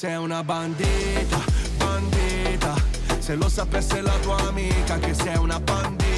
Sei 0.00 0.16
una 0.16 0.42
bandita, 0.42 1.44
bandita. 1.76 2.74
Se 3.18 3.34
lo 3.34 3.50
sapesse 3.50 4.00
la 4.00 4.16
tua 4.22 4.38
amica 4.48 4.98
che 4.98 5.12
sei 5.12 5.36
una 5.36 5.60
bandita, 5.60 6.09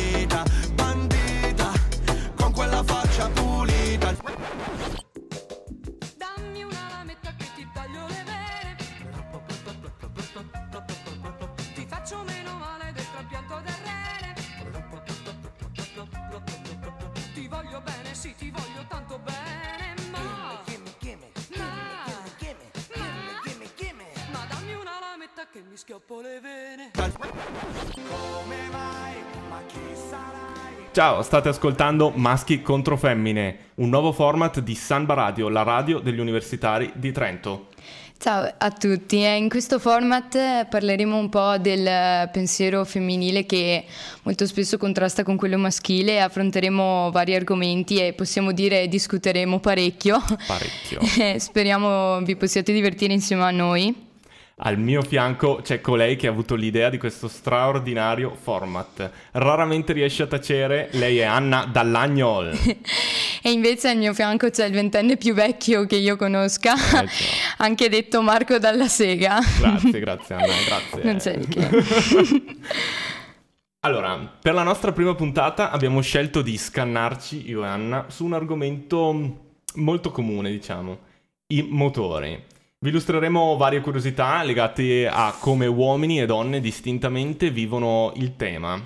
Ciao, 30.93 31.23
state 31.23 31.49
ascoltando 31.49 32.11
Maschi 32.11 32.61
contro 32.61 32.99
Femmine, 32.99 33.57
un 33.77 33.89
nuovo 33.89 34.13
format 34.13 34.61
di 34.61 34.75
Samba 34.75 35.15
Radio, 35.15 35.49
la 35.49 35.63
radio 35.63 36.01
degli 36.01 36.21
universitari 36.21 36.93
di 36.95 37.11
Trento. 37.13 37.69
Ciao 38.19 38.47
a 38.59 38.71
tutti, 38.71 39.25
Eh, 39.25 39.37
in 39.37 39.49
questo 39.49 39.79
format 39.79 40.35
eh, 40.35 40.67
parleremo 40.69 41.17
un 41.17 41.31
po' 41.31 41.57
del 41.57 41.87
eh, 41.87 42.29
pensiero 42.31 42.85
femminile 42.85 43.47
che 43.47 43.87
molto 44.25 44.45
spesso 44.45 44.77
contrasta 44.77 45.23
con 45.23 45.37
quello 45.37 45.57
maschile, 45.57 46.21
affronteremo 46.21 47.11
vari 47.11 47.35
argomenti 47.35 47.97
e 47.97 48.13
possiamo 48.13 48.53
dire 48.53 48.87
discuteremo 48.87 49.61
parecchio. 49.61 50.21
Parecchio. 50.47 51.01
Speriamo 51.41 52.21
vi 52.21 52.37
possiate 52.37 52.71
divertire 52.71 53.15
insieme 53.15 53.45
a 53.45 53.51
noi. 53.51 54.11
Al 54.57 54.79
mio 54.79 55.03
fianco 55.03 55.61
c'è 55.63 55.81
colei 55.81 56.17
che 56.17 56.27
ha 56.27 56.31
avuto 56.31 56.55
l'idea 56.55 56.91
di 56.91 56.99
questo 56.99 57.27
straordinario 57.27 58.37
format. 58.41 59.11
Raramente 59.33 59.93
riesce 59.93 60.23
a 60.23 60.27
tacere, 60.27 60.89
lei 60.93 61.19
è 61.19 61.25
Anna 61.25 61.65
Dallagnol. 61.65 62.59
E 63.45 63.51
invece 63.51 63.89
al 63.89 63.97
mio 63.97 64.15
fianco 64.15 64.51
c'è 64.51 64.67
il 64.67 64.73
ventenne 64.73 65.17
più 65.17 65.35
vecchio 65.35 65.85
che 65.85 65.97
io 65.97 66.15
conosca, 66.15 66.75
Eh, 67.03 67.09
anche 67.59 67.89
detto 67.89 68.23
Marco 68.23 68.57
Dalla 68.59 68.87
Sega. 68.87 69.41
Grazie, 69.59 69.99
grazie 69.99 70.35
Anna, 70.37 70.47
grazie. 70.65 71.03
Non 71.03 71.17
c'è 71.17 71.39
di 71.39 71.47
che. 71.49 71.69
Allora, 73.81 74.17
per 74.41 74.55
la 74.55 74.63
nostra 74.63 74.93
prima 74.93 75.17
puntata 75.17 75.73
abbiamo 75.73 76.01
scelto 76.03 76.41
di 76.41 76.57
scannarci, 76.57 77.49
io 77.49 77.65
e 77.65 77.67
Anna, 77.67 78.05
su 78.11 78.25
un 78.25 78.35
argomento 78.35 79.51
molto 79.75 80.13
comune, 80.13 80.49
diciamo, 80.53 80.99
i 81.49 81.67
motori. 81.69 82.41
Vi 82.83 82.89
illustreremo 82.89 83.57
varie 83.57 83.81
curiosità 83.81 84.43
legate 84.43 85.07
a 85.07 85.33
come 85.39 85.67
uomini 85.67 86.21
e 86.21 86.27
donne 86.27 86.59
distintamente 86.59 87.51
vivono 87.51 88.13
il 88.17 88.35
tema, 88.35 88.81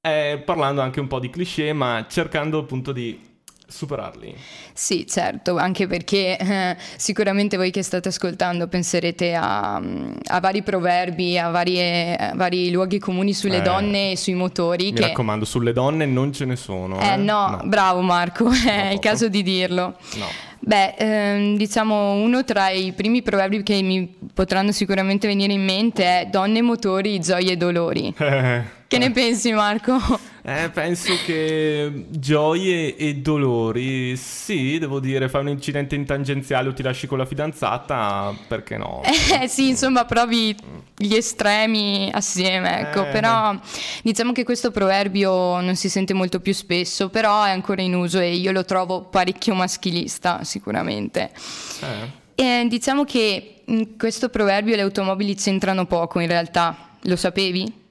Eh, 0.00 0.42
parlando 0.44 0.80
anche 0.80 0.98
un 0.98 1.06
po' 1.06 1.20
di 1.20 1.30
cliché, 1.30 1.72
ma 1.72 2.06
cercando 2.08 2.58
appunto 2.58 2.90
di 2.90 3.20
superarli. 3.66 4.34
Sì, 4.72 5.06
certo, 5.06 5.56
anche 5.56 5.86
perché 5.86 6.36
eh, 6.38 6.76
sicuramente 6.96 7.56
voi 7.56 7.70
che 7.70 7.82
state 7.82 8.08
ascoltando 8.08 8.68
penserete 8.68 9.34
a, 9.34 9.74
a 9.76 10.40
vari 10.40 10.62
proverbi, 10.62 11.38
a, 11.38 11.50
varie- 11.50 12.16
a 12.16 12.32
vari 12.34 12.70
luoghi 12.70 12.98
comuni 12.98 13.34
sulle 13.34 13.58
Eh, 13.58 13.62
donne 13.62 14.12
e 14.12 14.16
sui 14.16 14.34
motori. 14.34 14.84
Mi 14.86 14.92
che... 14.92 15.00
raccomando, 15.02 15.44
sulle 15.44 15.72
donne 15.72 16.06
non 16.06 16.32
ce 16.32 16.44
ne 16.44 16.56
sono. 16.56 17.00
Eh 17.00 17.16
no, 17.16 17.60
bravo 17.64 18.00
Marco, 18.00 18.48
è 18.66 18.90
il 18.92 18.98
caso 19.00 19.28
di 19.28 19.42
dirlo. 19.42 19.96
No. 20.16 20.26
Beh, 20.58 20.94
ehm, 20.96 21.56
diciamo 21.56 22.12
uno 22.14 22.42
tra 22.42 22.70
i 22.70 22.92
primi 22.92 23.22
proverbi 23.22 23.62
che 23.62 23.80
mi 23.82 24.12
potranno 24.32 24.72
sicuramente 24.72 25.26
venire 25.28 25.52
in 25.52 25.64
mente 25.64 26.02
è 26.04 26.26
donne, 26.26 26.62
motori, 26.62 27.20
gioie 27.20 27.52
e 27.52 27.56
dolori. 27.56 28.14
Che 28.88 28.98
ne 28.98 29.10
pensi 29.10 29.52
Marco? 29.52 29.98
Eh, 30.48 30.70
penso 30.70 31.12
che 31.24 32.06
gioie 32.08 32.94
e 32.94 33.16
dolori, 33.16 34.16
sì, 34.16 34.78
devo 34.78 35.00
dire, 35.00 35.28
fai 35.28 35.40
un 35.40 35.48
incidente 35.48 35.96
in 35.96 36.04
tangenziale 36.04 36.68
o 36.68 36.72
ti 36.72 36.84
lasci 36.84 37.08
con 37.08 37.18
la 37.18 37.24
fidanzata, 37.24 38.32
perché 38.46 38.76
no? 38.76 39.02
Eh 39.40 39.48
sì, 39.48 39.70
insomma, 39.70 40.04
provi 40.04 40.54
gli 40.96 41.14
estremi 41.14 42.10
assieme, 42.12 42.82
ecco. 42.82 43.04
Eh. 43.06 43.10
Però 43.10 43.58
diciamo 44.04 44.30
che 44.30 44.44
questo 44.44 44.70
proverbio 44.70 45.60
non 45.60 45.74
si 45.74 45.88
sente 45.88 46.14
molto 46.14 46.38
più 46.38 46.54
spesso, 46.54 47.08
però 47.08 47.42
è 47.42 47.50
ancora 47.50 47.82
in 47.82 47.96
uso 47.96 48.20
e 48.20 48.32
io 48.34 48.52
lo 48.52 48.64
trovo 48.64 49.02
parecchio 49.02 49.52
maschilista, 49.52 50.44
sicuramente. 50.44 51.32
Eh. 51.80 52.60
E 52.62 52.66
diciamo 52.68 53.02
che 53.02 53.62
in 53.64 53.96
questo 53.98 54.28
proverbio 54.28 54.76
le 54.76 54.82
automobili 54.82 55.34
c'entrano 55.34 55.86
poco 55.86 56.20
in 56.20 56.28
realtà, 56.28 56.90
lo 57.00 57.16
sapevi? 57.16 57.84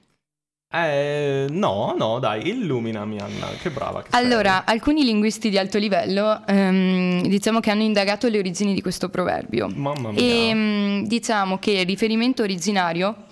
Eh, 0.84 1.46
no, 1.50 1.94
no, 1.96 2.18
dai, 2.18 2.48
illuminami 2.48 3.18
Anna, 3.18 3.48
che 3.60 3.70
brava 3.70 4.02
che 4.02 4.08
sei. 4.10 4.22
Allora, 4.24 4.64
alcuni 4.64 5.04
linguisti 5.04 5.48
di 5.48 5.58
alto 5.58 5.78
livello 5.78 6.42
ehm, 6.46 7.26
diciamo 7.26 7.60
che 7.60 7.70
hanno 7.70 7.82
indagato 7.82 8.28
le 8.28 8.38
origini 8.38 8.74
di 8.74 8.82
questo 8.82 9.08
proverbio. 9.08 9.68
Mamma 9.74 10.10
mia. 10.10 10.20
E 10.20 10.54
mm, 10.54 11.02
diciamo 11.04 11.58
che 11.58 11.70
il 11.72 11.86
riferimento 11.86 12.42
originario 12.42 13.24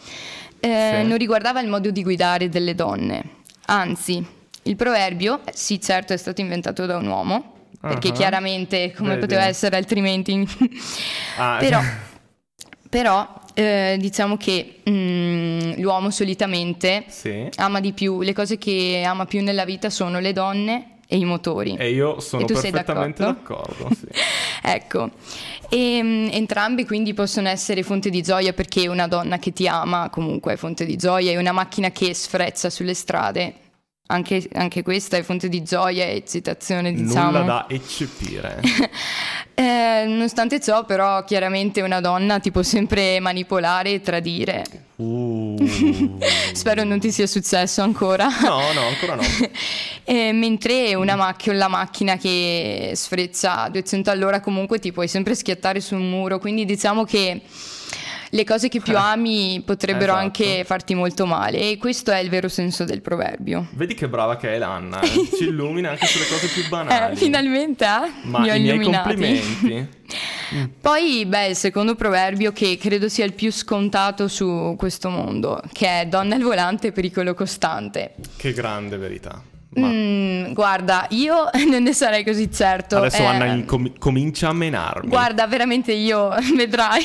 eh, 0.60 1.00
Sì. 1.02 1.06
non 1.08 1.18
riguardava 1.18 1.60
il 1.60 1.68
modo 1.68 1.90
di 1.90 2.02
guidare 2.02 2.48
delle 2.48 2.74
donne. 2.74 3.22
Anzi, 3.66 4.24
il 4.62 4.76
proverbio, 4.76 5.40
eh, 5.44 5.52
sì 5.54 5.80
certo 5.80 6.12
è 6.12 6.16
stato 6.16 6.40
inventato 6.40 6.86
da 6.86 6.96
un 6.96 7.06
uomo, 7.06 7.66
perché 7.80 8.08
Ah. 8.08 8.12
chiaramente 8.12 8.92
come 8.96 9.10
Vedi. 9.10 9.20
poteva 9.20 9.44
essere 9.46 9.76
altrimenti... 9.76 10.46
Ah, 11.36 11.56
però 11.60 11.80
però 12.88 13.42
eh, 13.54 13.96
diciamo 13.98 14.36
che 14.36 14.80
mm, 14.88 15.72
l'uomo 15.78 16.10
solitamente 16.10 17.04
Sì. 17.08 17.48
ama 17.56 17.80
di 17.80 17.92
più, 17.92 18.20
le 18.22 18.32
cose 18.32 18.58
che 18.58 19.02
ama 19.06 19.26
più 19.26 19.42
nella 19.42 19.64
vita 19.64 19.90
sono 19.90 20.18
le 20.18 20.32
donne 20.32 20.88
e 21.06 21.16
i 21.18 21.24
motori. 21.24 21.76
E 21.76 21.90
io 21.90 22.18
sono 22.20 22.42
E 22.42 22.46
perfettamente 22.46 23.22
d'accordo? 23.22 23.62
d'accordo, 23.84 23.94
sì. 23.94 24.06
Ecco, 24.66 25.10
e, 25.68 26.00
mm, 26.02 26.28
entrambi 26.32 26.84
quindi 26.86 27.12
possono 27.14 27.48
essere 27.48 27.82
fonte 27.82 28.08
di 28.10 28.22
gioia 28.22 28.52
perché 28.54 28.88
una 28.88 29.06
donna 29.06 29.38
che 29.38 29.52
ti 29.52 29.68
ama 29.68 30.08
comunque 30.10 30.54
è 30.54 30.56
fonte 30.56 30.84
di 30.86 30.96
gioia 30.96 31.30
e 31.32 31.36
una 31.36 31.52
macchina 31.52 31.90
che 31.90 32.14
sfreccia 32.14 32.70
sulle 32.70 32.94
strade, 32.94 33.52
anche, 34.06 34.46
anche 34.52 34.82
questa 34.82 35.16
è 35.16 35.22
fonte 35.22 35.48
di 35.48 35.62
gioia 35.62 36.04
e 36.04 36.16
eccitazione 36.16 36.92
diciamo. 36.92 37.38
Nulla 37.38 37.44
da 37.44 37.66
eccepire. 37.68 38.60
Eh, 39.56 40.04
nonostante 40.08 40.58
ciò 40.60 40.84
però 40.84 41.22
chiaramente 41.22 41.80
una 41.80 42.00
donna 42.00 42.40
ti 42.40 42.50
può 42.50 42.64
sempre 42.64 43.20
manipolare 43.20 43.92
e 43.92 44.00
tradire. 44.00 44.64
Uh. 44.96 45.56
Spero 46.52 46.82
non 46.82 46.98
ti 46.98 47.12
sia 47.12 47.28
successo 47.28 47.80
ancora. 47.80 48.26
No, 48.42 48.72
no, 48.72 48.80
ancora 48.88 49.14
no. 49.14 49.22
Eh, 50.06 50.32
mentre 50.32 50.94
una 50.96 51.14
macchina, 51.14 51.54
la 51.54 51.68
macchina 51.68 52.16
che 52.16 52.92
sfreccia 52.94 53.62
a 53.62 53.68
200 53.70 54.10
all'ora 54.10 54.40
comunque 54.40 54.80
ti 54.80 54.90
puoi 54.90 55.06
sempre 55.06 55.36
schiattare 55.36 55.80
sul 55.80 56.00
muro, 56.00 56.40
quindi 56.40 56.64
diciamo 56.64 57.04
che 57.04 57.40
le 58.34 58.44
cose 58.44 58.68
che 58.68 58.80
più 58.80 58.96
ami 58.96 59.62
potrebbero 59.64 60.12
esatto. 60.12 60.18
anche 60.18 60.64
farti 60.64 60.94
molto 60.94 61.24
male 61.24 61.70
e 61.70 61.76
questo 61.78 62.10
è 62.10 62.18
il 62.18 62.28
vero 62.28 62.48
senso 62.48 62.84
del 62.84 63.00
proverbio. 63.00 63.68
Vedi 63.74 63.94
che 63.94 64.08
brava 64.08 64.36
che 64.36 64.54
è 64.54 64.58
l'Anna, 64.58 65.00
eh? 65.00 65.08
ci 65.38 65.44
illumina 65.44 65.90
anche 65.90 66.06
sulle 66.06 66.26
cose 66.26 66.48
più 66.48 66.68
banali. 66.68 67.14
Eh, 67.14 67.16
finalmente 67.16 67.84
eh? 67.84 68.10
Ma 68.24 68.40
mi 68.40 68.50
ho 68.50 68.54
illuminati. 68.54 69.08
complimenti. 69.08 69.88
Poi, 70.80 71.24
beh, 71.26 71.46
il 71.46 71.56
secondo 71.56 71.94
proverbio 71.94 72.52
che 72.52 72.76
credo 72.76 73.08
sia 73.08 73.24
il 73.24 73.32
più 73.32 73.50
scontato 73.50 74.28
su 74.28 74.74
questo 74.76 75.08
mondo, 75.08 75.62
che 75.72 76.02
è 76.02 76.06
donna 76.06 76.34
al 76.34 76.42
volante, 76.42 76.92
pericolo 76.92 77.34
costante. 77.34 78.14
Che 78.36 78.52
grande 78.52 78.96
verità. 78.96 79.42
Ma 79.76 79.88
Mm, 79.88 80.52
guarda, 80.52 81.06
io 81.10 81.48
non 81.68 81.82
ne 81.82 81.92
sarei 81.92 82.24
così 82.24 82.50
certo. 82.52 82.98
adesso 82.98 83.22
eh, 83.22 83.24
Anna 83.26 83.46
incom- 83.46 83.98
comincia 83.98 84.48
a 84.48 84.52
menarmi. 84.52 85.08
Guarda, 85.08 85.46
veramente 85.46 85.92
io 85.92 86.28
vedrai 86.54 87.02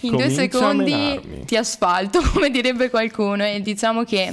in 0.00 0.10
due 0.10 0.22
Comincia 0.24 0.40
a 0.42 0.44
secondi 0.44 1.20
ti 1.46 1.56
asfalto, 1.56 2.20
come 2.32 2.50
direbbe 2.50 2.90
qualcuno. 2.90 3.44
E 3.44 3.60
diciamo 3.62 4.04
che 4.04 4.30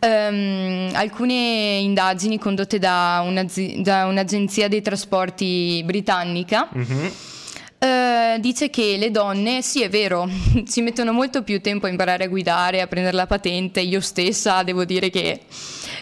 ehm, 0.00 0.90
alcune 0.94 1.78
indagini 1.78 2.38
condotte 2.38 2.78
da, 2.78 3.22
un'azi- 3.24 3.80
da 3.82 4.06
un'agenzia 4.06 4.68
dei 4.68 4.82
trasporti 4.82 5.82
britannica 5.84 6.68
Mhm. 6.72 7.10
eh, 7.80 8.36
dice 8.40 8.70
che 8.70 8.96
le 8.98 9.10
donne, 9.10 9.62
sì 9.62 9.82
è 9.82 9.88
vero, 9.88 10.28
ci 10.68 10.80
mettono 10.80 11.12
molto 11.12 11.42
più 11.42 11.60
tempo 11.60 11.86
a 11.86 11.88
imparare 11.88 12.24
a 12.24 12.28
guidare, 12.28 12.80
a 12.80 12.86
prendere 12.86 13.16
la 13.16 13.26
patente. 13.26 13.80
Io 13.80 14.00
stessa 14.00 14.62
devo 14.62 14.84
dire 14.84 15.10
che 15.10 15.40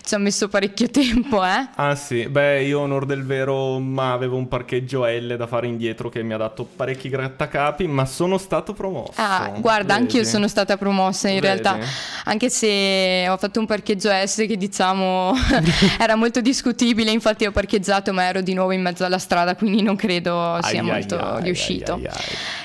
ci 0.06 0.14
ha 0.14 0.18
messo 0.18 0.46
parecchio 0.48 0.88
tempo, 0.88 1.44
eh. 1.44 1.68
Ah 1.74 1.96
sì, 1.96 2.28
beh 2.28 2.62
io 2.62 2.80
onor 2.80 3.06
del 3.06 3.24
vero 3.24 3.80
ma 3.80 4.12
avevo 4.12 4.36
un 4.36 4.46
parcheggio 4.46 5.04
L 5.04 5.34
da 5.36 5.48
fare 5.48 5.66
indietro 5.66 6.08
che 6.08 6.22
mi 6.22 6.32
ha 6.32 6.36
dato 6.36 6.64
parecchi 6.64 7.08
grattacapi 7.08 7.88
ma 7.88 8.06
sono 8.06 8.38
stato 8.38 8.72
promosso. 8.72 9.12
Ah, 9.16 9.50
guarda, 9.58 9.94
Vedi? 9.94 10.04
anch'io 10.06 10.24
sono 10.24 10.46
stata 10.46 10.76
promossa 10.76 11.28
in 11.28 11.40
Vedi? 11.40 11.46
realtà, 11.46 11.78
anche 12.24 12.48
se 12.50 13.26
ho 13.28 13.36
fatto 13.36 13.58
un 13.58 13.66
parcheggio 13.66 14.08
S 14.10 14.44
che 14.46 14.56
diciamo 14.56 15.34
era 15.98 16.14
molto 16.14 16.40
discutibile, 16.40 17.10
infatti 17.10 17.44
ho 17.44 17.50
parcheggiato 17.50 18.12
ma 18.12 18.22
ero 18.28 18.42
di 18.42 18.54
nuovo 18.54 18.70
in 18.70 18.82
mezzo 18.82 19.04
alla 19.04 19.18
strada, 19.18 19.56
quindi 19.56 19.82
non 19.82 19.96
credo 19.96 20.58
sia 20.62 20.80
Ai, 20.80 20.86
molto 20.86 21.18
ai, 21.18 21.42
riuscito. 21.42 21.94
ai. 21.94 22.08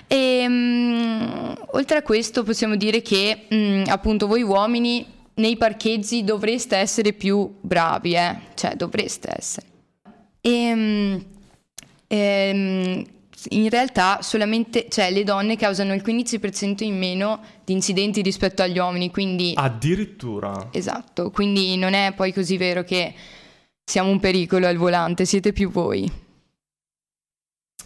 E 0.07 0.45
mm, 0.47 1.51
oltre 1.71 1.97
a 1.97 2.01
questo 2.03 2.43
possiamo 2.43 2.75
dire 2.75 3.01
che 3.01 3.47
mm, 3.51 3.83
appunto 3.87 4.27
voi 4.27 4.43
uomini 4.43 5.05
nei 5.41 5.57
parcheggi 5.57 6.23
dovreste 6.23 6.77
essere 6.77 7.11
più 7.11 7.57
bravi, 7.59 8.13
eh? 8.13 8.37
cioè 8.53 8.75
dovreste 8.75 9.33
essere. 9.35 9.65
E, 10.39 10.73
mm, 10.73 11.17
ehm, 12.07 13.03
in 13.49 13.69
realtà 13.69 14.21
solamente, 14.21 14.85
cioè 14.87 15.11
le 15.11 15.23
donne 15.23 15.57
causano 15.57 15.93
il 15.93 16.03
15% 16.05 16.83
in 16.83 16.97
meno 16.97 17.41
di 17.65 17.73
incidenti 17.73 18.21
rispetto 18.21 18.61
agli 18.61 18.77
uomini, 18.77 19.09
quindi 19.09 19.53
Addirittura. 19.55 20.69
esatto, 20.71 21.31
quindi 21.31 21.75
non 21.75 21.93
è 21.93 22.13
poi 22.15 22.31
così 22.31 22.57
vero 22.57 22.83
che 22.83 23.13
siamo 23.83 24.09
un 24.09 24.19
pericolo 24.19 24.67
al 24.67 24.77
volante, 24.77 25.25
siete 25.25 25.51
più 25.51 25.71
voi. 25.71 26.09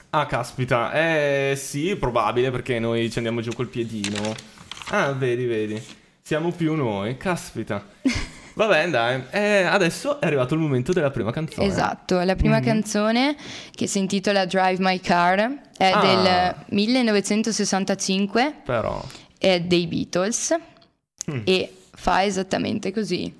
Ah, 0.10 0.26
caspita, 0.28 0.94
eh 0.94 1.56
sì, 1.58 1.96
probabile 1.96 2.52
perché 2.52 2.80
noi 2.80 3.10
ci 3.10 3.18
andiamo 3.18 3.42
giù 3.42 3.52
col 3.54 3.68
piedino. 3.68 4.34
Ah, 4.90 5.12
vedi, 5.14 5.46
vedi. 5.46 5.82
Siamo 6.28 6.50
più 6.52 6.74
noi, 6.74 7.18
caspita. 7.18 7.86
Vabbè, 8.56 8.90
dai, 8.90 9.26
eh, 9.30 9.62
adesso 9.62 10.20
è 10.20 10.26
arrivato 10.26 10.56
il 10.56 10.60
momento 10.60 10.92
della 10.92 11.12
prima 11.12 11.30
canzone. 11.32 11.68
Esatto, 11.68 12.20
la 12.22 12.34
prima 12.36 12.58
Mhm. 12.58 12.64
canzone 12.64 13.36
che 13.70 13.86
si 13.86 14.00
intitola 14.00 14.48
Drive 14.48 14.78
My 14.80 15.00
Car 15.02 15.60
è 15.78 15.92
Ah. 15.94 16.00
del 16.02 16.56
1965, 16.70 18.56
Però. 18.66 19.06
è 19.38 19.60
dei 19.62 19.86
Beatles 19.86 20.56
Mm. 21.30 21.42
e 21.44 21.74
fa 21.94 22.24
esattamente 22.24 22.92
così. 22.92 23.32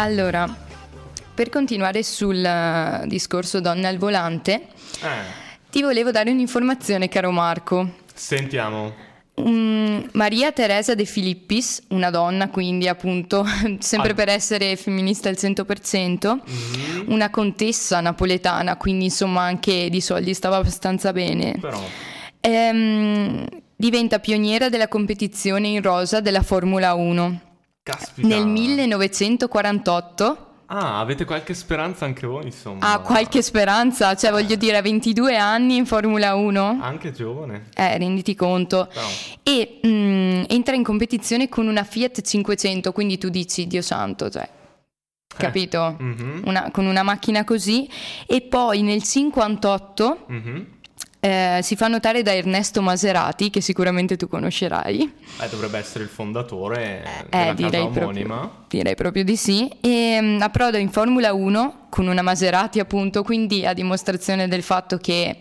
Allora, 0.00 0.48
per 1.34 1.48
continuare 1.48 2.02
sul 2.04 2.44
eh, 2.44 3.02
discorso 3.06 3.60
donne 3.60 3.88
al 3.88 3.98
volante, 3.98 4.66
Eh, 5.02 5.46
ti 5.70 5.82
volevo 5.82 6.10
dare 6.12 6.30
un'informazione, 6.30 7.08
caro 7.08 7.30
Marco. 7.32 7.94
sentiamo. 8.14 8.94
Mm, 9.40 10.06
Maria 10.12 10.50
Teresa 10.52 10.94
De 10.94 11.04
Filippis, 11.04 11.82
una 11.88 12.10
donna 12.10 12.48
quindi 12.48 12.86
appunto, 12.88 13.44
sempre 13.80 14.12
Ah. 14.12 14.14
per 14.14 14.28
essere 14.28 14.76
femminista 14.76 15.28
al 15.28 15.36
100%, 15.36 16.40
Mhm, 16.44 17.04
una 17.12 17.30
contessa 17.30 18.00
napoletana, 18.00 18.76
quindi 18.76 19.04
insomma 19.06 19.42
anche 19.42 19.88
di 19.90 20.00
soldi 20.00 20.32
stava 20.34 20.56
abbastanza 20.56 21.12
bene. 21.12 21.56
Però. 21.60 21.80
Ehm, 22.40 23.46
diventa 23.76 24.18
pioniera 24.20 24.68
della 24.68 24.88
competizione 24.88 25.68
in 25.68 25.82
rosa 25.82 26.20
della 26.20 26.42
Formula 26.42 26.94
1 26.94 27.40
Caspita. 27.96 28.26
nel 28.28 28.46
1948. 28.46 30.44
Ah, 30.70 31.00
avete 31.00 31.24
qualche 31.24 31.54
speranza 31.54 32.04
anche 32.04 32.26
voi, 32.26 32.44
insomma. 32.44 32.92
Ha 32.92 32.98
qualche 32.98 33.40
speranza, 33.40 34.14
cioè 34.14 34.30
voglio 34.30 34.54
dire, 34.54 34.76
a 34.76 34.82
22 34.82 35.34
anni 35.38 35.76
in 35.76 35.86
Formula 35.86 36.34
1. 36.34 36.78
Anche 36.82 37.10
giovane. 37.12 37.68
Eh, 37.74 37.96
renditi 37.96 38.34
conto. 38.34 38.86
Però. 38.92 39.06
E 39.42 39.80
mm, 39.86 40.42
entra 40.48 40.74
in 40.74 40.82
competizione 40.82 41.48
con 41.48 41.66
una 41.68 41.84
Fiat 41.84 42.20
500, 42.20 42.92
quindi 42.92 43.16
tu 43.16 43.30
dici, 43.30 43.66
Dio 43.66 43.80
santo, 43.80 44.28
cioè, 44.28 44.46
capito? 45.26 45.96
Mhm, 45.98 46.42
Una- 46.44 46.70
con 46.70 46.84
una 46.84 47.02
macchina 47.02 47.44
così. 47.44 47.88
E 48.26 48.42
poi 48.42 48.82
nel 48.82 49.02
58 49.02 50.24
mhm. 50.26 50.66
Eh, 51.20 51.58
si 51.62 51.74
fa 51.76 51.88
notare 51.88 52.22
da 52.22 52.32
Ernesto 52.34 52.80
Maserati, 52.80 53.50
che 53.50 53.60
sicuramente 53.60 54.16
tu 54.16 54.28
conoscerai. 54.28 55.12
Eh, 55.40 55.48
dovrebbe 55.48 55.78
essere 55.78 56.04
il 56.04 56.10
fondatore 56.10 57.02
Eh, 57.02 57.24
della 57.28 57.28
casa 57.30 57.52
direi 57.54 57.80
omonima. 57.82 58.36
proprio, 58.38 58.64
direi 58.68 58.94
proprio 58.94 59.24
di 59.24 59.36
sì. 59.36 59.68
E 59.80 60.18
mm, 60.20 60.40
approda 60.42 60.78
in 60.78 60.90
Formula 60.90 61.32
1 61.32 61.86
con 61.90 62.06
una 62.06 62.22
Maserati, 62.22 62.78
appunto, 62.80 63.22
quindi 63.22 63.66
a 63.66 63.72
dimostrazione 63.72 64.46
del 64.48 64.62
fatto 64.62 64.96
che 64.98 65.40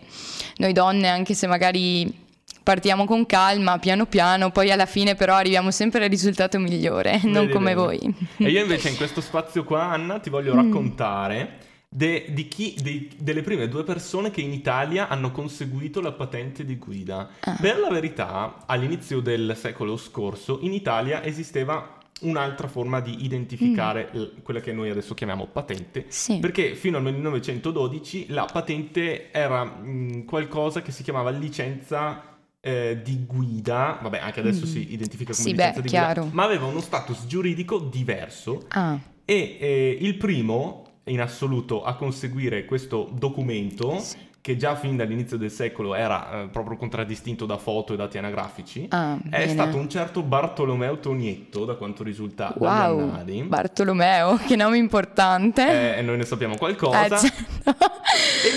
noi 0.58 0.74
donne, 0.74 1.08
anche 1.10 1.34
se 1.36 1.46
magari 1.48 2.26
partiamo 2.64 3.06
con 3.06 3.26
calma, 3.26 3.78
piano 3.80 4.08
piano, 4.08 4.50
poi 4.52 4.72
alla 4.72 4.86
fine 4.88 5.16
però 5.16 5.36
arriviamo 5.36 5.72
sempre 5.72 6.04
al 6.04 6.10
risultato 6.10 6.60
migliore, 6.60 7.20
non 7.26 7.44
Vedi, 7.46 7.52
come 7.54 7.76
vedi. 7.76 8.00
voi. 8.00 8.16
E 8.48 8.50
io 8.50 8.62
invece 8.62 8.90
in 8.90 8.98
questo 8.98 9.22
spazio 9.22 9.64
qua, 9.64 9.84
Anna, 9.84 10.20
ti 10.20 10.30
voglio 10.30 10.54
Mm. 10.54 10.58
raccontare 10.58 11.58
de- 11.98 12.28
di 12.30 12.48
chi, 12.48 12.76
dei- 12.80 13.10
delle 13.18 13.42
prime 13.42 13.68
due 13.68 13.84
persone 13.84 14.30
che 14.30 14.42
in 14.42 14.54
Italia 14.54 15.08
hanno 15.08 15.32
conseguito 15.32 16.00
la 16.00 16.12
patente 16.12 16.64
di 16.64 16.78
guida. 16.78 17.30
Ah. 17.40 17.58
Per 17.60 17.80
la 17.80 17.90
verità, 17.90 18.64
all'inizio 18.68 19.20
del 19.20 19.54
secolo 19.60 19.98
scorso, 19.98 20.60
in 20.62 20.74
Italia 20.74 21.24
esisteva 21.24 21.96
un'altra 22.22 22.68
forma 22.68 23.00
di 23.00 23.24
identificare 23.26 24.10
l- 24.12 24.42
quella 24.44 24.60
che 24.60 24.74
noi 24.74 24.92
adesso 24.92 25.16
chiamiamo 25.16 25.48
patente. 25.48 26.02
Mm. 26.06 26.10
Sì. 26.10 26.38
Perché 26.40 26.76
fino 26.76 26.98
al 26.98 27.04
1912 27.04 28.28
la 28.30 28.46
patente 28.52 29.32
era 29.32 29.64
mh, 29.64 30.26
qualcosa 30.26 30.82
che 30.84 30.92
si 30.92 31.02
chiamava 31.02 31.32
licenza 31.32 32.36
eh, 32.60 33.00
di 33.04 33.24
guida, 33.26 33.98
vabbè 34.02 34.20
anche 34.20 34.40
adesso 34.40 34.66
si 34.68 34.94
identifica 34.94 35.32
come 35.34 35.44
Mm. 35.44 35.50
Sì, 35.50 35.52
licenza 35.54 35.76
beh, 35.78 35.82
di 35.82 35.88
chiaro. 35.90 36.22
guida, 36.22 36.36
ma 36.36 36.44
aveva 36.44 36.66
uno 36.66 36.82
status 36.82 37.26
giuridico 37.26 37.80
diverso 37.80 38.66
Ah, 38.70 39.00
e 39.26 39.58
eh, 39.60 39.98
il 40.02 40.16
primo 40.16 40.84
in 41.08 41.22
assoluto 41.22 41.84
a 41.84 41.96
conseguire 41.96 42.66
questo 42.66 43.10
documento, 43.14 44.02
che 44.40 44.56
già 44.56 44.76
fin 44.76 44.96
dall'inizio 44.96 45.36
del 45.36 45.52
secolo 45.52 45.94
era 45.94 46.44
eh, 46.44 46.48
proprio 46.48 46.78
contraddistinto 46.78 47.46
da 47.46 47.58
foto 47.58 47.94
e 47.94 47.98
dati 47.98 48.18
anagrafici, 48.18 48.86
ah, 48.90 49.16
è 49.18 49.28
bene. 49.28 49.48
stato 49.52 49.76
un 49.78 49.90
certo 49.90 50.22
Bartolomeo 50.22 51.00
Tonietto, 51.00 51.66
da 51.66 51.76
quanto 51.76 52.04
risulta 52.04 52.54
dagli 52.56 52.64
Wow, 52.66 53.00
annali. 53.00 53.44
Bartolomeo, 53.44 54.38
che 54.48 54.56
nome 54.56 54.78
importante. 54.78 55.96
Eh, 55.96 56.00
e 56.00 56.02
noi 56.02 56.16
ne 56.18 56.24
sappiamo 56.26 56.56
qualcosa. 56.56 57.06
Eh, 57.06 57.10
certo. 57.18 57.76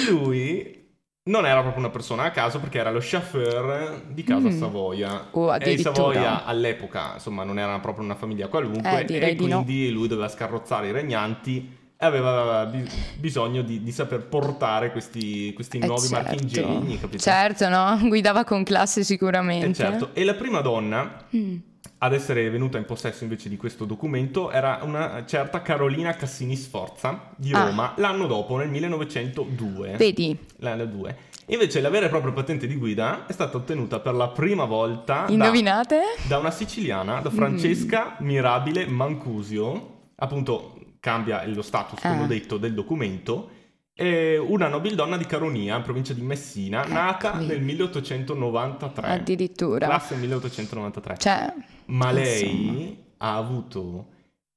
E 0.06 0.10
lui 0.10 0.78
non 1.22 1.44
era 1.46 1.60
proprio 1.60 1.82
una 1.82 1.90
persona 1.92 2.22
a 2.24 2.30
caso 2.30 2.60
perché 2.60 2.78
era 2.78 2.90
lo 2.90 3.00
chauffeur 3.02 4.02
di 4.08 4.22
casa 4.24 4.48
Mm. 4.48 4.58
Savoia. 4.58 5.26
Oh, 5.32 5.54
e 5.56 5.72
i. 5.72 5.78
Savoia 5.78 6.44
all'epoca, 6.44 7.14
insomma, 7.14 7.42
non 7.44 7.58
era 7.58 7.76
proprio 7.80 8.04
una 8.04 8.14
famiglia 8.14 8.46
qualunque 8.48 9.06
Eh, 9.06 9.30
e 9.30 9.34
di 9.34 9.46
no. 9.46 9.62
quindi 9.64 9.90
lui 9.90 10.06
doveva 10.08 10.28
scarrozzare 10.28 10.88
i 10.88 10.92
regnanti 10.92 11.78
aveva 12.00 12.64
bi- 12.66 12.88
bisogno 13.18 13.62
di, 13.62 13.82
di 13.82 13.92
saper 13.92 14.24
portare 14.26 14.90
questi, 14.92 15.52
questi 15.52 15.78
Eh, 15.78 15.86
nuovi 15.86 16.08
marchi 16.10 16.48
certo. 16.48 16.68
ingegni, 16.70 16.98
capito? 16.98 17.22
Certo, 17.22 17.68
no? 17.68 17.98
Guidava 18.08 18.44
con 18.44 18.62
classe 18.64 19.04
sicuramente. 19.04 19.66
Eh, 19.68 19.74
certo. 19.74 20.10
E 20.12 20.24
la 20.24 20.34
prima 20.34 20.60
donna 20.60 21.24
Mm. 21.36 21.56
ad 21.98 22.12
essere 22.14 22.48
venuta 22.50 22.78
in 22.78 22.84
possesso 22.86 23.22
invece 23.24 23.48
di 23.48 23.56
questo 23.56 23.84
documento 23.84 24.50
era 24.50 24.80
una 24.82 25.24
certa 25.26 25.60
Carolina 25.62 26.14
Cassini 26.14 26.56
Sforza 26.56 27.30
di 27.36 27.52
Ah. 27.52 27.66
Roma 27.66 27.92
l'anno 27.96 28.26
dopo, 28.26 28.56
nel 28.56 28.68
1902. 28.70 29.96
Vedi, 29.96 30.36
La 30.58 30.74
2. 30.76 31.16
Invece 31.46 31.80
la 31.80 31.88
vera 31.90 32.06
e 32.06 32.08
propria 32.08 32.32
patente 32.32 32.66
di 32.68 32.76
guida 32.76 33.26
è 33.26 33.32
stata 33.32 33.56
ottenuta 33.56 33.98
per 33.98 34.14
la 34.14 34.28
prima 34.28 34.64
volta 34.66 35.24
da, 35.26 35.32
indovinate? 35.32 36.00
da 36.28 36.38
una 36.38 36.52
siciliana, 36.52 37.20
da 37.20 37.28
Francesca 37.30 38.14
Mirabile 38.20 38.86
Mancusio, 38.86 39.98
appunto 40.14 40.78
cambia 41.00 41.44
lo 41.46 41.62
status, 41.62 42.04
Ah. 42.04 42.10
quello 42.12 42.26
detto, 42.26 42.56
del 42.58 42.74
documento. 42.74 43.50
È 43.92 44.36
una 44.38 44.68
nobildonna 44.68 45.16
di 45.18 45.26
Caronia, 45.26 45.76
in 45.76 45.82
provincia 45.82 46.14
di 46.14 46.22
Messina, 46.22 46.82
Ecco, 46.84 46.92
nata 46.92 47.32
vedi. 47.32 47.46
nel 47.48 47.60
1893. 47.62 49.06
Addirittura. 49.08 49.86
Classe 49.86 50.14
1893. 50.16 51.16
Cioè, 51.18 51.52
Ma 51.86 52.10
lei 52.10 52.50
insomma. 52.50 52.96
ha 53.18 53.36
avuto 53.36 54.06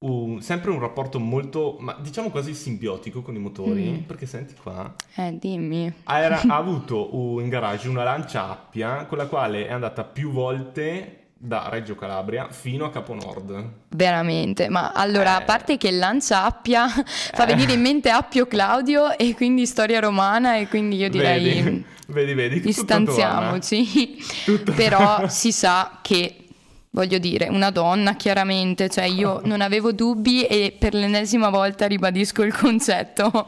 un- 0.04 0.40
sempre 0.42 0.70
un 0.70 0.78
rapporto 0.80 1.18
molto, 1.18 1.76
ma 1.80 1.96
diciamo 2.00 2.30
quasi 2.30 2.54
simbiotico 2.54 3.22
con 3.22 3.34
i 3.34 3.38
motori, 3.38 3.90
Mm. 3.90 4.06
perché 4.06 4.26
senti 4.26 4.54
qua, 4.54 4.94
Eh, 5.16 5.36
dimmi. 5.38 5.92
ha, 6.04 6.18
era- 6.18 6.40
ha 6.40 6.56
avuto 6.56 7.14
un- 7.16 7.42
in 7.42 7.48
garage 7.48 7.88
una 7.88 8.02
Lancia 8.04 8.50
Appia 8.50 9.06
con 9.06 9.18
la 9.18 9.26
quale 9.26 9.66
è 9.66 9.72
andata 9.72 10.04
più 10.04 10.30
volte 10.30 11.23
da 11.44 11.68
Reggio 11.68 11.94
Calabria 11.94 12.48
fino 12.50 12.86
a 12.86 12.90
Caponord. 12.90 13.64
Veramente, 13.90 14.70
ma 14.70 14.92
allora, 14.92 15.36
a 15.36 15.42
Eh. 15.42 15.44
parte 15.44 15.76
che 15.76 15.90
Lancia 15.90 16.44
Appia 16.44 16.86
fa 16.88 17.44
venire 17.44 17.74
in 17.74 17.82
mente 17.82 18.08
Appio 18.08 18.46
Claudio 18.46 19.16
e 19.18 19.34
quindi 19.34 19.66
storia 19.66 20.00
romana 20.00 20.56
e 20.56 20.68
quindi 20.68 20.96
io 20.96 21.10
direi 21.10 21.42
Vedi, 21.62 21.84
vedi, 22.06 22.34
vedi, 22.34 22.60
distanziamoci. 22.60 24.16
Tutto- 24.44 24.72
Però 24.76 25.28
si 25.28 25.52
sa 25.52 25.98
che, 26.00 26.46
voglio 26.90 27.18
dire, 27.18 27.48
una 27.48 27.70
donna 27.70 28.14
chiaramente, 28.14 28.88
cioè 28.88 29.04
io 29.04 29.40
non 29.44 29.60
avevo 29.60 29.92
dubbi 29.92 30.44
e 30.46 30.74
per 30.78 30.94
l'ennesima 30.94 31.50
volta 31.50 31.86
ribadisco 31.86 32.42
il 32.42 32.54
concetto. 32.56 33.46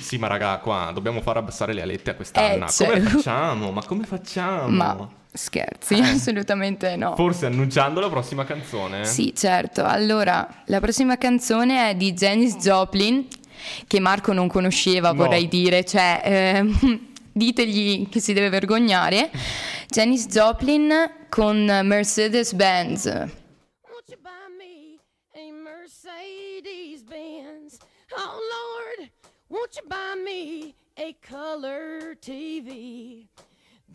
Sì, 0.00 0.16
ma 0.18 0.28
raga, 0.28 0.58
qua 0.58 0.92
dobbiamo 0.94 1.20
far 1.22 1.38
abbassare 1.38 1.72
le 1.72 1.82
alette 1.82 2.10
a 2.10 2.14
quest'Anna. 2.14 2.66
Eh, 2.66 2.70
cioè- 2.70 2.86
Come 2.98 3.00
facciamo? 3.00 3.72
Ma 3.72 3.82
come 3.84 4.04
facciamo? 4.04 4.68
Ma 4.68 5.08
scherzi, 5.36 5.94
Eh. 5.94 6.00
assolutamente 6.00 6.96
no. 6.96 7.14
Forse 7.14 7.46
annunciando 7.46 8.00
la 8.00 8.08
prossima 8.08 8.44
canzone? 8.44 9.04
Sì, 9.04 9.32
certo. 9.34 9.84
Allora, 9.84 10.62
la 10.66 10.80
prossima 10.80 11.16
canzone 11.18 11.90
è 11.90 11.94
di 11.94 12.12
Janis 12.12 12.56
Joplin, 12.56 13.26
che 13.86 14.00
Marco 14.00 14.32
non 14.32 14.48
conosceva, 14.48 15.10
No. 15.10 15.14
vorrei 15.24 15.48
dire, 15.48 15.84
cioè 15.84 16.20
ehm, 16.24 17.08
ditegli 17.32 18.08
che 18.08 18.20
si 18.20 18.32
deve 18.32 18.48
vergognare. 18.48 19.30
Janis 19.88 20.26
Joplin 20.26 20.92
con 21.28 21.64
Mercedes-Benz. 21.84 23.04
Won't 23.06 24.08
you 24.08 24.18
buy 24.20 24.48
me 24.58 24.98
a 25.34 25.52
Mercedes 25.52 27.02
Benz? 27.02 27.76
Oh 28.10 28.38
Lord, 28.98 29.10
won't 29.48 29.74
you 29.76 29.86
buy 29.86 30.14
me 30.22 30.74
a 30.96 31.14
color 31.28 32.16
TV? 32.20 33.26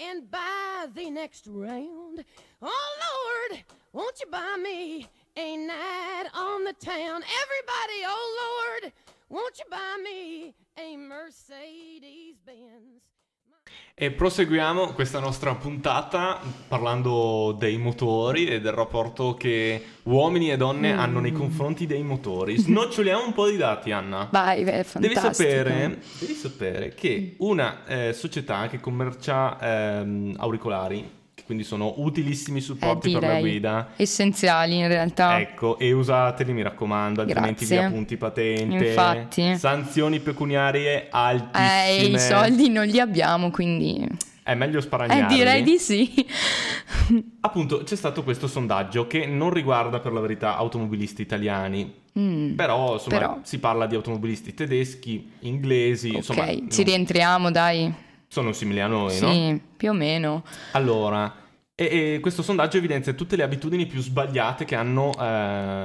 and 0.00 0.30
buy 0.30 0.86
the 0.94 1.10
next 1.10 1.46
round. 1.46 2.24
Oh 2.62 3.48
Lord, 3.50 3.62
won't 3.92 4.18
you 4.20 4.26
buy 4.30 4.56
me 4.62 5.06
a 5.36 5.56
night 5.56 6.26
on 6.34 6.64
the 6.64 6.72
town? 6.72 7.22
Everybody, 7.22 8.02
oh 8.06 8.80
Lord, 8.82 8.92
won't 9.28 9.58
you 9.58 9.64
buy 9.70 9.98
me 10.02 10.54
a 10.78 10.96
Mercedes 10.96 12.36
Benz? 12.44 13.09
E 14.02 14.10
proseguiamo 14.10 14.94
questa 14.94 15.18
nostra 15.18 15.54
puntata 15.56 16.40
parlando 16.66 17.54
dei 17.58 17.76
motori 17.76 18.46
e 18.46 18.58
del 18.58 18.72
rapporto 18.72 19.34
che 19.34 19.84
uomini 20.04 20.50
e 20.50 20.56
donne 20.56 20.92
hanno 20.92 21.20
nei 21.20 21.32
confronti 21.32 21.84
dei 21.84 22.02
motori. 22.02 22.56
Snoccioliamo 22.56 23.26
un 23.26 23.34
po' 23.34 23.50
di 23.50 23.58
dati, 23.58 23.92
Anna. 23.92 24.26
Vai, 24.32 24.62
è 24.62 24.64
Devi 24.64 24.84
fantastico. 24.84 25.32
sapere, 25.34 25.98
devi 26.18 26.32
sapere 26.32 26.94
che 26.94 27.34
una 27.40 27.84
eh, 27.84 28.14
società 28.14 28.68
che 28.68 28.80
commercia 28.80 29.58
ehm, 29.60 30.34
auricolari, 30.38 31.06
quindi 31.50 31.66
sono 31.66 31.94
utilissimi 31.96 32.58
Eh, 32.58 32.62
supporti 32.62 33.10
per 33.10 33.22
la 33.22 33.38
guida, 33.40 33.88
essenziali 33.96 34.76
in 34.78 34.86
realtà. 34.86 35.40
Ecco, 35.40 35.80
e 35.80 35.90
usateli, 35.90 36.52
mi 36.52 36.62
raccomando, 36.62 37.22
altrimenti 37.22 37.64
Grazie. 37.64 37.78
via 37.80 37.90
punti 37.90 38.16
patente. 38.16 38.86
Infatti. 38.86 39.56
Sanzioni 39.58 40.20
pecuniarie 40.20 41.06
Eh, 41.06 41.08
altissime. 41.10 42.16
i 42.16 42.18
soldi 42.20 42.68
non 42.68 42.86
li 42.86 43.00
abbiamo, 43.00 43.50
quindi 43.50 44.06
È 44.44 44.54
meglio 44.54 44.78
eh, 44.78 44.82
sparagnarli. 44.82 45.34
direi 45.36 45.64
di 45.64 45.76
sì. 45.78 46.24
Appunto, 47.40 47.82
c'è 47.82 47.96
stato 47.96 48.22
questo 48.22 48.46
sondaggio 48.46 49.08
che 49.08 49.26
non 49.26 49.50
riguarda 49.50 49.98
per 49.98 50.12
la 50.12 50.20
verità 50.20 50.56
automobilisti 50.56 51.22
italiani. 51.22 51.92
Mm. 52.16 52.54
Però, 52.54 52.92
insomma, 52.94 53.18
Però. 53.18 53.38
si 53.42 53.58
parla 53.58 53.86
di 53.86 53.96
automobilisti 53.96 54.54
tedeschi, 54.54 55.32
inglesi, 55.40 56.14
insomma, 56.14 56.42
ok, 56.44 56.48
non- 56.60 56.70
ci 56.70 56.82
rientriamo, 56.84 57.50
dai. 57.50 57.92
Sono 58.32 58.52
simili 58.52 58.80
a 58.80 58.86
noi, 58.86 59.10
sì, 59.10 59.50
no? 59.50 59.60
più 59.76 59.90
o 59.90 59.92
meno. 59.92 60.44
Allora, 60.70 61.34
e, 61.74 62.14
e 62.14 62.20
questo 62.20 62.42
sondaggio 62.44 62.76
evidenzia 62.76 63.12
tutte 63.12 63.34
le 63.34 63.42
abitudini 63.42 63.86
più 63.86 64.00
sbagliate 64.00 64.64
che 64.64 64.76
hanno 64.76 65.10
eh, 65.18 65.24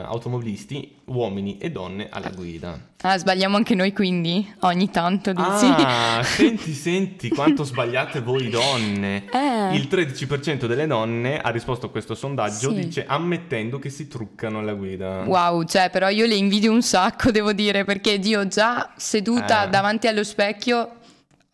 automobilisti, 0.06 0.96
uomini 1.06 1.58
e 1.58 1.72
donne 1.72 2.08
alla 2.12 2.30
guida. 2.30 2.80
Ah, 3.02 3.18
sbagliamo 3.18 3.56
anche 3.58 3.74
noi 3.74 3.94
quindi? 3.94 4.48
Ogni 4.60 4.92
tanto 4.92 5.34
dici? 5.34 5.66
Ah, 5.66 6.22
senti, 6.22 6.74
senti 6.74 7.30
quanto 7.30 7.64
sbagliate 7.64 8.22
voi 8.22 8.48
donne. 8.50 9.25
Eh. 9.32 9.75
Il 9.75 9.88
13% 9.90 10.66
delle 10.68 10.86
donne 10.86 11.40
ha 11.40 11.50
risposto 11.50 11.88
a 11.88 11.90
questo 11.90 12.14
sondaggio 12.14 12.70
Sì. 12.70 12.75
dice 12.75 13.06
ammettendo 13.08 13.80
che 13.80 13.90
si 13.90 14.08
truccano 14.08 14.60
alla 14.60 14.74
guida. 14.74 15.24
Wow, 15.25 15.64
cioè, 15.64 15.90
però 15.90 16.10
io 16.10 16.28
le 16.28 16.36
invidio 16.36 16.72
un 16.72 16.84
sacco, 16.84 17.32
devo 17.32 17.54
dire, 17.54 17.86
perché 17.86 18.20
Dio 18.20 18.46
già 18.48 18.92
seduta 18.96 19.66
Eh. 19.66 19.70
davanti 19.70 20.06
allo 20.08 20.24
specchio 20.24 20.98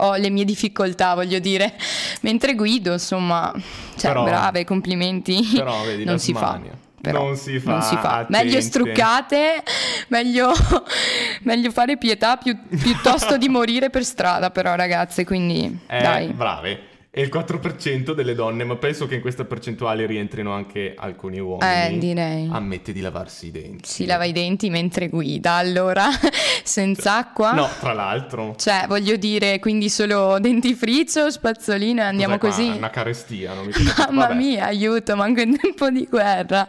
ho 0.01 0.15
le 0.15 0.29
mie 0.29 0.45
difficoltà, 0.45 1.13
voglio 1.15 1.39
dire. 1.39 1.73
Mentre 2.21 2.53
guido, 2.55 2.93
insomma, 2.93 3.51
cioè, 3.97 4.11
Però- 4.11 4.23
brave, 4.23 4.63
complimenti. 4.65 5.41
però, 5.55 5.83
vedi, 5.83 6.03
non 6.05 6.19
si 6.19 6.33
fa. 6.33 6.59
Però 7.01 7.23
Non 7.23 7.35
si 7.35 7.59
fa, 7.59 7.71
non 7.71 7.81
si 7.81 7.95
fa. 7.97 8.25
Meglio 8.29 8.61
struccate, 8.61 9.63
meglio, 10.09 10.51
meglio 11.41 11.71
fare 11.71 11.97
pietà 11.97 12.37
più- 12.37 12.55
piuttosto 12.79 13.37
di 13.37 13.49
morire 13.49 13.89
per 13.89 14.03
strada, 14.03 14.51
però, 14.51 14.75
ragazze, 14.75 15.25
quindi 15.25 15.79
Eh, 15.87 15.99
dai. 16.01 16.27
brave. 16.27 16.89
E 17.13 17.21
il 17.21 17.29
4% 17.29 18.13
delle 18.13 18.33
donne, 18.33 18.63
ma 18.63 18.77
penso 18.77 19.05
che 19.05 19.15
in 19.15 19.21
questa 19.21 19.43
percentuale 19.43 20.05
rientrino 20.05 20.53
anche 20.53 20.93
alcuni 20.97 21.39
uomini. 21.39 21.69
Eh, 21.69 21.97
direi. 21.97 22.47
Ammette 22.49 22.93
di 22.93 23.01
lavarsi 23.01 23.47
i 23.47 23.51
denti. 23.51 23.89
Si 23.89 24.05
lava 24.05 24.23
i 24.23 24.31
denti 24.31 24.69
mentre 24.69 25.09
guida, 25.09 25.55
allora, 25.55 26.07
senza 26.63 27.17
acqua. 27.17 27.51
No, 27.51 27.67
tra 27.81 27.91
l'altro. 27.91 28.55
Cioè, 28.55 28.85
voglio 28.87 29.17
dire, 29.17 29.59
quindi 29.59 29.89
solo 29.89 30.39
dentifricio, 30.39 31.29
spazzolino 31.29 31.99
e 31.99 32.05
andiamo 32.05 32.37
Cos'è 32.37 32.53
qua? 32.55 32.63
così. 32.65 32.77
Una 32.77 32.89
carestia, 32.89 33.53
non 33.55 33.65
mi 33.65 33.71
capito. 33.73 33.93
Mamma 34.07 34.27
Vabbè, 34.27 34.35
mia, 34.35 34.65
aiuto, 34.67 35.15
manco 35.17 35.41
in 35.41 35.57
tempo 35.59 35.89
di 35.89 36.07
guerra. 36.09 36.65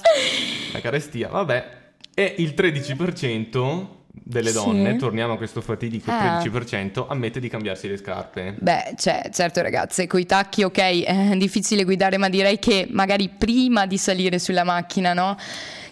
Una 0.70 0.80
carestia, 0.80 1.28
vabbè. 1.28 1.80
E 2.14 2.34
il 2.38 2.52
13% 2.56 3.86
delle 4.14 4.50
Sì. 4.50 4.54
donne, 4.54 4.96
torniamo 4.96 5.32
a 5.32 5.36
questo 5.36 5.60
fatidico 5.62 6.10
Ah. 6.10 6.38
13%, 6.38 7.06
ammette 7.08 7.40
di 7.40 7.48
cambiarsi 7.48 7.88
le 7.88 7.96
scarpe. 7.96 8.54
Beh, 8.58 8.94
cioè, 8.98 9.30
certo 9.32 9.62
ragazze, 9.62 10.06
coi 10.06 10.26
tacchi 10.26 10.62
ok, 10.62 10.78
è 11.02 11.34
difficile 11.36 11.84
guidare, 11.84 12.18
ma 12.18 12.28
direi 12.28 12.58
che 12.58 12.86
magari 12.90 13.28
prima 13.30 13.86
di 13.86 13.96
salire 13.96 14.38
sulla 14.38 14.64
macchina, 14.64 15.12
no? 15.14 15.36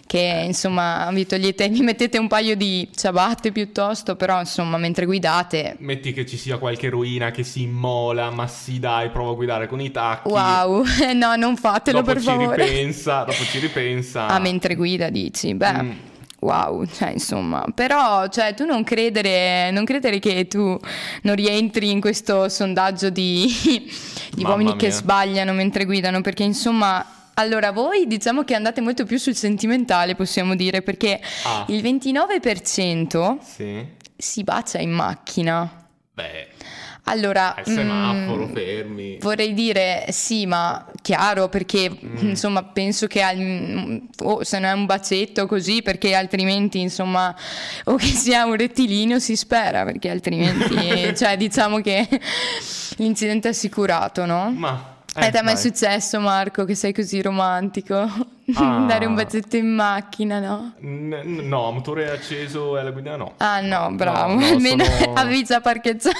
Che 0.05 0.43
insomma 0.45 1.09
vi 1.13 1.25
togliete, 1.25 1.69
vi 1.69 1.81
mettete 1.83 2.17
un 2.17 2.27
paio 2.27 2.55
di 2.57 2.89
ciabatte 2.93 3.53
piuttosto, 3.53 4.17
però 4.17 4.39
insomma 4.39 4.77
mentre 4.77 5.05
guidate, 5.05 5.77
Metti 5.79 6.11
che 6.11 6.25
ci 6.25 6.35
sia 6.35 6.57
qualche 6.57 6.89
ruina 6.89 7.31
che 7.31 7.43
si 7.43 7.61
immola, 7.61 8.29
ma 8.29 8.45
sì 8.47 8.77
dai, 8.77 9.09
provo 9.09 9.31
a 9.31 9.35
guidare 9.35 9.67
con 9.67 9.79
i 9.79 9.89
tacchi. 9.89 10.27
wow, 10.29 10.83
no 11.15 11.35
non 11.37 11.55
fatelo 11.55 11.99
dopo 11.99 12.11
per 12.11 12.19
ci 12.21 12.27
favore. 12.27 12.61
ripensa, 12.65 13.19
dopo 13.23 13.41
ci 13.45 13.59
ripensa. 13.59 14.27
Ah, 14.27 14.39
mentre 14.39 14.75
guida 14.75 15.09
dici, 15.09 15.53
beh, 15.53 15.81
Mm. 15.81 15.91
Wow, 16.41 16.85
cioè 16.85 17.09
insomma, 17.11 17.65
però 17.73 18.27
cioè, 18.27 18.53
tu 18.53 18.65
non 18.65 18.83
credere, 18.83 19.71
non 19.71 19.85
credere 19.85 20.19
che 20.19 20.47
tu 20.47 20.77
non 21.23 21.35
rientri 21.35 21.89
in 21.89 22.01
questo 22.01 22.49
sondaggio 22.49 23.09
di, 23.09 23.47
di 24.33 24.43
uomini 24.43 24.75
che 24.75 24.87
mia. 24.87 24.95
sbagliano 24.95 25.53
mentre 25.53 25.85
guidano, 25.85 26.21
perché 26.21 26.43
insomma... 26.43 27.05
Allora, 27.35 27.71
voi 27.71 28.07
diciamo 28.07 28.43
che 28.43 28.53
andate 28.55 28.81
molto 28.81 29.05
più 29.05 29.17
sul 29.17 29.35
sentimentale, 29.35 30.15
possiamo 30.15 30.53
dire, 30.53 30.81
perché 30.81 31.19
Ah. 31.45 31.63
il 31.69 31.81
29% 31.81 33.37
Sì. 33.41 33.85
si 34.17 34.43
bacia 34.43 34.79
in 34.79 34.91
macchina. 34.91 35.87
Beh, 36.13 36.49
Allora, 37.05 37.55
Al 37.55 37.65
semaforo, 37.65 38.45
mm, 38.47 38.53
fermi. 38.53 39.17
Vorrei 39.19 39.53
dire 39.53 40.05
sì, 40.09 40.45
ma 40.45 40.85
chiaro 41.01 41.49
perché 41.49 41.89
Mm. 41.89 42.29
insomma 42.29 42.63
penso 42.63 43.07
che 43.07 43.21
al- 43.21 44.01
o 44.19 44.43
se 44.43 44.59
non 44.59 44.69
è 44.69 44.73
un 44.73 44.85
bacetto 44.85 45.47
così 45.47 45.81
perché 45.81 46.13
altrimenti 46.13 46.79
insomma 46.79 47.35
o 47.85 47.95
che 47.95 48.05
sia 48.05 48.45
un 48.45 48.55
rettilineo 48.55 49.17
si 49.19 49.35
spera 49.35 49.83
perché 49.83 50.09
altrimenti 50.09 50.75
cioè 51.17 51.37
diciamo 51.37 51.81
che 51.81 52.07
l'incidente 52.97 53.47
è 53.47 53.51
assicurato, 53.51 54.25
no? 54.25 54.51
Ma... 54.55 54.99
A 55.13 55.29
te 55.29 55.39
è 55.39 55.41
mai 55.41 55.57
successo 55.57 56.19
Marco 56.21 56.63
che 56.63 56.73
sei 56.75 56.93
così 56.93 57.21
romantico? 57.21 58.07
Ah. 58.53 58.83
Dare 58.85 59.05
un 59.05 59.15
bacetto 59.15 59.55
in 59.55 59.67
macchina, 59.73 60.39
no? 60.41 60.73
N- 60.81 61.45
no, 61.47 61.71
motore 61.71 62.11
acceso 62.11 62.75
e 62.75 62.81
alla 62.81 62.91
guida 62.91 63.15
no. 63.15 63.35
Ah 63.37 63.61
no, 63.61 63.93
bravo, 63.93 64.33
No, 64.33 64.39
no, 64.41 64.45
almeno 64.51 64.83
sono- 64.83 65.13
avevi 65.13 65.43
già 65.45 65.61
parcheggiato. 65.61 66.19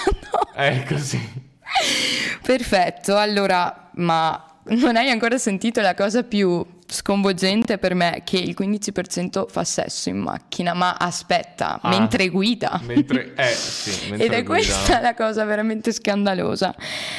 È 0.53 0.81
così. 0.87 1.19
Perfetto, 2.41 3.17
allora, 3.17 3.89
ma 3.95 4.45
non 4.63 4.95
hai 4.95 5.09
ancora 5.09 5.37
sentito 5.37 5.81
la 5.81 5.93
cosa 5.93 6.23
più 6.23 6.65
sconvolgente 6.91 7.77
per 7.77 7.93
me 7.95 8.21
che 8.25 8.37
il 8.37 8.53
15% 8.57 9.47
fa 9.47 9.63
sesso 9.63 10.09
in 10.09 10.17
macchina, 10.17 10.73
ma 10.73 10.95
aspetta, 10.99 11.79
Ah. 11.81 11.87
mentre 11.89 12.27
guida. 12.27 12.79
Mentre... 12.83 13.33
Eh, 13.35 13.45
sì, 13.55 14.09
mentre 14.09 14.25
Ed 14.27 14.33
è 14.33 14.43
guida. 14.43 14.49
questa 14.49 14.99
la 14.99 15.13
cosa 15.13 15.45
veramente 15.45 15.91
scandalosa. 15.93 16.75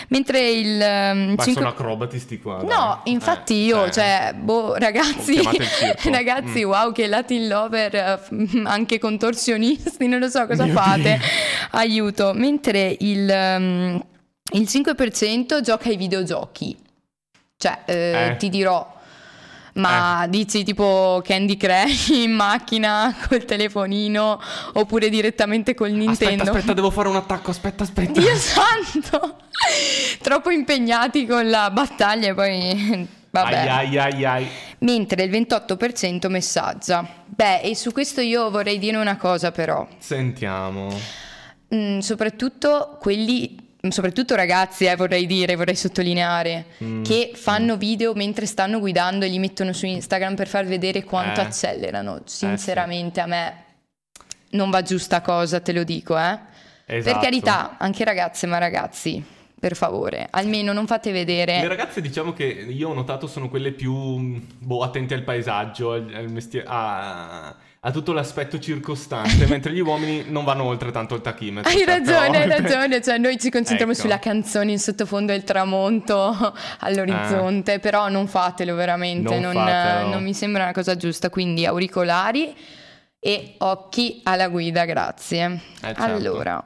Mentre 0.09 0.51
il 0.51 0.81
ehm, 0.81 1.19
Ma 1.37 1.43
5 1.43 1.53
sono 1.53 1.69
acrobati 1.69 2.19
sti 2.19 2.39
qua. 2.39 2.57
dai. 2.63 2.67
No, 2.69 3.01
infatti 3.05 3.55
Eh, 3.55 3.65
io, 3.65 3.85
eh. 3.87 3.91
cioè, 3.91 4.35
boh, 4.39 4.75
ragazzi, 4.77 5.41
ragazzi, 6.11 6.65
Mm. 6.65 6.69
wow, 6.69 6.93
che 6.93 7.07
Latin 7.07 7.49
lover, 7.49 7.95
eh, 7.95 8.21
anche 8.65 8.99
contorsionisti, 8.99 10.07
non 10.07 10.21
lo 10.21 10.29
so 10.29 10.47
cosa 10.47 10.65
Mio 10.65 10.75
fate, 10.75 11.03
Dio. 11.03 11.19
aiuto. 11.73 12.33
Mentre 12.35 12.95
il, 13.01 13.29
ehm, 13.29 14.05
il 14.53 14.63
5% 14.69 15.61
gioca 15.63 15.89
ai 15.89 15.97
videogiochi, 15.97 16.77
cioè, 17.57 17.79
eh, 17.87 18.27
Eh. 18.33 18.37
ti 18.37 18.49
dirò, 18.51 19.01
ma 19.75 20.27
dici 20.29 20.65
tipo 20.65 21.23
Candy 21.25 21.57
Crush 21.57 22.09
in 22.09 22.33
macchina 22.33 23.15
col 23.29 23.45
telefonino 23.45 24.41
oppure 24.75 25.09
direttamente 25.09 25.75
col 25.75 25.93
Nintendo? 25.93 26.43
Aspetta, 26.43 26.51
aspetta, 26.51 26.73
devo 26.75 26.91
fare 26.91 27.09
un 27.09 27.17
attacco. 27.17 27.51
Aspetta, 27.51 27.85
aspetta. 27.85 28.21
Dio 28.21 28.37
santo! 28.37 29.37
Troppo 30.21 30.51
impegnati 30.51 31.27
con 31.27 31.49
la 31.49 31.71
battaglia 31.71 32.29
e 32.29 32.35
poi... 32.35 33.21
Vabbè. 33.33 33.67
Ai 33.67 33.97
ai 33.97 33.99
ai 33.99 34.25
ai. 34.27 34.49
Mentre 34.81 35.23
il 35.23 35.31
28% 35.31 36.29
messaggia. 36.29 37.07
Beh, 37.25 37.61
e 37.61 37.75
su 37.75 37.91
questo 37.91 38.21
io 38.21 38.51
vorrei 38.51 38.79
dire 38.79 38.99
una 38.99 39.17
cosa 39.17 39.53
però. 39.53 39.89
Sentiamo. 39.99 40.95
Mm, 41.75 42.01
soprattutto 42.01 42.99
quelli... 43.01 43.62
Soprattutto 43.93 44.37
ragazzi, 44.37 44.85
eh, 44.85 44.95
vorrei 44.95 45.27
dire, 45.27 45.57
vorrei 45.57 45.75
sottolineare, 45.75 46.67
Mm, 46.85 47.03
che 47.03 47.33
fanno 47.35 47.77
video 47.77 48.15
mentre 48.15 48.47
stanno 48.47 48.79
guidando 48.79 49.25
e 49.25 49.29
li 49.29 49.41
mettono 49.41 49.73
su 49.73 49.87
Instagram 49.87 50.37
per 50.37 50.47
far 50.47 50.67
vedere 50.67 51.03
quanto 51.03 51.41
Eh. 51.41 51.45
accelerano. 51.45 52.23
Sinceramente 52.25 53.21
a 53.21 53.27
me 53.27 53.65
non 54.51 54.71
va 54.71 54.83
giusta 54.83 55.21
cosa, 55.21 55.59
te 55.59 55.73
lo 55.73 55.83
dico, 55.83 56.17
eh. 56.17 56.39
Esatto. 56.87 57.13
Per 57.13 57.23
carità, 57.25 57.77
anche 57.79 58.05
ragazze, 58.05 58.47
ma 58.47 58.59
ragazzi, 58.59 59.25
per 59.63 59.77
favore, 59.77 60.27
almeno 60.29 60.73
non 60.73 60.89
fate 60.89 61.13
Le 61.13 61.19
vedere. 61.19 61.69
ragazze, 61.69 62.01
diciamo 62.01 62.33
che 62.33 62.43
io 62.45 62.89
ho 62.89 62.95
notato, 62.95 63.29
sono 63.29 63.49
quelle 63.49 63.71
più 63.71 64.43
boh, 64.59 64.83
attente 64.83 65.15
al 65.15 65.23
paesaggio, 65.23 65.93
al, 65.93 66.13
al 66.13 66.29
mestiere, 66.29 66.67
a, 66.69 67.55
a 67.79 67.91
tutto 67.93 68.13
l'aspetto 68.13 68.59
circostante, 68.59 69.47
mentre 69.47 69.73
gli 69.73 69.79
uomini 69.79 70.25
non 70.27 70.43
vanno 70.43 70.65
oltre 70.65 70.91
tanto 70.91 71.15
il 71.15 71.21
tachimetro. 71.21 71.71
Hai 71.71 71.85
ragione, 71.85 72.43
hai 72.43 72.49
ragione, 72.61 73.01
cioè 73.01 73.19
noi 73.19 73.39
ci 73.39 73.51
concentriamo 73.51 73.93
Ecco. 73.93 74.01
sulla 74.01 74.19
canzone 74.19 74.73
in 74.73 74.81
sottofondo 74.81 75.31
e 75.31 75.37
il 75.37 75.45
tramonto 75.45 76.35
all'orizzonte, 76.81 77.79
però 77.79 78.09
non 78.09 78.27
fatelo 78.27 78.75
veramente, 78.75 79.39
Non 79.39 79.55
non, 79.55 79.65
fatelo. 79.65 80.09
non 80.09 80.25
mi 80.25 80.35
sembra 80.35 80.65
una 80.65 80.73
cosa 80.73 80.97
giusta, 80.97 81.31
quindi 81.31 81.67
auricolari 81.67 82.53
e 83.21 83.55
occhi 83.59 84.23
alla 84.25 84.49
guida, 84.49 84.85
grazie. 84.87 85.61
certo. 85.81 86.03
Allora, 86.03 86.65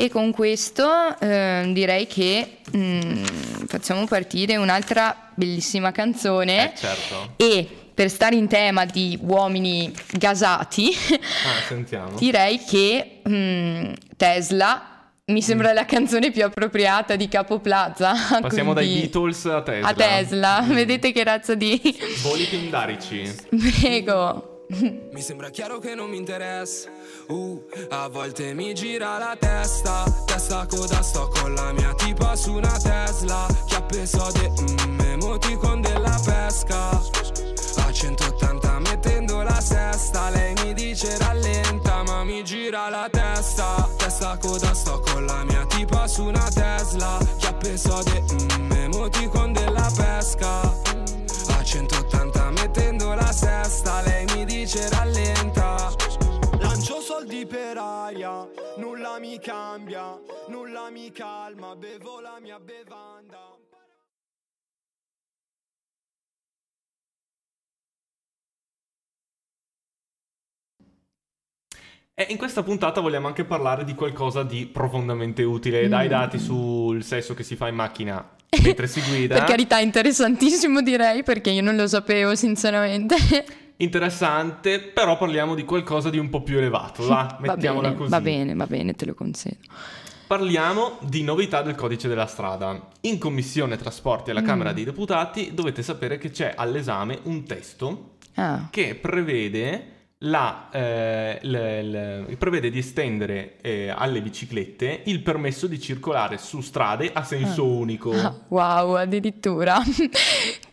e 0.00 0.08
con 0.08 0.32
questo 0.32 0.88
ehm, 1.20 1.74
direi 1.74 2.06
che 2.06 2.58
mm, 2.74 3.22
facciamo 3.66 4.06
partire 4.06 4.56
un'altra 4.56 5.30
bellissima 5.34 5.92
canzone 5.92 6.72
Eh, 6.72 6.76
certo. 6.76 7.32
e 7.36 7.68
per 7.92 8.08
stare 8.08 8.34
in 8.36 8.48
tema 8.48 8.86
di 8.86 9.18
uomini 9.20 9.92
gasati, 10.12 10.88
Ah, 11.10 11.60
sentiamo. 11.68 12.16
direi 12.16 12.58
che 12.64 13.20
mm, 13.28 13.92
Tesla 14.16 14.86
mi 15.26 15.42
sembra 15.42 15.72
la 15.74 15.84
canzone 15.84 16.30
più 16.32 16.44
appropriata 16.44 17.14
di 17.14 17.28
Capo 17.28 17.60
Plaza. 17.60 18.14
Passiamo 18.40 18.72
dai 18.72 18.88
Beatles 19.00 19.44
a 19.44 19.62
Tesla. 19.62 19.88
a 19.88 19.94
Tesla. 19.94 20.62
Mm. 20.62 20.72
Vedete 20.72 21.12
che 21.12 21.22
razza 21.22 21.54
di... 21.54 21.78
Voli 22.22 22.44
pindarici. 22.46 23.30
Prego. 23.80 24.64
Mi 25.12 25.20
sembra 25.20 25.50
chiaro 25.50 25.78
che 25.78 25.94
non 25.94 26.08
mi 26.10 26.16
interessa. 26.16 26.88
Uh, 27.30 27.62
a 27.90 28.08
volte 28.08 28.54
mi 28.54 28.74
gira 28.74 29.16
la 29.16 29.36
testa. 29.38 30.02
Testa 30.26 30.66
coda, 30.66 31.00
sto 31.00 31.28
con 31.28 31.54
la 31.54 31.72
mia 31.72 31.94
tipa 31.94 32.34
su 32.34 32.54
una 32.54 32.76
Tesla. 32.76 33.46
Chiappe 33.66 34.04
sode, 34.04 34.50
mm, 34.50 35.00
emoticon 35.00 35.80
della 35.80 36.18
pesca. 36.24 36.88
A 36.88 37.92
180 37.92 38.80
mettendo 38.80 39.42
la 39.42 39.60
sesta. 39.60 40.30
Lei 40.30 40.54
mi 40.64 40.74
dice 40.74 41.16
rallenta, 41.18 42.02
ma 42.02 42.24
mi 42.24 42.42
gira 42.42 42.88
la 42.88 43.08
testa. 43.08 43.88
Testa 43.96 44.36
coda, 44.38 44.74
sto 44.74 44.98
con 44.98 45.24
la 45.24 45.44
mia 45.44 45.64
tipa 45.66 46.08
su 46.08 46.24
una 46.24 46.48
Tesla. 46.52 47.16
Chiappe 47.38 47.76
sode, 47.76 48.24
mm, 48.58 48.72
emoticon 48.72 49.52
della 49.52 49.88
pesca. 49.94 50.62
A 50.62 51.62
180 51.62 52.50
mettendo 52.50 53.14
la 53.14 53.30
sesta, 53.30 54.00
lei 54.02 54.24
mi 54.34 54.44
dice 54.44 54.88
rallenta. 54.88 56.09
Soldi 57.10 57.44
per 57.44 57.76
aria, 57.76 58.48
nulla 58.76 59.18
mi 59.18 59.36
cambia, 59.40 60.16
nulla 60.46 60.90
mi 60.90 61.10
calma, 61.10 61.74
bevo 61.74 62.20
la 62.20 62.38
mia 62.40 62.60
bevanda. 62.60 63.58
E 72.14 72.26
in 72.28 72.36
questa 72.36 72.62
puntata 72.62 73.00
vogliamo 73.00 73.26
anche 73.26 73.42
parlare 73.44 73.82
di 73.82 73.96
qualcosa 73.96 74.44
di 74.44 74.66
profondamente 74.66 75.42
utile. 75.42 75.88
Dai 75.88 76.06
Mm. 76.06 76.10
dati 76.10 76.38
sul 76.38 77.02
sesso 77.02 77.34
che 77.34 77.42
si 77.42 77.56
fa 77.56 77.66
in 77.66 77.74
macchina 77.74 78.24
mentre 78.62 78.86
si 78.86 79.00
guida. 79.00 79.34
Per 79.34 79.44
carità, 79.46 79.80
interessantissimo 79.80 80.80
direi 80.80 81.24
perché 81.24 81.50
io 81.50 81.62
non 81.62 81.74
lo 81.74 81.88
sapevo 81.88 82.36
sinceramente. 82.36 83.16
Interessante, 83.82 84.78
però 84.80 85.16
parliamo 85.16 85.54
di 85.54 85.64
qualcosa 85.64 86.10
di 86.10 86.18
un 86.18 86.28
po' 86.28 86.42
più 86.42 86.58
elevato, 86.58 87.06
va? 87.06 87.36
va 87.40 87.54
Mettiamola 87.54 87.88
bene, 87.88 87.98
così. 87.98 88.10
va 88.10 88.20
bene, 88.20 88.54
va 88.54 88.66
bene, 88.66 88.94
te 88.94 89.06
lo 89.06 89.14
concedo. 89.14 89.56
Parliamo 90.26 90.98
di 91.00 91.22
novità 91.22 91.60
del 91.62 91.74
codice 91.74 92.06
della 92.06 92.26
strada. 92.26 92.88
In 93.02 93.18
Commissione 93.18 93.76
Trasporti 93.76 94.30
alla 94.30 94.42
Mm. 94.42 94.46
Camera 94.46 94.72
dei 94.72 94.84
Deputati 94.84 95.54
dovete 95.54 95.82
sapere 95.82 96.18
che 96.18 96.30
c'è 96.30 96.52
all'esame 96.56 97.18
un 97.24 97.42
testo 97.44 98.16
Ah, 98.34 98.68
che 98.70 98.94
prevede, 98.94 99.99
la, 100.22 100.68
eh, 100.70 101.38
l- 101.42 102.26
l- 102.28 102.36
prevede 102.36 102.68
di 102.70 102.78
estendere 102.78 103.56
eh, 103.62 103.88
alle 103.88 104.20
biciclette 104.20 105.02
il 105.06 105.20
permesso 105.22 105.66
di 105.66 105.80
circolare 105.80 106.36
su 106.36 106.60
strade 106.60 107.10
a 107.12 107.22
senso 107.22 107.66
unico. 107.66 108.12
ah, 108.12 108.34
wow, 108.48 108.94
addirittura. 108.94 109.80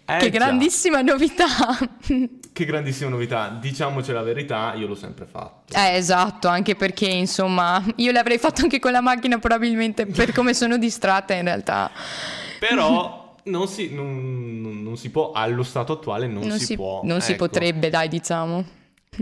Eh, 0.10 0.20
che 0.20 0.30
già. 0.30 0.38
grandissima 0.38 1.02
novità. 1.02 1.46
Che 2.54 2.64
grandissima 2.66 3.10
novità, 3.10 3.50
diciamoci 3.60 4.14
la 4.14 4.22
verità, 4.22 4.74
io 4.76 4.88
l'ho 4.88 4.96
sempre 4.96 5.26
fatto. 5.26 5.74
Eh, 5.76 5.96
esatto, 5.98 6.48
anche 6.48 6.76
perché 6.76 7.10
insomma 7.10 7.84
io 7.98 8.14
l'avrei 8.14 8.38
fatto 8.38 8.62
anche 8.62 8.80
con 8.80 8.94
la 8.94 9.02
macchina 9.02 9.38
probabilmente 9.38 10.06
per 10.06 10.32
come 10.32 10.54
sono 10.54 10.78
distratta 10.78 11.34
in 11.34 11.44
realtà. 11.44 11.92
Però 12.58 13.36
non 13.44 13.68
si, 13.68 13.94
non- 13.94 14.62
non- 14.62 14.82
non 14.82 14.96
si 14.96 15.10
può, 15.10 15.34
allo 15.34 15.64
stato 15.64 15.92
attuale 15.92 16.26
non, 16.28 16.58
si, 16.58 16.76
può. 16.78 17.02
non 17.04 17.20
si 17.20 17.34
ecco. 17.34 17.46
potrebbe, 17.46 17.90
dai, 17.90 18.08
diciamo. 18.08 18.64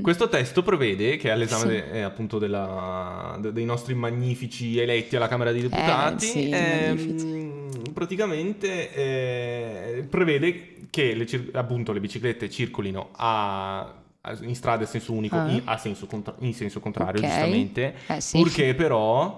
Questo 0.01 0.27
testo 0.29 0.61
prevede 0.63 1.17
che 1.17 1.31
all'esame 1.31 1.61
Sì. 1.63 1.67
de- 1.67 1.91
eh, 1.91 2.01
appunto 2.01 2.37
della- 2.37 3.37
de- 3.39 3.51
dei 3.53 3.65
nostri 3.65 3.93
magnifici 3.93 4.77
eletti 4.79 5.15
alla 5.15 5.27
Camera 5.27 5.51
dei 5.51 5.61
Deputati, 5.61 6.25
Eh, 6.25 6.29
sì, 6.29 6.49
ehm, 6.51 7.91
praticamente 7.93 8.93
eh, 8.93 10.07
prevede 10.09 10.87
che 10.89 11.13
le, 11.13 11.27
appunto, 11.53 11.91
le 11.93 11.99
biciclette 11.99 12.49
circolino 12.49 13.09
a- 13.13 14.01
in 14.41 14.55
strade 14.55 14.85
a 14.85 14.87
senso 14.87 15.13
unico, 15.13 15.35
Ah. 15.37 15.49
in, 15.49 15.61
a 15.65 15.77
senso 15.77 16.07
contra- 16.07 16.35
in 16.39 16.53
senso 16.53 16.79
contrario, 16.79 17.21
Ok. 17.21 17.27
giustamente, 17.27 17.95
Eh, 18.07 18.21
sì. 18.21 18.37
purché 18.39 18.73
però 18.73 19.37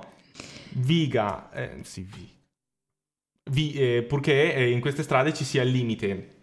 viga, 0.72 1.50
eh, 1.52 1.70
sì, 1.84 2.02
vi- 2.10 2.30
vi- 3.52 3.74
eh, 3.74 4.04
purché 4.04 4.54
eh, 4.56 4.70
in 4.72 4.80
queste 4.80 5.04
strade 5.04 5.34
ci 5.34 5.44
sia 5.44 5.62
il 5.64 5.70
limite 5.72 6.36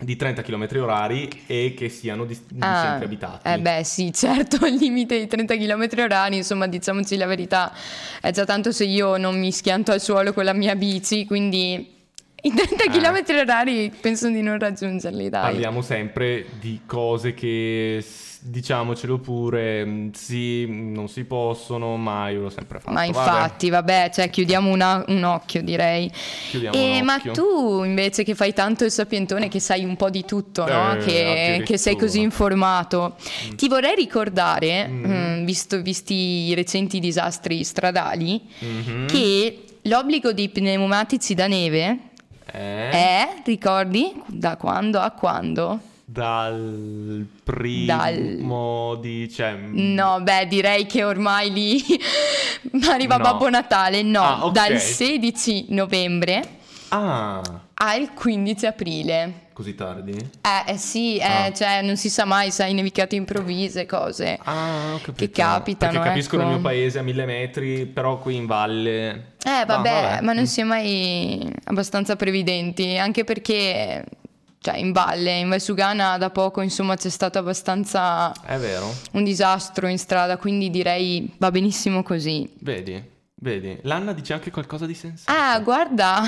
di 0.00 0.16
30 0.16 0.42
km 0.42 0.68
orari 0.80 1.28
e 1.46 1.74
che 1.76 1.88
siano 1.88 2.24
di, 2.24 2.38
di 2.48 2.60
Ah, 2.60 2.82
centri 2.84 3.04
abitati. 3.06 3.48
Eh 3.48 3.58
beh 3.58 3.82
sì, 3.84 4.12
certo, 4.14 4.64
il 4.66 4.74
limite 4.74 5.18
di 5.18 5.26
30 5.26 5.56
km 5.56 5.88
orari, 5.98 6.36
insomma 6.36 6.66
diciamoci 6.66 7.16
la 7.16 7.26
verità, 7.26 7.72
è 8.20 8.30
già 8.30 8.44
tanto 8.44 8.70
se 8.72 8.84
io 8.84 9.16
non 9.16 9.38
mi 9.38 9.50
schianto 9.52 9.92
al 9.92 10.00
suolo 10.00 10.32
con 10.32 10.44
la 10.44 10.52
mia 10.54 10.76
bici, 10.76 11.24
quindi 11.24 11.96
i 12.42 12.52
30 12.54 12.84
Eh. 12.84 12.88
km 12.90 13.36
orari 13.40 13.92
penso 14.00 14.28
di 14.28 14.40
non 14.42 14.58
raggiungerli, 14.58 15.28
dai. 15.28 15.42
Parliamo 15.42 15.82
sempre 15.82 16.46
di 16.60 16.80
cose 16.86 17.34
che, 17.34 18.04
diciamocelo 18.40 19.18
pure, 19.18 19.84
mh, 19.84 20.12
sì, 20.12 20.64
non 20.68 21.08
si 21.08 21.24
possono, 21.24 21.96
ma 21.96 22.28
io 22.28 22.42
l'ho 22.42 22.50
sempre 22.50 22.78
fatto. 22.78 22.92
Ma 22.92 23.00
Vabbè, 23.04 23.08
infatti, 23.08 23.68
vabbè, 23.70 24.10
cioè 24.14 24.30
chiudiamo 24.30 24.70
una- 24.70 25.04
un 25.08 25.24
occhio 25.24 25.62
direi. 25.62 26.08
chiudiamo 26.50 26.76
E, 26.76 27.00
un 27.00 27.04
ma 27.04 27.16
occhio. 27.16 27.32
tu 27.32 27.82
invece 27.82 28.22
che 28.22 28.36
fai 28.36 28.52
tanto 28.54 28.84
il 28.84 28.92
sapientone, 28.92 29.48
che 29.48 29.58
sai 29.58 29.82
un 29.84 29.96
po' 29.96 30.08
di 30.08 30.24
tutto, 30.24 30.64
no? 30.64 30.92
Eh, 30.94 30.98
che, 30.98 31.62
che 31.64 31.76
sei 31.76 31.96
così 31.96 32.20
informato, 32.20 33.16
ti 33.56 33.66
vorrei 33.68 33.96
ricordare, 33.96 34.86
Mm. 34.86 35.04
mm, 35.40 35.44
visto, 35.44 35.82
visti 35.82 36.14
i 36.14 36.54
recenti 36.54 37.00
disastri 37.00 37.64
stradali, 37.64 38.40
Mhm. 38.60 39.06
che 39.08 39.64
l'obbligo 39.82 40.32
dei 40.32 40.48
pneumatici 40.48 41.34
da 41.34 41.46
neve 41.48 41.98
Eh, 42.50 42.90
è, 42.90 43.28
ricordi, 43.44 44.20
da 44.26 44.56
quando 44.56 44.98
a 45.00 45.10
quando? 45.10 45.80
Dal 46.04 47.26
primo 47.44 48.94
di... 48.96 49.30
Cioè, 49.30 49.52
No, 49.52 50.20
beh, 50.22 50.46
direi 50.46 50.86
che 50.86 51.04
ormai 51.04 51.52
lì 51.52 51.84
arriva 52.88 53.16
No. 53.18 53.22
Babbo 53.24 53.50
Natale. 53.50 54.02
No, 54.02 54.22
Ah, 54.22 54.44
ok. 54.46 54.52
dal 54.52 54.78
16 54.80 55.66
novembre 55.68 56.42
Ah, 56.88 57.42
al 57.74 58.14
15 58.14 58.64
aprile. 58.66 59.47
Così 59.58 59.74
tardi? 59.74 60.12
Eh, 60.16 60.72
eh 60.72 60.76
sì, 60.76 61.16
eh, 61.16 61.24
Ah. 61.24 61.52
cioè 61.52 61.82
non 61.82 61.96
si 61.96 62.08
sa 62.08 62.24
mai, 62.24 62.52
sai, 62.52 62.74
nevicate 62.74 63.16
improvvise, 63.16 63.86
cose. 63.86 64.38
Ah. 64.44 64.96
Che 65.02 65.30
capitano, 65.32 65.92
Perché 65.94 66.06
capisco 66.08 66.36
ecco. 66.36 66.44
nel 66.44 66.52
mio 66.54 66.62
paese 66.62 67.00
a 67.00 67.02
mille 67.02 67.26
metri, 67.26 67.86
però 67.86 68.18
qui 68.20 68.36
in 68.36 68.46
valle... 68.46 69.34
Eh, 69.44 69.64
vabbè, 69.66 69.88
Ah, 69.88 70.00
vabbè. 70.10 70.20
ma 70.22 70.32
non 70.32 70.46
si 70.46 70.60
è 70.60 70.64
mai 70.64 71.52
abbastanza 71.64 72.14
previdenti, 72.14 72.96
anche 72.98 73.24
perché, 73.24 74.04
cioè, 74.60 74.76
in 74.76 74.92
valle, 74.92 75.38
in 75.40 75.48
Valsugana 75.48 76.18
da 76.18 76.30
poco, 76.30 76.60
insomma, 76.60 76.94
c'è 76.94 77.08
stato 77.08 77.38
abbastanza 77.38 78.32
È 78.44 78.56
vero? 78.58 78.88
un 79.12 79.24
disastro 79.24 79.88
in 79.88 79.98
strada, 79.98 80.36
quindi 80.36 80.70
direi 80.70 81.34
va 81.38 81.50
benissimo 81.50 82.04
così. 82.04 82.48
Vedi, 82.60 83.02
vedi. 83.40 83.78
L'Anna 83.82 84.12
dice 84.12 84.32
anche 84.32 84.50
qualcosa 84.50 84.86
di 84.86 84.94
sensato. 84.94 85.38
Ah, 85.38 85.58
guarda, 85.60 86.22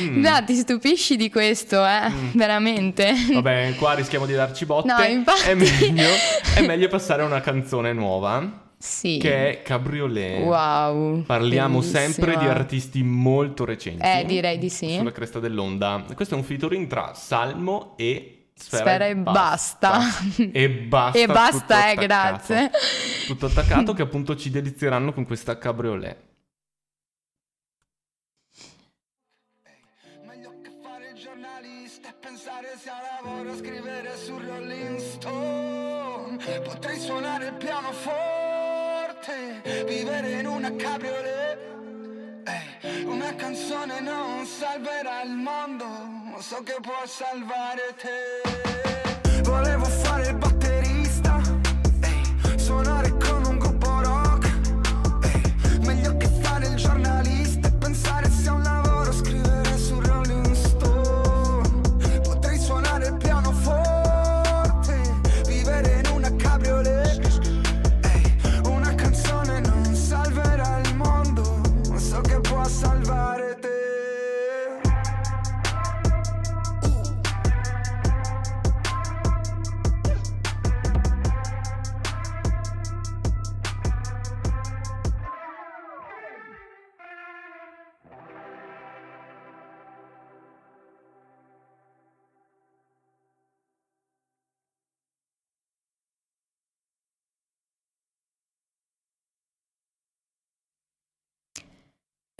Mm. 0.00 0.20
Beh, 0.22 0.44
ti 0.46 0.54
stupisci 0.54 1.16
di 1.16 1.30
questo, 1.30 1.84
eh, 1.84 2.10
veramente. 2.32 3.12
Vabbè, 3.32 3.74
qua 3.76 3.94
rischiamo 3.94 4.26
di 4.26 4.32
darci 4.34 4.64
botte. 4.66 4.92
No, 4.92 5.02
infatti. 5.02 5.48
È 5.50 5.54
meglio, 5.54 6.08
è 6.54 6.66
meglio 6.66 6.88
passare 6.88 7.22
a 7.22 7.26
una 7.26 7.40
canzone 7.40 7.92
nuova, 7.92 8.70
Sì. 8.78 9.18
che 9.20 9.50
è 9.50 9.62
Cabriolet. 9.62 10.40
Wow. 10.42 11.22
Parliamo 11.22 11.78
bellissima. 11.80 12.00
sempre 12.00 12.36
di 12.38 12.46
artisti 12.46 13.02
molto 13.02 13.64
recenti. 13.64 14.02
Eh, 14.04 14.24
direi 14.26 14.58
di 14.58 14.68
sì. 14.70 14.94
Sulla 14.96 15.12
cresta 15.12 15.38
dell'onda. 15.40 16.04
Questo 16.14 16.34
è 16.34 16.36
un 16.38 16.44
featuring 16.44 16.86
tra 16.88 17.12
Salmo 17.14 17.94
e 17.96 18.48
Sfera, 18.54 18.82
Sfera 18.84 19.06
e 19.06 19.16
basta. 19.16 19.98
e 20.52 20.68
basta. 20.70 21.18
E 21.18 21.26
basta, 21.26 21.90
eh, 21.90 21.94
grazie. 21.96 22.70
Tutto 23.26 23.46
attaccato 23.46 23.92
che 23.92 24.02
appunto 24.02 24.36
ci 24.36 24.50
delizieranno 24.50 25.12
con 25.12 25.24
questa 25.24 25.58
cabriolet. 25.58 26.16
Potrei 36.64 36.98
suonare 36.98 37.46
il 37.46 37.54
pianoforte, 37.54 38.12
vivere 39.86 40.30
in 40.40 40.46
una 40.46 40.74
cabriolet. 40.74 41.58
Una 43.04 43.34
canzone 43.34 44.00
non 44.00 44.44
salverà 44.46 45.22
il 45.22 45.32
mondo, 45.32 45.86
so 46.38 46.62
che 46.62 46.76
può 46.80 47.04
salvare 47.06 47.94
te. 47.96 48.42
Volevo 49.42 49.84
fare 49.84 50.28
il 50.28 50.34
batterista, 50.34 50.51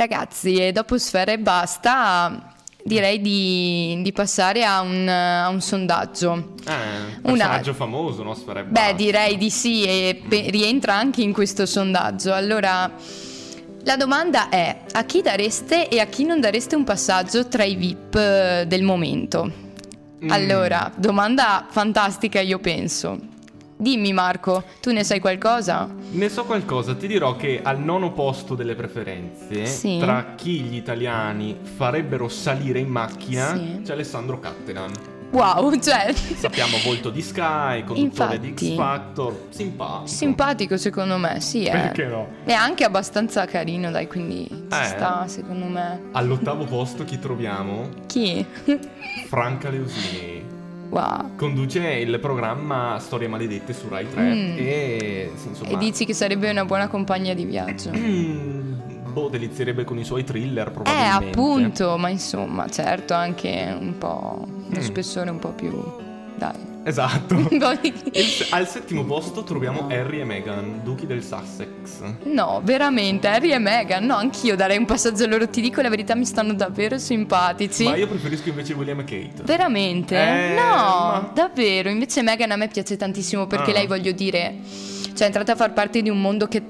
Ragazzi, 0.03 0.57
e 0.57 0.73
dopo 0.73 0.99
Sfera 0.99 1.31
e 1.31 1.39
basta, 1.39 2.55
direi 2.83 3.21
di, 3.21 4.01
di 4.03 4.13
passare 4.13 4.65
a 4.65 4.81
un, 4.81 5.07
a 5.07 5.49
un 5.49 5.61
sondaggio. 5.61 6.55
Eh, 6.67 7.21
un 7.23 7.37
personaggio 7.37 7.73
famoso, 7.73 8.25
no? 8.25 8.35
Sfera 8.35 8.61
e 8.61 8.65
Beh, 8.65 8.71
basta. 8.71 8.93
direi 8.95 9.37
di 9.37 9.49
sì 9.49 9.85
e 9.85 10.21
pe- 10.29 10.51
rientra 10.51 10.95
anche 10.97 11.23
in 11.23 11.33
questo 11.33 11.67
sondaggio. 11.67 12.35
Allora, 12.35 12.91
la 13.85 13.97
domanda 13.97 14.49
è 14.49 14.81
a 14.91 15.05
chi 15.05 15.23
dareste 15.23 15.89
e 15.89 16.01
a 16.01 16.07
chi 16.07 16.25
non 16.25 16.41
dareste 16.41 16.75
un 16.75 16.83
passaggio 16.83 17.47
tra 17.47 17.63
i 17.63 17.77
VIP 17.77 18.17
eh, 18.17 18.65
del 18.67 18.83
momento? 18.83 19.53
Mm. 20.25 20.31
Allora, 20.33 20.91
domanda 20.97 21.69
fantastica 21.71 22.41
io 22.41 22.59
penso. 22.59 23.21
Dimmi 23.77 24.13
Marco, 24.13 24.63
tu 24.81 24.93
ne 24.93 25.03
sai 25.03 25.19
qualcosa? 25.19 25.89
Ne 26.13 26.29
so 26.29 26.45
qualcosa, 26.45 26.95
ti 26.95 27.07
dirò 27.09 27.35
che 27.35 27.61
al 27.63 27.81
nono 27.81 28.13
posto 28.13 28.55
delle 28.55 28.75
preferenze, 28.77 29.67
Sì. 29.67 29.99
tra 29.99 30.35
chi 30.37 30.61
gli 30.61 30.77
italiani 30.77 31.57
farebbero 31.63 32.29
salire 32.29 32.79
in 32.79 32.89
macchina, 32.89 33.55
Sì. 33.57 33.81
c'è 33.85 33.93
Alessandro 33.93 34.39
Cattelan. 34.39 34.93
Wow, 35.33 35.77
cioè 35.81 36.13
Sappiamo 36.13 36.77
volto 36.85 37.09
di 37.11 37.23
Sky, 37.23 37.83
conduttore 37.85 38.39
di 38.39 38.49
Infatti. 38.49 38.73
X 38.73 38.77
Factor, 38.77 39.41
simpatico. 39.49 40.07
simpatico 40.07 40.77
secondo 40.77 41.17
me, 41.17 41.41
sì, 41.41 41.65
eh. 41.65 41.71
Perché 41.73 42.05
no? 42.05 42.29
È 42.45 42.53
anche 42.53 42.85
abbastanza 42.85 43.47
carino, 43.47 43.91
dai, 43.91 44.07
quindi 44.07 44.47
ci 44.47 44.79
Eh. 44.79 44.85
sta 44.85 45.25
secondo 45.27 45.65
me. 45.67 46.03
All'ottavo 46.13 46.67
posto 46.67 47.05
chi 47.05 47.19
troviamo? 47.19 47.89
Chi? 48.07 48.47
Franca 49.27 49.71
Leusini. 49.71 50.52
Wow. 50.93 51.35
Conduce 51.37 51.81
il 51.81 52.19
programma 52.21 52.97
Storie 53.01 53.27
Maledette 53.29 53.73
su 53.73 53.89
Rai 53.89 54.09
3 54.09 54.23
Mm. 54.23 54.57
e 54.59 55.31
insomma... 55.47 55.71
E 55.71 55.77
dici 55.79 56.05
che 56.05 56.15
sarebbe 56.15 56.49
una 56.51 56.65
buona 56.65 56.89
compagnia 56.89 57.35
di 57.35 57.45
viaggio. 57.45 57.91
Boh, 59.13 59.29
delizierebbe 59.29 59.85
con 59.85 59.99
i 59.99 60.05
suoi 60.05 60.25
thriller 60.25 60.69
Eh, 60.69 60.71
probabilmente. 60.71 61.29
appunto, 61.29 61.97
ma 61.99 62.09
insomma, 62.09 62.67
certo, 62.69 63.13
anche 63.15 63.77
un 63.79 63.99
po'. 63.99 64.47
uno 64.47 64.79
Mm. 64.79 64.81
spessore 64.81 65.29
un 65.31 65.39
po' 65.39 65.51
più. 65.51 65.71
Dai. 66.37 66.71
Esatto. 66.85 67.35
Il- 68.13 68.47
al 68.51 68.67
settimo 68.69 69.05
posto 69.05 69.45
troviamo 69.45 69.87
Harry 69.89 70.21
e 70.21 70.25
Meghan, 70.25 70.81
duchi 70.83 71.07
del 71.07 71.23
Sussex. 71.23 72.01
No, 72.25 72.61
veramente, 72.65 73.29
Harry 73.29 73.53
e 73.53 73.59
Meghan. 73.59 74.05
No, 74.05 74.17
anch'io 74.17 74.57
darei 74.57 74.79
un 74.79 74.85
passaggio 74.85 75.25
a 75.25 75.27
loro. 75.29 75.49
Ti 75.49 75.61
dico 75.61 75.81
la 75.81 75.89
verità, 75.89 76.15
mi 76.15 76.25
stanno 76.25 76.55
davvero 76.55 76.99
simpatici. 76.99 77.85
Ma 77.85 77.97
io 77.97 78.09
preferisco 78.09 78.49
invece 78.49 78.73
William 78.73 78.99
e 79.01 79.05
Kate. 79.05 79.43
Veramente? 79.45 80.17
Eh, 80.17 80.55
no, 80.55 80.63
ma- 80.65 81.31
davvero. 81.35 81.89
Invece 81.89 82.23
Meghan 82.23 82.51
a 82.51 82.57
me 82.57 82.69
piace 82.69 82.97
tantissimo 82.97 83.47
perché 83.47 83.71
Ah. 83.71 83.75
lei, 83.75 83.87
voglio 83.87 84.13
dire, 84.13 84.57
cioè 85.15 85.23
è 85.23 85.25
entrata 85.27 85.53
a 85.53 85.57
far 85.57 85.73
parte 85.73 86.03
di 86.03 86.09
un 86.11 86.21
mondo 86.21 86.49
che 86.49 86.63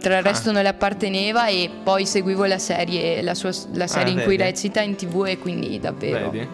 tra 0.00 0.16
il 0.18 0.22
resto 0.22 0.48
Ah. 0.50 0.52
non 0.52 0.62
le 0.62 0.68
apparteneva 0.68 1.46
e 1.48 1.70
poi 1.82 2.06
seguivo 2.06 2.44
la 2.46 2.58
serie, 2.58 3.20
la, 3.22 3.34
sua, 3.34 3.50
la 3.74 3.86
serie 3.86 4.12
in 4.12 4.18
cui 4.22 4.36
vedi? 4.36 4.50
recita 4.50 4.80
in 4.80 4.96
tv 4.96 5.24
e 5.26 5.38
quindi 5.38 5.78
davvero. 5.78 6.30
Vedi? 6.30 6.48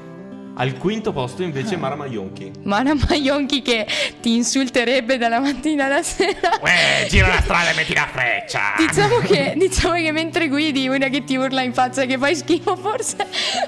Al 0.59 0.79
quinto 0.79 1.13
posto 1.13 1.43
invece 1.43 1.77
Mara 1.77 1.97
Maionchi. 1.97 2.51
Mara 2.63 2.95
Maionchi 2.95 3.61
che 3.61 3.87
ti 4.23 4.37
insulterebbe 4.37 5.19
dalla 5.19 5.39
mattina 5.39 5.85
alla 5.85 6.03
sera. 6.03 6.59
Uè, 6.63 7.07
gira 7.11 7.29
la 7.29 7.43
strada 7.43 7.71
e 7.73 7.75
metti 7.75 7.93
la 7.93 8.09
freccia. 8.11 8.61
Diciamo 8.79 9.19
che, 9.19 9.53
diciamo 9.55 9.95
che 9.97 10.13
mentre 10.13 10.49
guidi 10.49 10.89
una 10.89 11.09
che 11.09 11.25
ti 11.25 11.37
urla 11.37 11.61
in 11.61 11.75
faccia 11.75 12.07
che 12.07 12.17
fai 12.17 12.35
schifo, 12.35 12.75
forse, 12.75 13.17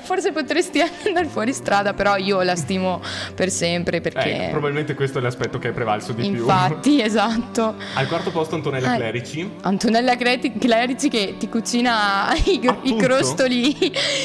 forse 0.02 0.32
potresti 0.32 0.80
andare 1.04 1.26
fuori 1.26 1.52
strada, 1.52 1.92
però 1.92 2.16
io 2.16 2.40
la 2.40 2.56
stimo 2.56 3.02
per 3.34 3.50
sempre 3.50 4.00
perché... 4.00 4.46
Eh, 4.46 4.48
probabilmente 4.50 4.94
questo 4.94 5.18
è 5.18 5.20
l'aspetto 5.20 5.58
che 5.58 5.68
è 5.68 5.72
prevalso 5.72 6.12
di 6.12 6.22
più. 6.30 6.38
Infatti, 6.40 7.02
esatto. 7.02 7.74
Al 7.94 8.06
quarto 8.08 8.30
posto 8.30 8.54
Antonella 8.54 8.92
Ah, 8.92 8.96
Clerici. 8.96 9.46
Antonella 9.60 10.16
Creti- 10.16 10.56
Clerici 10.56 11.10
che 11.10 11.34
ti 11.38 11.50
cucina 11.50 12.32
i, 12.46 12.58
gr- 12.58 12.64
i 12.64 12.68
Appunto. 12.68 12.96
crostoli. 13.04 13.76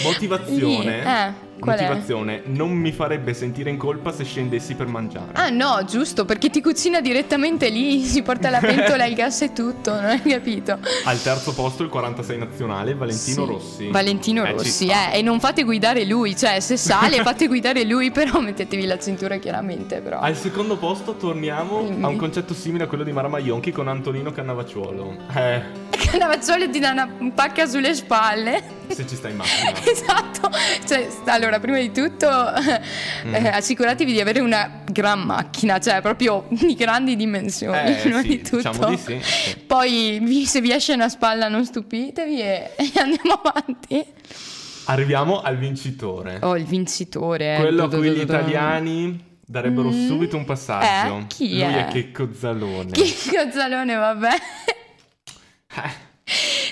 Motivazione. 0.04 1.00
Lì. 1.02 1.06
Eh, 1.06 1.52
qual 1.64 1.78
è? 1.78 1.88
Motivazione. 1.88 2.42
Non 2.46 2.72
mi 2.72 2.92
farebbe 2.92 3.34
sentire 3.34 3.70
in 3.70 3.78
colpa 3.78 4.12
se 4.12 4.24
scendessi 4.24 4.76
per 4.76 4.88
mangiare. 4.88 5.32
Ah 5.34 5.50
no, 5.50 5.84
giusto, 5.86 6.26
perché 6.26 6.50
ti 6.50 6.62
cucina 6.62 7.02
direttamente 7.02 7.70
lì, 7.70 8.02
si 8.06 8.22
porta 8.22 8.50
la 8.50 8.60
pentola, 8.60 9.06
il 9.06 9.16
gas 9.16 9.42
e 9.42 9.54
tutto, 9.54 9.94
non 9.94 10.06
hai 10.06 10.22
capito? 10.22 10.78
Al 11.06 11.22
terzo 11.22 11.54
posto 11.54 11.84
il 11.84 11.90
46 11.90 12.38
nazionale 12.38 12.94
Valentino 12.96 13.46
Sì. 13.46 13.52
Rossi. 13.52 13.88
Valentino 13.90 14.44
Eh, 14.46 14.52
Rossi, 14.52 14.88
eh, 14.88 15.18
e 15.18 15.22
non 15.22 15.40
fate 15.40 15.64
guidare 15.64 16.06
lui, 16.06 16.36
cioè 16.36 16.60
se 16.60 16.78
sale 16.78 17.22
fate 17.24 17.48
guidare 17.48 17.84
lui, 17.84 18.12
però 18.12 18.40
mettetevi 18.40 18.86
la 18.86 18.98
cintura 19.00 19.38
chiaramente, 19.38 20.02
però. 20.02 20.20
Al 20.20 20.36
secondo 20.36 20.78
posto 20.78 21.16
torniamo 21.16 21.84
Dimmi. 21.84 22.04
a 22.04 22.08
un 22.08 22.16
concetto 22.18 22.54
simile 22.54 22.84
a 22.86 22.88
quello 22.88 23.04
di 23.04 23.12
Mara 23.12 23.28
Maionchi 23.28 23.72
con 23.72 23.88
Antonino 23.88 24.32
Cannavacciuolo. 24.32 25.16
Eh, 25.36 25.62
Cannavacciolo 26.18 26.70
ti 26.70 26.80
dà 26.80 26.92
una 26.92 27.10
pacca 27.34 27.66
sulle 27.66 27.94
spalle. 27.96 28.62
se 28.90 29.08
ci 29.08 29.16
stai 29.16 29.32
in 29.32 29.38
macchina. 29.38 29.72
Esatto, 29.84 30.50
cioè, 30.88 31.08
allora, 31.26 31.60
prima 31.60 31.80
di 31.80 31.92
tutto, 31.92 32.28
Mm. 33.26 33.34
eh, 33.36 33.48
assicuratevi 33.48 34.12
di 34.12 34.20
avere 34.22 34.40
una 34.42 34.82
gran 34.92 35.22
macchina, 35.22 35.80
cioè 35.80 36.02
proprio 36.02 36.46
di 36.50 36.76
grandi 36.76 37.16
dimensioni, 37.16 37.92
Eh, 37.92 37.96
prima 37.96 38.22
sì, 38.22 38.28
di 38.28 38.42
tutto. 38.42 38.58
diciamo 38.72 38.90
di 38.90 38.98
sì. 38.98 39.20
Poi, 39.66 40.20
vi- 40.22 40.46
se 40.46 40.62
vi 40.62 40.72
esce 40.72 40.94
una 40.94 41.10
spalla, 41.10 41.48
non 41.48 41.66
stupitevi 41.66 42.42
e, 42.42 42.72
e 42.76 42.92
andiamo 43.00 43.42
avanti. 43.42 44.06
Arriviamo 44.86 45.42
al 45.42 45.58
vincitore. 45.58 46.40
Oh, 46.42 46.58
il 46.58 46.66
vincitore. 46.66 47.56
eh. 47.56 47.60
Quello 47.60 47.86
a 47.86 47.90
cui 47.90 48.12
gli 48.12 48.20
italiani 48.20 49.32
darebbero 49.46 49.90
Mm. 49.90 50.08
subito 50.08 50.36
un 50.38 50.46
passaggio. 50.46 51.18
Eh, 51.20 51.28
chi 51.28 51.50
Lui 51.54 51.62
è? 51.62 51.88
è 51.88 51.92
Checco 51.92 52.30
Zalone. 52.38 52.92
Chi 52.92 53.14
Gozzalone, 53.32 53.96
vabbè. 53.96 54.30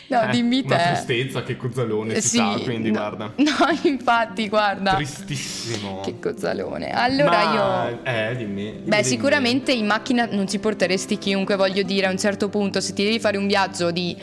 No, 0.07 0.23
Eh, 0.23 0.29
dimmi 0.29 0.61
Una 0.65 0.75
te. 0.77 0.83
tristezza 0.93 1.43
che 1.43 1.55
Cozzalone 1.57 2.15
si 2.19 2.27
Sì, 2.29 2.37
sa, 2.37 2.57
quindi 2.63 2.89
no, 2.91 2.99
guarda. 2.99 3.33
No, 3.37 3.79
infatti, 3.83 4.47
guarda. 4.49 4.95
Tristissimo. 4.95 6.01
Che 6.01 6.15
Gozzalone. 6.19 6.89
Allora 6.91 7.43
Ma- 7.45 7.89
io... 7.89 8.03
Eh, 8.03 8.35
dimmi. 8.35 8.63
dimmi, 8.63 8.71
Beh, 8.83 8.95
dimmi. 8.97 9.03
sicuramente 9.03 9.71
in 9.71 9.85
macchina 9.85 10.25
non 10.29 10.47
ci 10.49 10.59
porteresti 10.59 11.17
chiunque, 11.17 11.55
voglio 11.55 11.83
dire, 11.83 12.07
a 12.07 12.09
un 12.11 12.17
certo 12.17 12.49
punto, 12.49 12.81
se 12.81 12.93
ti 12.93 13.03
devi 13.03 13.19
fare 13.19 13.37
un 13.37 13.47
viaggio 13.47 13.91
di 13.91 14.15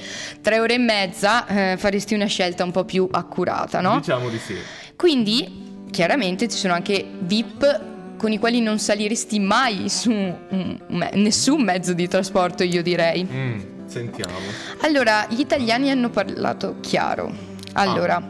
tre 0.43 0.59
ore 0.61 0.75
e 0.75 0.79
mezza, 0.79 1.47
eh, 1.47 1.77
faresti 1.79 2.15
una 2.15 2.27
scelta 2.27 2.65
un 2.65 2.71
po' 2.71 2.85
più 2.85 3.09
accurata, 3.11 3.81
no? 3.81 3.99
Diciamo 3.99 4.29
di 4.29 4.39
sì. 4.39 4.57
Quindi, 4.97 5.87
chiaramente 5.91 6.49
ci 6.49 6.57
sono 6.59 6.75
anche 6.75 7.05
VIP 7.21 8.17
con 8.19 8.33
i 8.33 8.39
quali 8.39 8.61
non 8.61 8.79
saliresti 8.79 9.39
mai 9.39 9.89
su 9.89 10.11
me- 10.11 11.11
nessun 11.15 11.63
mezzo 11.63 11.93
di 11.95 12.09
trasporto, 12.09 12.63
io 12.63 12.83
direi. 12.83 13.25
Mm, 13.31 13.61
sentiamo. 13.89 14.35
Allora, 14.83 15.27
gli 15.29 15.41
italiani 15.41 15.91
hanno 15.91 16.11
parlato 16.11 16.77
chiaro. 16.81 17.33
Allora, 17.75 18.17
Ah. 18.17 18.23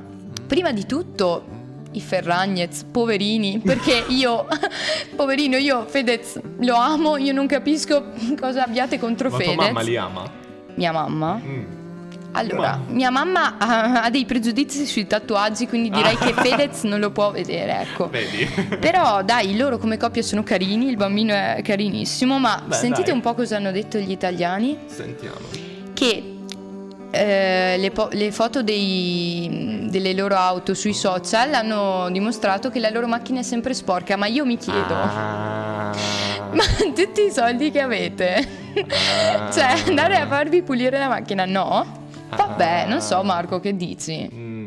prima 0.46 0.72
di 0.72 0.86
tutto 0.86 1.44
i 1.92 2.00
Ferragnez, 2.00 2.84
poverini, 2.90 3.58
perché 3.64 4.04
io, 4.08 4.46
poverino, 5.16 5.56
io 5.56 5.84
Fedez 5.86 6.38
lo 6.60 6.74
amo, 6.76 7.16
io 7.16 7.32
non 7.32 7.46
capisco 7.46 8.12
cosa 8.38 8.64
abbiate 8.64 8.98
contro 8.98 9.30
Ma 9.30 9.36
tua 9.36 9.44
Fedez. 9.44 9.64
mamma 9.66 9.80
li 9.82 9.96
ama? 9.96 10.30
Mia 10.74 10.92
mamma? 10.92 11.40
Mm. 11.42 11.64
Allora, 12.38 12.76
Ma- 12.76 12.92
mia 12.92 13.10
mamma 13.10 13.56
ha, 13.58 14.02
ha 14.02 14.10
dei 14.10 14.24
pregiudizi 14.24 14.86
sui 14.86 15.06
tatuaggi, 15.06 15.66
quindi 15.66 15.90
direi 15.90 16.16
che 16.16 16.32
Fedez 16.34 16.82
non 16.84 17.00
lo 17.00 17.10
può 17.10 17.30
vedere, 17.30 17.80
ecco. 17.82 18.04
Ah. 18.04 18.08
Vedi? 18.08 18.46
Però 18.78 19.22
dai, 19.22 19.56
loro 19.56 19.78
come 19.78 19.96
coppia 19.96 20.22
sono 20.22 20.42
carini, 20.42 20.88
il 20.88 20.96
bambino 20.96 21.32
è 21.34 21.60
carinissimo, 21.64 22.38
ma 22.38 22.62
Beh, 22.64 22.74
sentite 22.74 23.06
dai. 23.08 23.14
un 23.14 23.20
po' 23.20 23.34
cosa 23.34 23.56
hanno 23.56 23.70
detto 23.70 23.98
gli 23.98 24.10
italiani 24.10 24.78
Sentiamo. 24.86 25.36
che 25.94 26.32
eh, 27.10 27.76
le, 27.78 27.90
po- 27.90 28.08
le 28.12 28.30
foto 28.32 28.62
dei- 28.62 29.86
delle 29.90 30.12
loro 30.12 30.36
auto 30.36 30.74
sui 30.74 30.92
social 30.92 31.54
hanno 31.54 32.08
dimostrato 32.10 32.68
che 32.70 32.78
la 32.80 32.90
loro 32.90 33.06
macchina 33.06 33.40
è 33.40 33.42
sempre 33.42 33.72
sporca, 33.74 34.16
ma 34.16 34.26
io 34.26 34.44
mi 34.44 34.58
chiedo, 34.58 34.94
Ah. 34.94 35.90
ma 36.52 36.62
tutti 36.94 37.22
i 37.22 37.30
soldi 37.30 37.70
che 37.70 37.80
avete, 37.80 38.46
Ah. 38.78 39.50
cioè 39.50 39.74
andare 39.88 40.16
a 40.16 40.26
farvi 40.26 40.62
pulire 40.62 40.98
la 40.98 41.08
macchina, 41.08 41.44
no? 41.46 42.06
Vabbè, 42.30 42.86
non 42.88 43.00
so 43.00 43.22
Marco, 43.22 43.60
che 43.60 43.76
dici? 43.76 44.28
Mm, 44.32 44.66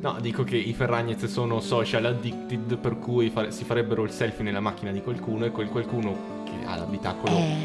No, 0.00 0.16
dico 0.20 0.42
che 0.42 0.56
i 0.56 0.72
Ferragnez 0.72 1.24
sono 1.26 1.60
social 1.60 2.04
addicted, 2.06 2.76
per 2.78 2.98
cui 2.98 3.30
fa- 3.30 3.50
si 3.52 3.62
farebbero 3.64 4.02
il 4.02 4.10
selfie 4.10 4.42
nella 4.42 4.58
macchina 4.58 4.90
di 4.90 5.00
qualcuno 5.00 5.44
e 5.44 5.50
quel 5.52 5.68
qualcuno 5.68 6.42
che 6.44 6.66
ha 6.66 6.74
l'abitacolo 6.76 7.36
Eh, 7.36 7.56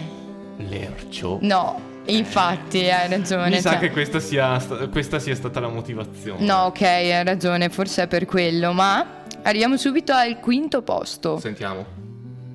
lercio. 0.57 1.39
no, 1.41 1.79
infatti 2.05 2.89
hai 2.89 3.09
ragione. 3.09 3.49
Mi 3.49 3.59
sa 3.59 3.71
cioè- 3.71 3.79
che 3.79 3.91
questa 3.91 4.19
sia, 4.19 4.59
sta- 4.59 4.87
questa 4.89 5.17
sia 5.17 5.33
stata 5.33 5.59
la 5.59 5.69
motivazione. 5.69 6.45
No, 6.45 6.65
ok, 6.65 6.81
hai 6.81 7.23
ragione, 7.23 7.69
forse 7.69 8.03
è 8.03 8.07
per 8.07 8.25
quello, 8.25 8.71
ma 8.71 9.23
arriviamo 9.41 9.75
subito 9.77 10.13
al 10.13 10.39
quinto 10.39 10.83
posto. 10.83 11.39
Sentiamo. 11.39 11.85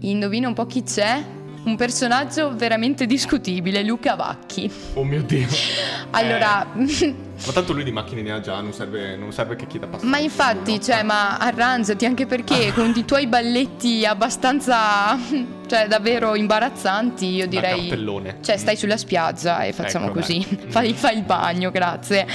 Indovina 0.00 0.46
un 0.46 0.54
po' 0.54 0.66
chi 0.66 0.84
c'è? 0.84 1.22
Un 1.64 1.76
personaggio 1.76 2.54
veramente 2.54 3.06
discutibile, 3.06 3.82
Luca 3.82 4.14
Vacchi. 4.14 4.70
Oh 4.94 5.04
mio 5.04 5.22
Dio. 5.22 5.46
Allora, 6.10 6.66
Ma 7.44 7.52
tanto 7.52 7.72
lui 7.72 7.82
di 7.82 7.90
macchine 7.90 8.22
ne 8.22 8.30
ha 8.30 8.40
già, 8.40 8.60
non 8.60 8.72
serve, 8.72 9.16
non 9.16 9.32
serve 9.32 9.56
che 9.56 9.66
chieda 9.66 9.86
passaggio. 9.86 10.08
ma 10.08 10.18
infatti, 10.18 10.80
cioè, 10.80 11.02
ma 11.02 11.38
arrangiati 11.38 12.04
anche 12.04 12.24
perché 12.24 12.72
con 12.72 12.92
i 12.94 13.04
tuoi 13.04 13.26
balletti 13.26 14.06
abbastanza, 14.06 15.18
cioè, 15.66 15.88
davvero 15.88 16.36
imbarazzanti, 16.36 17.26
io 17.26 17.48
direi... 17.48 17.88
cartellone. 17.88 18.38
Cioè, 18.42 18.56
stai 18.56 18.76
sulla 18.76 18.96
spiaggia 18.96 19.64
e 19.64 19.72
facciamo 19.72 20.06
Ecco, 20.06 20.20
così. 20.20 20.44
Fai, 20.68 20.92
fai 20.94 21.16
il 21.16 21.24
bagno, 21.24 21.72
grazie. 21.72 22.26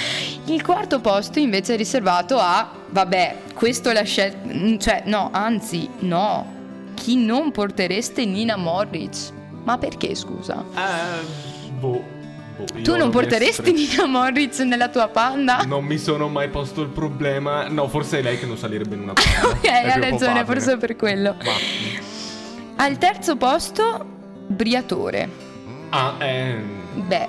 Il 0.46 0.62
quarto 0.62 1.00
posto 1.00 1.40
invece 1.40 1.76
è 1.76 1.78
riservato 1.78 2.38
a... 2.38 2.70
Vabbè, 2.90 3.38
questo 3.54 3.90
è 3.90 3.94
la 3.94 4.04
scelta... 4.04 4.78
Cioè, 4.78 5.04
no, 5.06 5.30
anzi, 5.32 5.88
no. 6.00 6.56
Chi 6.98 7.16
non 7.16 7.52
portereste 7.52 8.26
Nina 8.26 8.56
Morric? 8.58 9.32
Ma 9.64 9.78
perché, 9.78 10.16
scusa? 10.16 10.64
Eh, 10.76 11.72
boh. 11.80 12.04
boh, 12.58 12.82
Tu 12.82 12.96
non 12.98 13.12
porteresti 13.12 13.72
Nina 13.72 14.06
Morric 14.08 14.58
nella 14.60 14.90
tua 14.90 15.08
panda? 15.08 15.64
Non 15.66 15.86
mi 15.86 15.98
sono 15.98 16.28
mai 16.28 16.50
posto 16.50 16.82
il 16.82 16.90
problema. 16.90 17.68
No, 17.70 17.88
forse 17.88 18.20
è 18.20 18.22
lei 18.22 18.40
che 18.40 18.46
non 18.46 18.58
salirebbe 18.58 18.96
in 18.96 19.02
una 19.04 19.14
palla. 19.16 19.48
Ok, 19.54 19.66
hai 19.68 20.00
ragione, 20.00 20.44
forse 20.44 20.74
è 20.74 20.78
per 20.78 20.96
quello. 20.96 21.36
Ma- 21.44 22.84
Al 22.84 22.98
terzo 22.98 23.36
posto, 23.38 24.06
Briatore. 24.48 25.30
Ah, 25.90 26.16
eh. 26.20 26.56
Beh. 26.96 27.28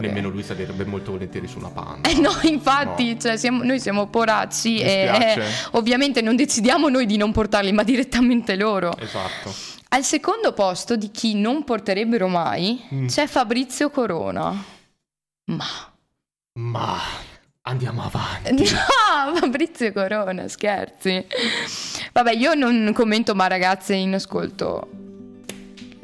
Nemmeno 0.00 0.28
lui 0.28 0.42
salirebbe 0.42 0.84
molto 0.84 1.12
volentieri 1.12 1.46
su 1.46 1.58
una 1.58 1.68
panda. 1.68 2.08
Eh 2.08 2.14
no, 2.14 2.30
infatti, 2.42 3.12
No. 3.14 3.18
cioè, 3.20 3.36
siamo- 3.36 3.62
noi 3.62 3.80
siamo 3.80 4.06
poracci 4.06 4.78
e 4.78 4.90
eh, 5.36 5.42
ovviamente 5.72 6.20
non 6.20 6.36
decidiamo 6.36 6.88
noi 6.88 7.06
di 7.06 7.16
non 7.16 7.32
portarli, 7.32 7.72
ma 7.72 7.82
direttamente 7.82 8.56
loro. 8.56 8.96
Esatto. 8.98 9.54
Al 9.90 10.02
secondo 10.04 10.52
posto 10.52 10.96
di 10.96 11.10
chi 11.10 11.34
non 11.34 11.62
porterebbero 11.64 12.26
mai 12.28 12.82
Mm. 12.92 13.06
c'è 13.06 13.26
Fabrizio 13.26 13.90
Corona. 13.90 14.64
Ma 15.46 15.64
Ma 16.56 16.98
andiamo 17.62 18.02
avanti. 18.04 18.64
no, 18.72 19.34
Fabrizio 19.36 19.92
Corona, 19.92 20.46
scherzi. 20.48 21.24
Vabbè, 22.12 22.32
io 22.32 22.54
non 22.54 22.92
commento, 22.94 23.34
ma 23.34 23.46
ragazze 23.46 23.94
in 23.94 24.14
ascolto 24.14 24.88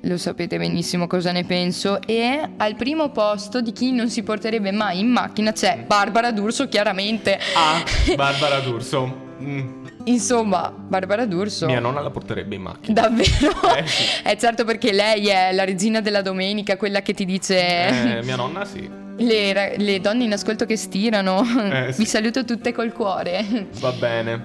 lo 0.04 0.16
sapete 0.16 0.56
benissimo 0.58 1.06
cosa 1.06 1.32
ne 1.32 1.44
penso. 1.44 2.00
E 2.02 2.40
al 2.56 2.74
primo 2.76 3.10
posto 3.10 3.60
di 3.60 3.72
chi 3.72 3.92
non 3.92 4.08
si 4.10 4.22
porterebbe 4.22 4.72
mai 4.72 5.00
in 5.00 5.08
macchina 5.08 5.52
c'è 5.52 5.84
Barbara 5.86 6.30
D'Urso, 6.32 6.68
chiaramente. 6.68 7.38
Ah, 7.54 7.82
Barbara 8.16 8.60
D'Urso. 8.60 9.28
Mm, 9.42 9.78
Insomma, 10.04 10.70
Barbara 10.74 11.24
D'Urso. 11.26 11.66
Mia 11.66 11.80
nonna 11.80 12.00
la 12.00 12.10
porterebbe 12.10 12.54
in 12.54 12.62
macchina. 12.62 13.00
Davvero? 13.02 13.74
Eh, 13.76 13.86
sì. 13.86 14.02
È 14.24 14.36
certo 14.36 14.64
perché 14.64 14.92
lei 14.92 15.28
è 15.28 15.52
la 15.52 15.64
regina 15.64 16.00
della 16.00 16.22
domenica, 16.22 16.76
quella 16.76 17.02
che 17.02 17.12
ti 17.14 17.24
dice 17.24 18.18
Eh, 18.18 18.20
mia 18.24 18.36
nonna 18.36 18.64
sì. 18.64 18.88
le, 19.18 19.76
le 19.76 20.00
donne 20.00 20.24
in 20.24 20.32
ascolto 20.32 20.64
che 20.66 20.76
stirano. 20.76 21.42
Eh, 21.70 21.92
sì. 21.92 22.00
Vi 22.00 22.06
saluto 22.06 22.44
tutte 22.44 22.72
col 22.72 22.92
cuore. 22.92 23.68
Va 23.80 23.92
bene. 23.92 24.42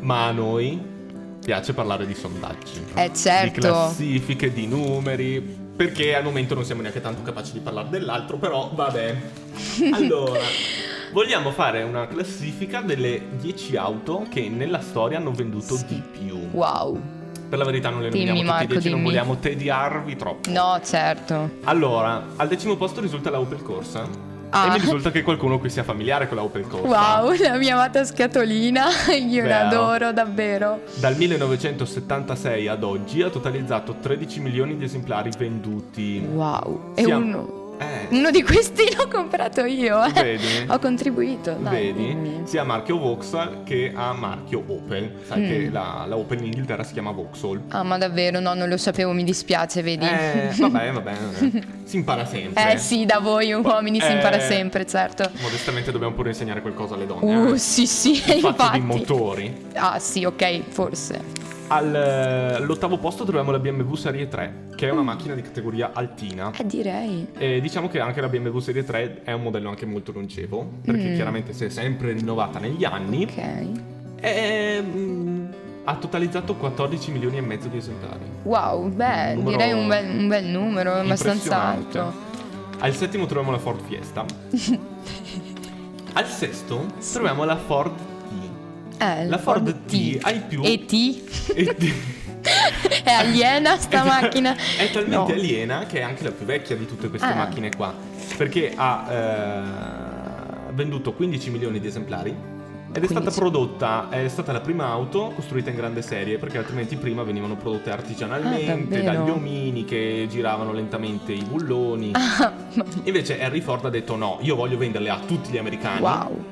Ma 0.00 0.26
a 0.26 0.30
noi 0.32 0.80
piace 1.48 1.72
parlare 1.72 2.04
di 2.04 2.12
sondaggi. 2.14 2.84
Eh, 2.92 3.10
certo. 3.14 3.54
Di 3.54 3.60
classifiche, 3.60 4.52
di 4.52 4.66
numeri. 4.66 5.40
Perché 5.74 6.14
al 6.14 6.22
momento 6.22 6.54
non 6.54 6.62
siamo 6.62 6.82
neanche 6.82 7.00
tanto 7.00 7.22
capaci 7.22 7.52
di 7.52 7.60
parlare 7.60 7.88
dell'altro, 7.88 8.36
però 8.36 8.70
vabbè. 8.74 9.16
Allora, 9.94 10.40
Vogliamo 11.10 11.52
fare 11.52 11.82
una 11.84 12.06
classifica 12.06 12.82
delle 12.82 13.22
10 13.40 13.76
auto 13.78 14.26
che 14.28 14.50
nella 14.50 14.82
storia 14.82 15.16
hanno 15.16 15.32
venduto 15.32 15.74
Sì. 15.74 15.86
di 15.86 16.02
più. 16.18 16.36
Wow. 16.50 17.00
Per 17.48 17.56
la 17.56 17.64
verità 17.64 17.88
non 17.88 18.02
le 18.02 18.10
Dimmi, 18.10 18.26
nominiamo 18.26 18.50
tutti 18.58 18.64
Marco, 18.66 18.72
e 18.74 18.82
10, 18.82 18.90
non 18.90 19.02
vogliamo 19.02 19.36
tediarvi 19.38 20.16
troppo. 20.16 20.50
No, 20.50 20.78
certo. 20.84 21.50
Allora, 21.64 22.26
al 22.36 22.46
decimo 22.46 22.76
posto 22.76 23.00
risulta 23.00 23.30
la 23.30 23.40
Opel 23.40 23.62
Corsa. 23.62 24.27
Ah. 24.50 24.66
E 24.66 24.70
mi 24.70 24.78
risulta 24.78 25.10
che 25.10 25.22
qualcuno 25.22 25.58
qui 25.58 25.68
sia 25.70 25.82
familiare 25.84 26.26
con 26.28 26.36
la 26.36 26.42
Opel 26.42 26.66
Corsa. 26.66 27.20
Wow, 27.22 27.34
la 27.40 27.56
mia 27.56 27.74
amata 27.74 28.04
scatolina. 28.04 28.86
Io 29.12 29.42
Vero. 29.42 29.48
l'adoro 29.48 30.12
davvero. 30.12 30.80
Dal 30.96 31.16
1976 31.16 32.66
ad 32.68 32.82
oggi 32.82 33.22
ha 33.22 33.28
totalizzato 33.28 33.96
13 34.00 34.40
milioni 34.40 34.76
di 34.76 34.84
esemplari 34.84 35.30
venduti. 35.36 36.26
Wow. 36.32 36.92
E 36.94 37.02
Siamo- 37.04 37.24
uno. 37.24 37.67
Eh, 37.78 38.06
Uno 38.16 38.30
di 38.30 38.42
questi 38.42 38.82
l'ho 38.96 39.06
comprato 39.08 39.64
io. 39.64 40.02
eh. 40.04 40.12
Vedi? 40.12 40.64
Ho 40.68 40.78
contribuito. 40.78 41.52
Dai, 41.60 41.92
Vedi? 41.92 42.06
dimmi. 42.08 42.42
Sia 42.44 42.62
a 42.62 42.64
marchio 42.64 42.98
Vauxhall 42.98 43.62
che 43.64 43.92
a 43.94 44.12
marchio 44.12 44.64
Opel. 44.66 45.12
Sai 45.26 45.40
Mm. 45.40 45.46
che 45.48 45.70
la, 45.70 46.04
la 46.08 46.16
Opel 46.16 46.38
in 46.38 46.44
Inghilterra 46.46 46.82
si 46.82 46.92
chiama 46.92 47.10
Vauxhall. 47.12 47.62
Ah, 47.68 47.82
ma 47.82 47.98
davvero, 47.98 48.40
no, 48.40 48.54
non 48.54 48.68
lo 48.68 48.76
sapevo, 48.76 49.12
mi 49.12 49.24
dispiace, 49.24 49.82
vedi. 49.82 50.06
Eh, 50.06 50.50
vabbè, 50.58 50.90
vabbè. 50.92 51.12
eh. 51.40 51.62
Si 51.84 51.96
impara 51.96 52.24
sempre. 52.26 52.72
Eh 52.72 52.78
sì, 52.78 53.04
da 53.06 53.18
voi 53.20 53.52
uomini 53.52 54.00
si 54.00 54.06
Eh. 54.06 54.12
impara 54.14 54.40
sempre, 54.40 54.86
certo. 54.86 55.30
Modestamente 55.40 55.90
dobbiamo 55.92 56.14
pure 56.14 56.30
insegnare 56.30 56.60
qualcosa 56.60 56.94
alle 56.94 57.06
donne. 57.06 57.36
Uh, 57.36 57.52
eh. 57.54 57.58
sì, 57.58 57.86
sì, 57.86 58.12
Il 58.12 58.40
fatto 58.40 58.68
di 58.72 58.78
infatti. 58.78 58.80
motori. 58.80 59.66
Ah, 59.74 59.98
sì, 59.98 60.24
ok, 60.24 60.60
forse. 60.68 61.20
Al, 61.70 61.94
eh, 61.94 62.54
all'ottavo 62.54 62.96
posto 62.96 63.24
troviamo 63.24 63.50
la 63.50 63.58
BMW 63.58 63.94
Serie 63.94 64.26
3, 64.28 64.68
che 64.74 64.88
è 64.88 64.90
una 64.90 65.02
macchina 65.02 65.34
di 65.34 65.42
categoria 65.42 65.90
altina. 65.92 66.50
Eh, 66.56 66.64
direi. 66.66 67.26
E 67.36 67.60
diciamo 67.60 67.88
che 67.88 68.00
anche 68.00 68.20
la 68.22 68.28
BMW 68.28 68.58
Serie 68.58 68.84
3 68.84 69.22
è 69.22 69.32
un 69.32 69.42
modello 69.42 69.68
anche 69.68 69.84
molto 69.84 70.12
longevo, 70.12 70.66
perché 70.82 71.10
Mm. 71.10 71.14
chiaramente 71.14 71.52
si 71.52 71.64
è 71.66 71.68
sempre 71.68 72.12
rinnovata 72.12 72.58
negli 72.58 72.84
anni. 72.84 73.24
Ok. 73.24 73.66
E 74.20 74.80
mm, 74.82 75.46
ha 75.84 75.94
totalizzato 75.96 76.54
14 76.54 77.10
milioni 77.12 77.36
e 77.36 77.40
mezzo 77.42 77.68
di 77.68 77.76
esemplari. 77.76 78.24
Wow, 78.44 78.88
beh, 78.88 79.34
Numero 79.34 79.50
direi 79.56 79.72
un 79.72 79.88
bel, 79.88 80.08
un 80.20 80.28
bel 80.28 80.44
numero, 80.46 80.94
abbastanza 80.94 81.62
alto. 81.62 82.26
Al 82.78 82.94
settimo 82.94 83.26
troviamo 83.26 83.50
la 83.52 83.58
Ford 83.58 83.80
Fiesta. 83.86 84.24
Al 86.14 86.26
sesto 86.26 86.86
troviamo 87.12 87.44
la 87.44 87.56
Ford. 87.56 87.92
Eh, 88.98 89.26
La 89.26 89.38
Ford 89.38 89.84
T 89.86 90.18
ha 90.22 90.30
i 90.30 90.40
più- 90.46 90.62
E 90.64 90.84
T? 90.84 91.52
E 91.54 91.64
T- 91.74 91.94
È 93.04 93.10
aliena 93.10 93.76
sta 93.78 94.02
macchina? 94.04 94.54
È 94.76 94.90
talmente 94.90 95.32
No. 95.32 95.38
aliena 95.38 95.86
che 95.86 95.98
è 96.00 96.02
anche 96.02 96.24
la 96.24 96.30
più 96.32 96.44
vecchia 96.46 96.76
di 96.76 96.86
tutte 96.86 97.08
queste 97.08 97.26
Ah. 97.28 97.34
macchine 97.34 97.70
qua. 97.76 97.92
Perché 98.36 98.72
ha 98.74 99.06
eh, 100.68 100.72
venduto 100.72 101.12
15 101.12 101.50
milioni 101.50 101.80
di 101.80 101.86
esemplari. 101.86 102.34
Ed 102.90 103.02
è 103.02 103.06
stata 103.06 103.30
15. 103.30 103.38
prodotta, 103.38 104.06
è 104.10 104.26
stata 104.28 104.50
la 104.50 104.60
prima 104.60 104.86
auto 104.86 105.32
costruita 105.34 105.68
in 105.68 105.76
grande 105.76 106.00
serie 106.00 106.38
perché 106.38 106.56
altrimenti 106.56 106.96
prima 106.96 107.22
venivano 107.22 107.54
prodotte 107.54 107.90
artigianalmente 107.90 109.00
Ah, 109.00 109.12
dagli 109.12 109.28
omini 109.28 109.84
che 109.84 110.26
giravano 110.30 110.72
lentamente 110.72 111.32
i 111.32 111.42
bulloni. 111.44 112.12
Ah, 112.14 112.52
ma- 112.74 112.84
Invece 113.04 113.38
Henry 113.38 113.60
Ford 113.60 113.84
ha 113.84 113.90
detto 113.90 114.16
no, 114.16 114.38
io 114.40 114.54
voglio 114.56 114.78
venderle 114.78 115.10
a 115.10 115.18
tutti 115.26 115.50
gli 115.50 115.58
americani. 115.58 116.00
wow. 116.00 116.44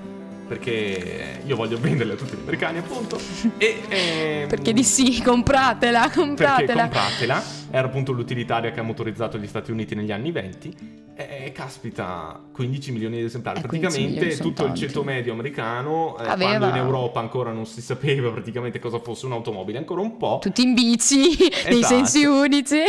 Perché 0.46 1.40
io 1.44 1.56
voglio 1.56 1.78
venderle 1.78 2.12
a 2.12 2.16
tutti 2.16 2.36
gli 2.36 2.40
americani 2.40 2.78
appunto. 2.78 3.18
e 3.58 3.80
ehm, 3.88 4.48
Perché 4.48 4.72
di 4.72 4.84
sì, 4.84 5.20
compratela, 5.22 6.02
perché 6.02 6.18
compratela. 6.18 6.82
compratela. 6.82 7.42
Era 7.70 7.88
appunto 7.88 8.12
l'utilitaria 8.12 8.70
che 8.70 8.78
ha 8.80 8.84
motorizzato 8.84 9.38
gli 9.38 9.46
Stati 9.46 9.70
Uniti 9.72 9.94
negli 9.94 10.12
anni 10.12 10.30
20. 10.30 11.04
E 11.18 11.50
caspita, 11.52 12.38
15 12.52 12.92
milioni 12.92 13.16
di 13.16 13.24
esemplari. 13.24 13.60
Eh, 13.60 13.66
15 13.66 13.98
praticamente 13.98 14.36
tutto 14.36 14.66
il 14.66 14.74
ceto 14.74 15.02
medio 15.02 15.32
americano, 15.32 16.16
eh, 16.18 16.36
quando 16.36 16.68
in 16.68 16.76
Europa 16.76 17.20
ancora 17.20 17.52
non 17.52 17.64
si 17.64 17.80
sapeva 17.80 18.30
praticamente 18.30 18.78
cosa 18.78 18.98
fosse 19.00 19.24
un'automobile, 19.26 19.78
ancora 19.78 20.02
un 20.02 20.18
po'. 20.18 20.38
Tutti 20.42 20.62
in 20.62 20.74
bici, 20.74 21.16
nei 21.68 21.80
Esatto. 21.80 21.86
sensi 21.86 22.24
unici. 22.24 22.82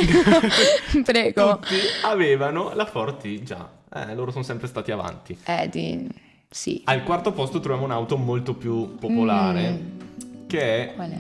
Prego. 1.04 1.60
Tutti 1.60 1.76
avevano 2.04 2.72
la 2.74 2.86
Ford 2.86 3.18
T 3.18 3.42
già. 3.44 3.70
Eh, 3.96 4.14
loro 4.14 4.32
sono 4.32 4.44
sempre 4.44 4.68
stati 4.68 4.92
avanti. 4.92 5.38
Eh, 5.46 5.70
di... 5.70 6.26
Sì. 6.50 6.82
Al 6.86 7.04
quarto 7.04 7.32
posto 7.32 7.60
troviamo 7.60 7.86
un'auto 7.86 8.18
molto 8.18 8.54
più 8.56 8.96
popolare, 8.96 9.72
Mm. 9.72 10.48
che 10.48 10.92
è 10.92 10.96
Qual 10.96 11.12
è? 11.12 11.20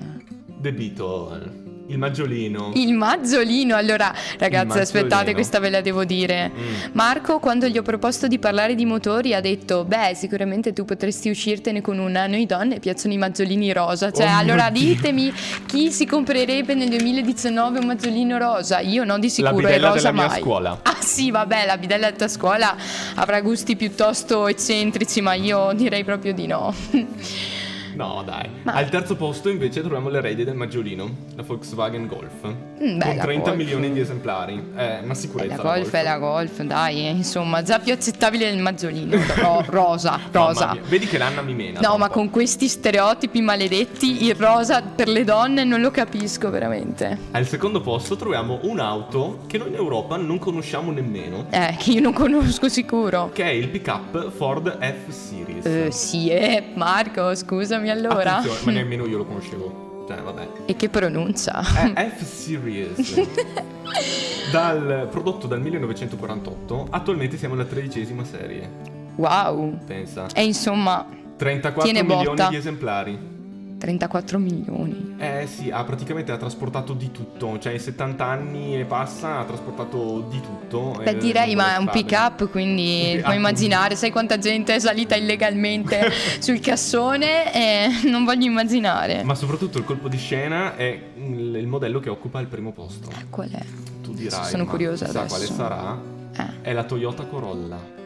The 0.59 0.73
Beetle, 0.73 1.66
il 1.87 1.97
maggiolino. 1.97 2.71
Il 2.75 2.93
mazzolino, 2.93 3.75
allora 3.75 4.13
ragazzi 4.37 4.79
aspettate 4.79 5.33
questa 5.33 5.59
ve 5.59 5.69
la 5.69 5.81
devo 5.81 6.03
dire. 6.03 6.51
Mm. 6.53 6.73
Marco 6.93 7.39
quando 7.39 7.67
gli 7.67 7.77
ho 7.77 7.81
proposto 7.81 8.27
di 8.27 8.39
parlare 8.39 8.75
di 8.75 8.85
motori 8.85 9.33
ha 9.33 9.41
detto 9.41 9.85
beh 9.85 10.13
sicuramente 10.13 10.73
tu 10.73 10.85
potresti 10.85 11.29
uscirtene 11.29 11.81
con 11.81 11.97
una, 11.97 12.23
a 12.23 12.27
noi 12.27 12.45
donne 12.45 12.79
piacciono 12.79 13.13
i 13.13 13.17
mazzolini 13.17 13.71
rosa, 13.71 14.11
cioè 14.11 14.25
Oh 14.27 14.37
allora 14.37 14.69
ditemi 14.69 15.33
chi 15.65 15.91
si 15.91 16.05
comprerebbe 16.05 16.73
nel 16.73 16.89
2019 16.89 17.79
un 17.79 17.85
mazzolino 17.85 18.37
rosa, 18.37 18.79
io 18.79 19.03
no 19.03 19.17
di 19.17 19.29
sicuro 19.29 19.61
La 19.61 19.69
è 19.69 19.79
rosa 19.79 19.93
della 19.95 20.11
mia 20.11 20.27
mai. 20.27 20.41
scuola. 20.41 20.79
Ah 20.83 20.97
sì 20.99 21.31
vabbè 21.31 21.65
la 21.65 21.77
bidella 21.77 22.05
della 22.07 22.17
tua 22.17 22.27
scuola 22.27 22.75
avrà 23.15 23.41
gusti 23.41 23.75
piuttosto 23.75 24.47
eccentrici 24.47 25.21
ma 25.21 25.33
io 25.33 25.71
direi 25.73 26.03
proprio 26.03 26.33
di 26.33 26.47
no. 26.47 26.73
No, 27.97 28.21
dai. 28.25 28.47
Ma- 28.63 28.73
Al 28.73 28.89
terzo 28.89 29.15
posto 29.15 29.49
invece 29.49 29.81
troviamo 29.81 30.09
l'erede 30.09 30.43
del 30.45 30.55
maggiolino, 30.55 31.09
la 31.35 31.41
Volkswagen 31.43 32.07
Golf. 32.07 32.45
Mm, 32.45 32.99
con 32.99 33.15
la 33.15 33.23
30 33.23 33.49
Golf. 33.49 33.55
milioni 33.55 33.91
di 33.91 33.99
esemplari. 33.99 34.71
È 34.75 34.99
Eh, 35.09 35.15
sicurezza. 35.15 35.55
la 35.55 35.61
golf 35.63 35.91
è 35.93 36.03
la 36.03 36.17
golf, 36.19 36.61
dai, 36.61 37.07
eh, 37.07 37.09
insomma, 37.09 37.63
già 37.63 37.79
più 37.79 37.91
accettabile 37.93 38.51
del 38.51 38.61
mazzolino. 38.61 39.17
ro- 39.37 39.63
rosa, 39.67 40.19
rosa. 40.31 40.73
mia, 40.73 40.81
Vedi 40.87 41.07
che 41.07 41.17
l'Anna 41.17 41.41
mi 41.41 41.53
mena. 41.55 41.79
No, 41.79 41.97
ma 41.97 42.07
po'. 42.07 42.13
con 42.13 42.29
questi 42.29 42.67
stereotipi 42.67 43.41
maledetti, 43.41 44.25
il 44.25 44.35
rosa 44.35 44.81
per 44.83 45.07
le 45.07 45.23
donne 45.23 45.63
non 45.63 45.81
lo 45.81 45.89
capisco 45.91 46.49
veramente. 46.51 47.17
Al 47.31 47.47
secondo 47.47 47.81
posto 47.81 48.15
troviamo 48.15 48.59
un'auto 48.61 49.39
che 49.47 49.57
noi 49.57 49.69
in 49.69 49.75
Europa 49.75 50.17
non 50.17 50.37
conosciamo 50.37 50.91
nemmeno. 50.91 51.47
Eh, 51.49 51.75
che 51.79 51.91
io 51.93 52.01
non 52.01 52.13
conosco 52.13 52.69
sicuro. 52.69 53.31
Che 53.33 53.43
è 53.43 53.49
il 53.49 53.69
pick-up 53.69 54.29
Ford 54.31 54.77
F-Series. 54.79 55.65
Eh, 55.65 55.91
sì, 55.91 56.29
eh, 56.29 56.63
Marco, 56.75 57.33
scusami 57.33 57.86
allora. 57.89 58.37
Attenzione, 58.37 58.61
ma 58.65 58.71
nemmeno 58.71 59.05
io 59.05 59.17
lo 59.17 59.25
conoscevo. 59.25 60.05
Cioè, 60.07 60.21
vabbè. 60.21 60.47
E 60.65 60.75
che 60.75 60.89
pronuncia? 60.89 61.61
È 61.93 62.09
F-Series. 62.15 63.21
dal, 64.51 65.07
prodotto 65.11 65.47
dal 65.47 65.61
1948, 65.61 66.87
attualmente 66.89 67.37
siamo 67.37 67.55
alla 67.55 67.65
tredicesima 67.65 68.23
serie. 68.23 68.69
Wow. 69.15 69.79
Pensa. 69.85 70.27
E 70.33 70.43
insomma, 70.43 71.05
34 71.35 71.83
Tiene 71.83 72.03
milioni 72.03 72.35
botta. 72.35 72.49
di 72.49 72.55
esemplari. 72.55 73.35
34 73.77 74.39
milioni. 74.39 75.15
Eh 75.19 75.47
sì, 75.47 75.69
ha 75.69 75.83
praticamente 75.83 76.31
ha 76.31 76.37
trasportato 76.37 76.93
di 76.93 77.11
tutto. 77.11 77.59
Cioè, 77.59 77.73
in 77.73 77.79
70 77.79 78.25
anni 78.25 78.79
e 78.79 78.85
passa 78.85 79.39
ha 79.39 79.43
trasportato 79.45 80.25
di 80.29 80.39
tutto. 80.41 80.95
Beh, 81.03 81.11
eh, 81.11 81.17
direi, 81.17 81.55
ma 81.55 81.75
è 81.75 81.77
un 81.77 81.89
pick 81.89 82.11
up, 82.11 82.49
quindi 82.49 83.11
Un 83.13 83.17
pi- 83.17 83.21
puoi 83.23 83.35
immaginare, 83.35 83.95
sai 83.95 84.11
quanta 84.11 84.37
gente 84.37 84.75
è 84.75 84.79
salita 84.79 85.15
illegalmente 85.15 86.09
sul 86.39 86.59
cassone? 86.59 87.53
E 87.53 87.87
non 88.09 88.23
voglio 88.25 88.45
immaginare. 88.45 89.23
Ma 89.23 89.35
soprattutto 89.35 89.77
il 89.77 89.83
colpo 89.83 90.07
di 90.07 90.17
scena 90.17 90.75
è 90.75 90.99
il, 91.15 91.55
il 91.55 91.67
modello 91.67 91.99
che 91.99 92.09
occupa 92.09 92.39
il 92.39 92.47
primo 92.47 92.71
posto. 92.71 93.09
Qual 93.29 93.49
è? 93.49 93.63
Tu 94.01 94.13
dirai. 94.13 94.45
Sono 94.45 94.65
curiosa 94.65 95.05
adesso. 95.05 95.25
quale 95.27 95.45
sarà? 95.45 95.99
Eh, 96.35 96.61
È 96.61 96.73
la 96.73 96.83
Toyota 96.83 97.25
Corolla. 97.25 97.96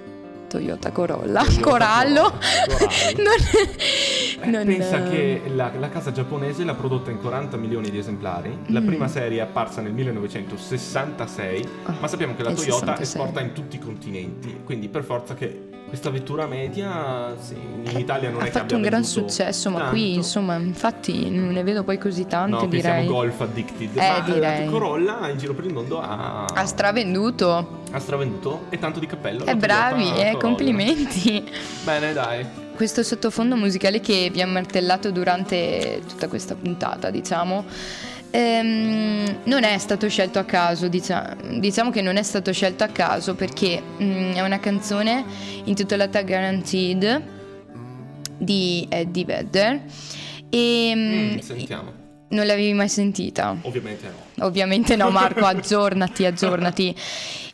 Toyota 0.52 0.92
Corolla. 0.92 1.44
Toyota 1.44 1.62
Corallo. 1.70 2.22
Corallo. 2.32 3.30
non, 4.44 4.52
non- 4.52 4.66
pensa 4.66 5.04
che 5.04 5.42
la, 5.56 5.72
la 5.80 5.88
casa 5.90 6.12
giapponese 6.12 6.66
l'ha 6.66 6.74
prodotta 6.76 7.10
in 7.10 7.20
40 7.22 7.56
milioni 7.56 7.90
di 7.90 7.98
esemplari. 7.98 8.58
La 8.68 8.82
Mm. 8.82 8.86
prima 8.86 9.08
serie 9.08 9.38
è 9.40 9.42
apparsa 9.42 9.80
nel 9.82 9.94
1966. 9.94 11.68
Ah, 11.84 11.94
ma 12.02 12.08
sappiamo 12.08 12.36
che 12.36 12.44
la 12.44 12.52
Toyota 12.54 12.96
66. 12.98 13.04
esporta 13.04 13.40
in 13.40 13.54
tutti 13.54 13.78
i 13.78 13.80
continenti. 13.80 14.60
Quindi 14.66 14.90
per 14.90 15.04
forza 15.04 15.34
che 15.36 15.70
questa 15.92 16.10
vettura 16.10 16.48
media 16.48 17.36
sì, 17.38 17.54
in 17.56 18.00
Italia 18.00 18.30
non 18.30 18.40
ha 18.40 18.44
è 18.44 18.46
che 18.46 18.52
fatto 18.52 18.64
abbia 18.64 18.76
un 18.78 18.82
gran 18.84 19.04
successo, 19.04 19.70
ma 19.70 19.78
tanto. 19.80 19.92
qui 19.92 20.14
insomma, 20.14 20.56
infatti 20.56 21.30
non 21.30 21.50
ne 21.50 21.64
vedo 21.64 21.84
poi 21.84 21.98
così 21.98 22.26
tante, 22.28 22.56
No, 22.56 22.66
direi. 22.66 23.06
golf 23.06 23.42
addicted. 23.42 23.98
Eh, 23.98 24.00
ma 24.00 24.20
direi. 24.22 24.64
la 24.66 24.72
Corolla 24.72 25.28
in 25.30 25.38
giro 25.38 25.54
per 25.54 25.66
il 25.66 25.74
mondo 25.74 26.00
ha, 26.00 26.46
Ha 26.46 26.66
stravenduto. 26.66 27.82
ha 27.92 28.00
stravenduto 28.00 28.68
e 28.70 28.80
tanto 28.80 29.00
di 29.00 29.06
cappello. 29.06 29.44
E 29.44 29.50
alla 29.52 29.56
bravi, 29.60 30.14
eh, 30.16 30.38
complimenti. 30.40 31.44
Bene, 31.84 32.14
dai. 32.14 32.46
Questo 32.74 33.04
sottofondo 33.04 33.58
musicale 33.58 34.00
che 34.00 34.30
vi 34.32 34.42
ha 34.42 34.48
martellato 34.48 35.12
durante 35.12 36.02
tutta 36.08 36.30
questa 36.30 36.56
puntata, 36.56 37.10
diciamo, 37.10 37.66
ehm, 38.32 39.40
non 39.44 39.64
è 39.64 39.78
stato 39.78 40.08
scelto 40.10 40.40
a 40.40 40.44
caso, 40.44 40.88
dicia- 40.88 41.36
diciamo 41.60 41.92
che 41.92 42.02
non 42.02 42.18
è 42.18 42.24
stato 42.24 42.52
scelto 42.52 42.84
a 42.84 42.88
caso 42.88 43.36
perché 43.36 43.82
mm, 44.02 44.34
è 44.34 44.42
una 44.42 44.60
canzone 44.60 45.24
intitolata 45.66 46.24
Guaranteed 46.24 47.22
di 48.38 48.86
Eddie 48.90 49.26
Vedder 49.26 49.82
e 50.50 50.94
mm, 50.96 51.34
Mm, 51.34 51.38
sentiamo. 51.40 52.00
Non 52.30 52.46
l'avevi 52.46 52.74
mai 52.74 52.88
sentita? 52.88 53.56
Ovviamente 53.62 54.08
no. 54.08 54.46
Ovviamente 54.46 54.96
no, 54.96 55.10
Marco, 55.10 55.44
aggiornati, 55.46 56.26
aggiornati. 56.26 56.96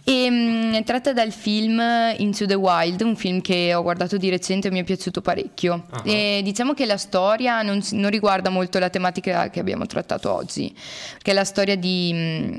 E, 0.09 0.29
mh, 0.29 0.83
tratta 0.85 1.11
dal 1.11 1.33
film 1.33 1.81
Into 2.19 2.45
the 2.45 2.53
Wild, 2.53 3.01
un 3.01 3.17
film 3.17 3.41
che 3.41 3.73
ho 3.73 3.81
guardato 3.81 4.15
di 4.15 4.29
recente 4.29 4.69
e 4.69 4.71
mi 4.71 4.79
è 4.79 4.85
piaciuto 4.85 5.19
parecchio. 5.19 5.85
E 6.05 6.39
diciamo 6.45 6.73
che 6.73 6.85
la 6.85 6.95
storia 6.95 7.61
non, 7.61 7.81
non 7.91 8.09
riguarda 8.09 8.49
molto 8.49 8.79
la 8.79 8.89
tematica 8.89 9.49
che 9.49 9.59
abbiamo 9.59 9.85
trattato 9.85 10.33
oggi, 10.33 10.73
che 11.21 11.31
è 11.31 11.33
la 11.33 11.43
storia 11.43 11.75
di, 11.75 12.13
mh, 12.13 12.57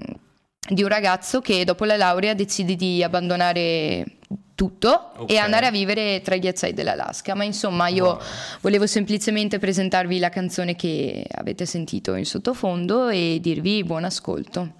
di 0.74 0.82
un 0.82 0.88
ragazzo 0.88 1.40
che 1.40 1.64
dopo 1.64 1.86
la 1.86 1.96
laurea 1.96 2.34
decide 2.34 2.76
di 2.76 3.02
abbandonare 3.02 4.04
tutto 4.54 5.12
Ok. 5.16 5.30
e 5.32 5.38
andare 5.38 5.64
a 5.64 5.70
vivere 5.70 6.20
tra 6.20 6.34
i 6.34 6.40
ghiacciai 6.40 6.74
dell'Alaska. 6.74 7.34
Ma 7.34 7.44
insomma, 7.44 7.88
io 7.88 8.04
Wow. 8.04 8.18
volevo 8.60 8.86
semplicemente 8.86 9.58
presentarvi 9.58 10.18
la 10.18 10.28
canzone 10.28 10.76
che 10.76 11.24
avete 11.30 11.64
sentito 11.64 12.14
in 12.14 12.26
sottofondo 12.26 13.08
e 13.08 13.38
dirvi 13.40 13.82
buon 13.84 14.04
ascolto. 14.04 14.72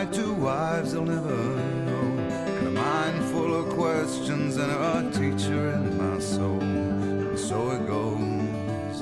Goodnight 0.00 0.12
to 0.12 0.32
wives 0.34 0.92
they'll 0.92 1.04
never 1.04 1.36
know. 1.86 2.22
And 2.58 2.68
a 2.68 2.70
mind 2.70 3.24
full 3.26 3.54
of 3.54 3.74
questions 3.74 4.56
and 4.56 4.70
a 4.70 5.10
teacher 5.10 5.72
in 5.72 5.96
my 5.98 6.18
soul. 6.18 6.60
And 6.60 7.38
so 7.38 7.70
it 7.72 7.86
goes. 7.86 9.00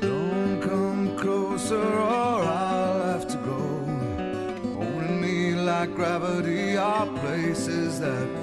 Don't 0.00 0.60
come 0.60 1.16
closer 1.16 1.82
or 1.82 2.42
I'll 2.42 3.12
have 3.12 3.26
to 3.28 3.36
go. 3.38 3.60
Holding 4.74 5.20
me 5.20 5.54
like 5.54 5.94
gravity 5.94 6.76
are 6.76 7.06
places 7.20 8.00
that 8.00 8.41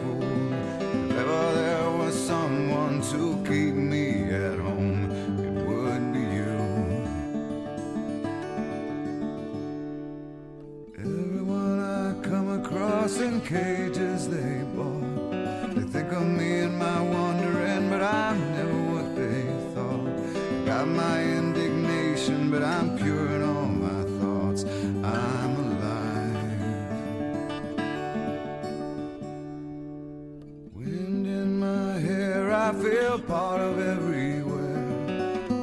Feel 33.09 33.21
part 33.21 33.59
of 33.59 33.79
everywhere. 33.79 34.85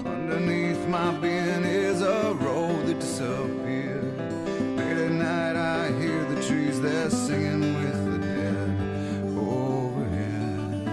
Underneath 0.04 0.84
my 0.88 1.12
being 1.20 1.62
is 1.62 2.02
a 2.02 2.34
road 2.40 2.86
that 2.86 2.98
disappeared. 2.98 4.18
Late 4.76 4.98
at 5.06 5.12
night, 5.12 5.54
I 5.54 5.92
hear 6.00 6.24
the 6.24 6.42
trees, 6.44 6.80
they're 6.80 7.08
singing 7.08 7.72
with 7.78 8.04
the 8.10 8.18
dead 8.18 8.68
overhead. 9.38 10.90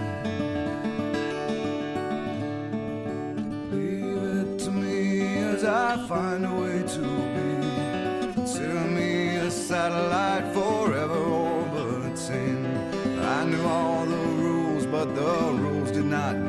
Leave 3.72 4.22
it 4.38 4.58
to 4.60 4.70
me 4.70 5.26
as 5.46 5.64
I 5.64 6.06
find 6.06 6.46
a 6.46 6.54
way 6.54 6.84
to 6.96 7.04
be. 7.34 8.32
Consider 8.34 8.84
me 8.98 9.38
a 9.38 9.50
satellite 9.50 10.54
forever 10.54 11.18
orbiting. 11.18 12.64
I 13.24 13.44
knew 13.44 13.66
all 13.66 14.06
the 14.06 14.24
rules, 14.44 14.86
but 14.86 15.16
the 15.16 15.52
rules 15.54 15.90
did 15.90 16.04
not 16.04 16.43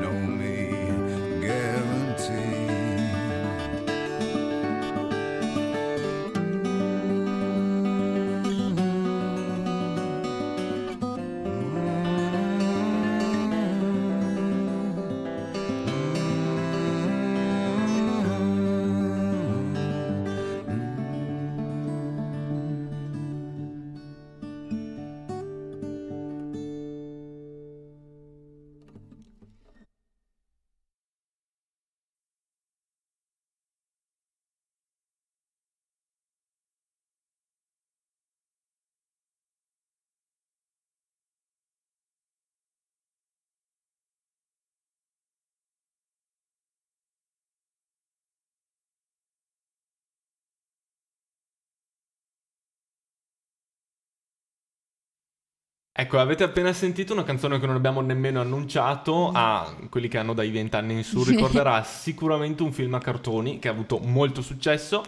Ecco, 55.97 56.19
avete 56.19 56.43
appena 56.43 56.73
sentito 56.73 57.13
una 57.13 57.23
canzone 57.23 57.57
che 57.57 57.65
non 57.65 57.75
abbiamo 57.75 58.01
nemmeno 58.01 58.41
annunciato 58.41 59.31
a 59.33 59.73
quelli 59.89 60.09
che 60.09 60.17
hanno 60.17 60.33
dai 60.33 60.51
20 60.51 60.75
anni 60.75 60.93
in 60.93 61.03
su. 61.05 61.23
Ricorderà 61.23 61.83
sicuramente 61.83 62.63
un 62.63 62.73
film 62.73 62.95
a 62.95 62.99
cartoni 62.99 63.59
che 63.59 63.69
ha 63.69 63.71
avuto 63.71 63.99
molto 63.99 64.41
successo 64.41 65.03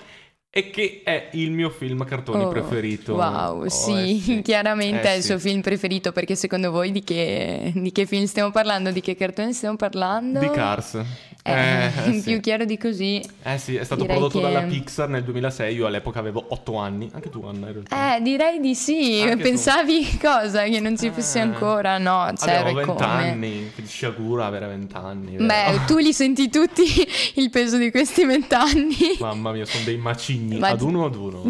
e 0.49 0.69
che 0.69 1.01
è 1.03 1.29
il 1.33 1.51
mio 1.51 1.69
film 1.69 1.99
a 2.01 2.05
cartoni 2.05 2.45
Oh, 2.45 2.47
preferito. 2.47 3.15
Wow, 3.15 3.65
Oh, 3.65 3.69
sì, 3.69 3.91
eh 3.91 4.19
sì. 4.21 4.41
chiaramente 4.41 5.09
Eh 5.09 5.11
è 5.11 5.15
il 5.17 5.21
sì. 5.23 5.27
suo 5.27 5.39
film 5.39 5.59
preferito 5.61 6.13
perché 6.13 6.35
secondo 6.35 6.71
voi 6.71 6.91
di 6.93 7.03
che, 7.03 7.73
di 7.75 7.91
che 7.91 8.05
film 8.05 8.23
stiamo 8.25 8.51
parlando? 8.51 8.91
Di 8.91 9.01
che 9.01 9.15
cartone 9.15 9.51
stiamo 9.51 9.75
parlando? 9.75 10.39
Di 10.39 10.49
Cars. 10.49 11.03
Eh, 11.47 11.51
Eh, 11.53 11.85
eh, 11.85 12.11
più 12.21 12.21
sì. 12.33 12.39
chiaro 12.41 12.65
di 12.65 12.77
così. 12.77 13.23
Eh 13.43 13.57
sì, 13.57 13.75
è 13.75 13.83
stato 13.83 14.05
prodotto 14.05 14.39
che- 14.39 14.43
dalla 14.45 14.61
Pixar 14.63 15.07
nel 15.09 15.23
2006, 15.23 15.73
io 15.75 15.87
all'epoca 15.87 16.19
avevo 16.19 16.43
8 16.49 16.75
anni, 16.75 17.09
anche 17.13 17.29
tu 17.29 17.43
Anna 17.45 17.67
in 17.67 17.73
realtà. 17.73 18.15
Eh, 18.17 18.21
direi 18.21 18.59
di 18.59 18.75
sì. 18.75 19.19
Anche 19.23 19.37
tu. 19.37 19.41
Pensavi 19.43 20.17
cosa? 20.21 20.63
Che 20.63 20.79
non 20.79 20.97
ci 20.97 21.09
fosse 21.11 21.37
Eh. 21.39 21.41
ancora? 21.41 21.97
No, 21.97 22.31
c'ero 22.35 22.59
Avevo 22.61 22.79
e 22.81 22.85
20 22.85 23.01
come. 23.01 23.13
anni, 23.29 23.71
che 23.75 23.83
sciagura 23.85 24.45
avere 24.45 24.67
20 24.67 24.95
anni. 24.95 25.31
vero? 25.37 25.45
Beh, 25.45 25.85
tu 25.85 25.97
li 25.97 26.11
senti 26.13 26.49
tutti 26.49 26.83
il 27.35 27.49
peso 27.49 27.77
di 27.77 27.91
questi 27.91 28.25
vent'anni. 28.25 28.95
Mamma 29.19 29.51
mia, 29.53 29.65
sono 29.65 29.83
dei 29.85 29.97
macigni, 29.97 30.57
Ma 30.59 30.69
ad 30.69 30.81
uno 30.81 31.05
ad 31.05 31.15
uno. 31.15 31.43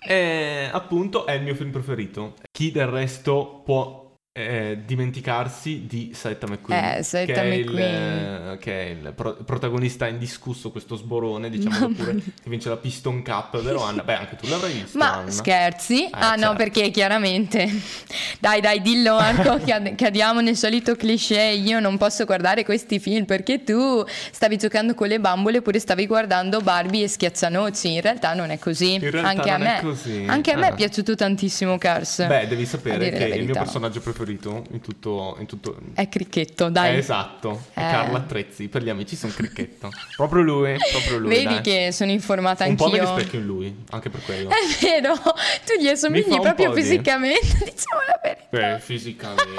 e 0.00 0.68
appunto 0.70 1.26
è 1.26 1.32
il 1.32 1.42
mio 1.42 1.54
film 1.54 1.70
preferito. 1.70 2.34
Chi 2.52 2.70
del 2.70 2.86
resto 2.86 3.62
può 3.64 4.07
eh, 4.38 4.78
dimenticarsi 4.84 5.86
di 5.86 6.12
Setta 6.14 6.46
McQueen? 6.46 6.98
Eh, 6.98 7.02
Setta 7.02 7.32
che 7.32 7.40
è 7.42 7.44
il, 7.54 7.64
McQueen. 7.66 8.52
eh, 8.52 8.58
che 8.58 8.80
è 8.82 8.90
il 8.90 9.12
pro- 9.14 9.34
protagonista 9.44 10.06
indiscusso, 10.06 10.70
questo 10.70 10.96
sborone, 10.96 11.50
diciamo 11.50 11.88
pure, 11.90 12.14
che 12.14 12.48
vince 12.50 12.68
la 12.68 12.76
Piston 12.76 13.22
Cup, 13.22 13.60
vero 13.62 13.82
Anna? 13.82 14.02
Beh, 14.02 14.14
anche 14.14 14.36
tu 14.36 14.46
l'avrai 14.48 14.72
visto, 14.72 14.96
Ma 14.98 15.14
Anna. 15.16 15.30
scherzi? 15.30 16.04
Eh, 16.04 16.10
ah 16.12 16.34
no, 16.34 16.40
certo. 16.42 16.56
perché 16.56 16.90
chiaramente. 16.90 17.66
Dai, 18.40 18.60
dai, 18.60 18.80
dillo 18.80 19.16
Marco, 19.16 19.58
cad- 19.66 19.94
cadiamo 19.96 20.40
nel 20.40 20.56
solito 20.56 20.94
cliché. 20.94 21.40
Io 21.42 21.80
non 21.80 21.98
posso 21.98 22.24
guardare 22.24 22.64
questi 22.64 22.98
film 23.00 23.24
perché 23.24 23.64
tu 23.64 24.04
stavi 24.30 24.56
giocando 24.56 24.94
con 24.94 25.08
le 25.08 25.18
bambole 25.18 25.58
oppure 25.58 25.78
stavi 25.80 26.06
guardando 26.06 26.60
Barbie 26.60 27.04
e 27.04 27.08
Schiazzanoci. 27.08 27.94
In 27.94 28.00
realtà 28.00 28.34
non 28.34 28.50
è 28.50 28.58
così. 28.58 29.00
Anche 29.14 29.50
a 29.50 29.58
me, 29.58 29.78
così. 29.82 30.24
Anche 30.28 30.52
a 30.52 30.56
me 30.56 30.66
Ah. 30.68 30.70
è 30.70 30.74
piaciuto 30.74 31.14
tantissimo 31.16 31.78
Cars. 31.78 32.26
Beh, 32.26 32.46
devi 32.46 32.62
a 32.62 32.66
sapere 32.66 33.10
che 33.10 33.24
il 33.24 33.44
mio 33.44 33.54
personaggio 33.54 34.00
preferito 34.00 34.26
preferito 34.36 34.64
in 34.72 34.80
tutto... 34.80 35.36
In 35.40 35.46
tutto... 35.46 35.76
È 35.94 36.08
cricchetto, 36.08 36.68
dai. 36.68 36.94
Eh, 36.94 36.98
esatto, 36.98 37.62
Eh. 37.74 37.80
Carla 37.80 38.20
Trezzi, 38.20 38.68
per 38.68 38.82
gli 38.82 38.88
amici 38.90 39.16
sono 39.16 39.32
cricchetto. 39.34 39.90
proprio 40.16 40.42
lui, 40.42 40.76
proprio 40.92 41.18
lui. 41.18 41.28
Vedi 41.30 41.44
dai. 41.44 41.60
che 41.62 41.88
sono 41.92 42.10
informata 42.10 42.64
Un 42.66 42.76
po' 42.76 42.88
mi 42.88 42.98
anch'io. 42.98 43.14
rispecchio 43.14 43.38
in 43.40 43.46
lui, 43.46 43.76
anche 43.90 44.10
per 44.10 44.22
quello. 44.24 44.50
È 44.50 44.54
vero, 44.80 45.14
tu 45.14 45.74
gli 45.78 45.82
Mi 45.84 45.88
assomigli 45.88 46.30
un 46.30 46.40
proprio 46.40 46.68
po' 46.70 46.74
di- 46.74 46.82
fisicamente, 46.82 47.46
diciamo 47.58 48.00
la 48.06 48.20
verità. 48.22 48.46
Beh, 48.50 48.78
fisicamente. 48.80 49.52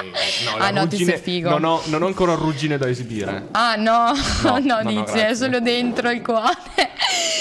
No, 0.46 0.56
Ah, 0.58 0.70
no, 0.72 0.84
tu 0.84 0.90
ruggine- 0.92 1.12
sei 1.14 1.22
figo. 1.22 1.50
Non 1.50 1.64
ho, 1.64 1.82
non 1.86 2.04
ho 2.04 2.08
ancora 2.08 2.34
ruggine 2.36 2.78
da 2.78 2.88
esibire. 2.90 3.48
Ah 3.52 3.76
no, 3.76 4.12
No, 4.44 4.58
no, 4.60 4.60
no, 4.60 4.82
no, 4.82 4.90
dici, 4.90 5.04
grazie. 5.04 5.28
è 5.28 5.36
solo 5.36 5.60
dentro 5.60 6.10
il 6.12 6.22
cuore. 6.22 6.54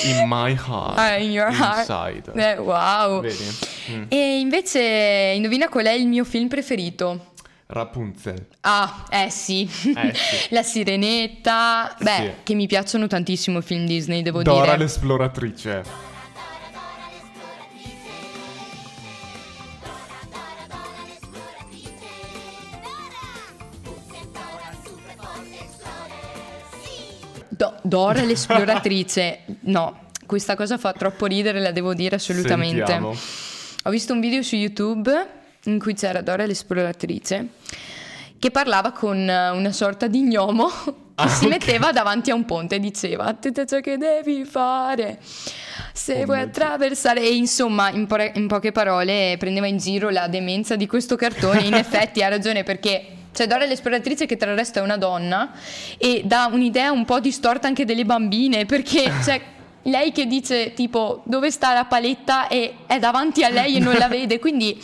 In 0.04 0.24
my 0.28 0.52
heart. 0.54 0.98
Ah, 0.98 1.16
in 1.16 1.30
your 1.30 1.50
heart. 1.52 1.88
Inside. 1.88 2.32
Eh, 2.52 2.56
wow. 2.58 3.20
Vedi? 3.20 3.44
Mm. 3.90 4.02
E 4.08 4.38
invece, 4.40 5.32
indovina 5.36 5.68
qual 5.68 5.86
è 5.86 5.92
il 5.92 6.06
mio 6.06 6.24
film 6.24 6.48
preferito? 6.48 7.32
Rapunzel. 7.66 8.46
Ah, 8.62 9.04
eh 9.10 9.28
sì. 9.30 9.62
Eh, 9.94 10.12
sì. 10.14 10.46
La 10.54 10.62
Sirenetta. 10.62 11.94
Beh, 12.00 12.16
Sì. 12.16 12.30
che 12.42 12.54
mi 12.54 12.66
piacciono 12.66 13.06
tantissimo 13.06 13.58
i 13.58 13.62
film 13.62 13.84
Disney, 13.86 14.22
devo 14.22 14.42
Dora 14.42 14.64
dire. 14.72 14.78
l'esploratrice. 14.78 15.82
Do- 27.48 27.74
Dora 27.82 28.22
l'esploratrice. 28.22 29.40
No, 29.68 30.06
questa 30.26 30.56
cosa 30.56 30.78
fa 30.78 30.92
troppo 30.92 31.26
ridere, 31.26 31.60
la 31.60 31.72
devo 31.72 31.92
dire 31.94 32.16
assolutamente. 32.16 32.76
Sentiamo. 32.86 33.14
Ho 33.88 33.90
visto 33.90 34.12
un 34.12 34.20
video 34.20 34.42
su 34.42 34.54
YouTube 34.54 35.10
in 35.64 35.78
cui 35.78 35.94
c'era 35.94 36.20
Dora 36.20 36.44
l'esploratrice 36.44 37.48
che 38.38 38.50
parlava 38.50 38.92
con 38.92 39.16
eh, 39.16 39.48
una 39.48 39.72
sorta 39.72 40.06
di 40.08 40.20
gnomo 40.24 40.68
che 40.68 40.92
Ah, 41.14 41.28
si 41.28 41.46
ok. 41.46 41.50
metteva 41.52 41.90
davanti 41.90 42.30
a 42.30 42.34
un 42.34 42.44
ponte 42.44 42.74
e 42.74 42.80
diceva 42.80 43.32
tutto 43.32 43.64
ciò 43.64 43.80
che 43.80 43.96
devi 43.96 44.44
fare 44.44 45.18
se 45.94 46.20
Oh 46.20 46.26
vuoi 46.26 46.40
attraversare. 46.40 47.22
E 47.22 47.34
insomma 47.34 47.88
in, 47.88 48.06
po- 48.06 48.30
in 48.34 48.46
poche 48.46 48.72
parole 48.72 49.36
prendeva 49.38 49.66
in 49.66 49.78
giro 49.78 50.10
la 50.10 50.28
demenza 50.28 50.76
di 50.76 50.86
questo 50.86 51.16
cartone. 51.16 51.62
In 51.62 51.72
effetti 51.74 52.22
ha 52.22 52.28
ragione 52.28 52.64
perché 52.64 53.06
c'è 53.32 53.46
Dora 53.46 53.64
l'esploratrice 53.64 54.26
che 54.26 54.36
tra 54.36 54.50
il 54.50 54.58
resto 54.58 54.80
è 54.80 54.82
una 54.82 54.98
donna 54.98 55.52
e 55.96 56.20
dà 56.26 56.50
un'idea 56.52 56.92
un 56.92 57.06
po' 57.06 57.20
distorta 57.20 57.66
anche 57.66 57.86
delle 57.86 58.04
bambine 58.04 58.66
perché 58.66 59.10
c'è 59.24 59.40
lei 59.82 60.12
che 60.12 60.26
dice 60.26 60.74
tipo 60.74 61.22
dove 61.24 61.50
sta 61.50 61.72
la 61.72 61.84
paletta 61.86 62.48
e 62.48 62.74
è 62.86 62.98
davanti 62.98 63.42
a 63.44 63.48
lei 63.48 63.76
e 63.76 63.78
non 63.78 63.94
la 63.96 64.08
vede 64.08 64.38
quindi 64.38 64.78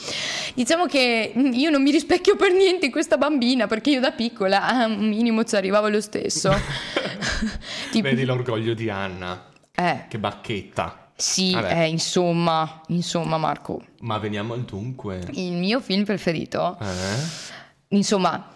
diciamo 0.55 0.87
che 0.87 1.33
io 1.35 1.71
non 1.71 1.83
mi 1.83 1.91
rispecchio 1.91 2.37
per 2.37 2.53
niente 2.53 2.87
in 2.87 2.93
questa 2.93 3.17
bambina 3.19 3.67
perché 3.67 3.91
io 3.91 4.01
da 4.01 4.13
piccola 4.13 4.67
a 4.67 4.87
un 4.87 5.09
minimo 5.09 5.45
ci 5.45 5.57
arrivavo 5.57 5.89
lo 5.89 6.01
stesso 6.01 6.53
Tipo- 7.91 8.09
Vedi 8.09 8.25
l'orgoglio 8.25 8.75
di 8.75 8.89
Anna. 8.91 9.47
eh, 9.75 10.05
Che 10.09 10.19
bacchetta. 10.19 11.11
sì 11.17 11.53
eh, 11.53 11.87
insomma 11.89 12.81
insomma 12.89 13.37
Marco 13.39 13.83
Ma 14.01 14.19
veniamo 14.19 14.55
al 14.55 14.63
dunque. 14.63 15.21
il 15.33 15.53
mio 15.53 15.81
film 15.81 16.05
preferito 16.05 16.77
Eh? 16.81 17.97
insomma 17.97 18.49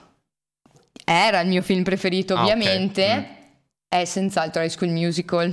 era 1.04 1.40
il 1.40 1.48
mio 1.48 1.62
film 1.62 1.82
preferito 1.82 2.34
Ah, 2.34 2.42
ok. 2.44 2.50
ovviamente 2.52 3.16
Mm. 3.16 4.00
è 4.00 4.04
senz'altro 4.04 4.62
High 4.62 4.68
School 4.70 4.90
Musical 4.90 5.52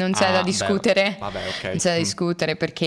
non 0.00 0.12
c'è 0.12 0.28
Ah, 0.28 0.32
da 0.32 0.42
discutere 0.42 1.16
vabbè, 1.18 1.38
ok. 1.48 1.64
non 1.64 1.76
c'è 1.76 1.90
da 1.90 1.94
Mm. 1.96 2.02
discutere 2.02 2.56
perché 2.56 2.86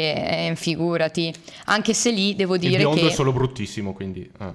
eh, 0.49 0.53
figurati 0.55 1.33
anche 1.65 1.93
se 1.93 2.11
lì 2.11 2.35
devo 2.35 2.55
Il 2.55 2.59
dire 2.61 2.77
biondo 2.77 3.01
che 3.01 3.07
è 3.07 3.11
solo 3.11 3.31
bruttissimo, 3.31 3.93
quindi... 3.93 4.29
eh. 4.39 4.53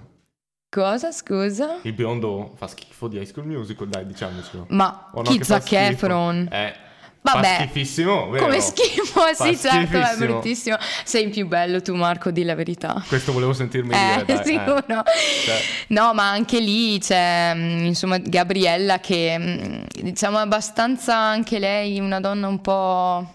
cosa 0.69 1.11
scusa 1.13 1.79
Il 1.83 1.93
biondo 1.95 2.53
fa 2.57 2.67
schifo 2.67 3.09
di 3.09 3.17
High 3.19 3.27
School 3.27 3.47
Musical, 3.47 3.89
dai, 3.89 4.07
diciamocelo. 4.07 4.67
ma 4.71 5.11
no, 5.15 5.23
chi 5.23 5.39
che 5.39 5.45
Zac? 5.45 5.73
Efron 5.73 6.49
Eh, 6.51 6.75
Vabbè, 7.33 7.57
schifissimo, 7.61 8.29
vero? 8.31 8.45
come 8.47 8.61
schifo 8.61 9.20
sì 9.35 9.57
certo 9.57 9.99
è 9.99 10.16
bruttissimo 10.16 10.76
sei 11.05 11.24
il 11.24 11.31
più 11.31 11.47
bello 11.47 11.81
tu 11.83 11.95
Marco 11.95 12.31
di 12.31 12.43
la 12.45 12.55
verità 12.55 13.03
Questo 13.07 13.33
volevo 13.33 13.53
sentirmi 13.53 13.93
Eh, 13.95 13.99
dire, 13.99 14.24
dai. 14.24 14.39
eh. 14.39 14.45
sicuro. 14.45 14.83
Cioè, 14.87 15.61
No, 15.89 16.12
ma 16.14 16.31
anche 16.31 16.61
lì 16.61 16.99
c'è, 16.99 17.53
mm, 17.55 17.85
insomma, 17.87 18.18
Gabriella 18.18 18.99
che, 19.01 19.37
mm, 19.39 19.83
diciamo, 20.03 20.39
è 20.39 20.43
abbastanza 20.43 21.16
anche 21.16 21.59
lei 21.59 21.99
una 22.01 22.20
donna 22.20 22.47
un 22.49 22.61
po', 22.61 23.35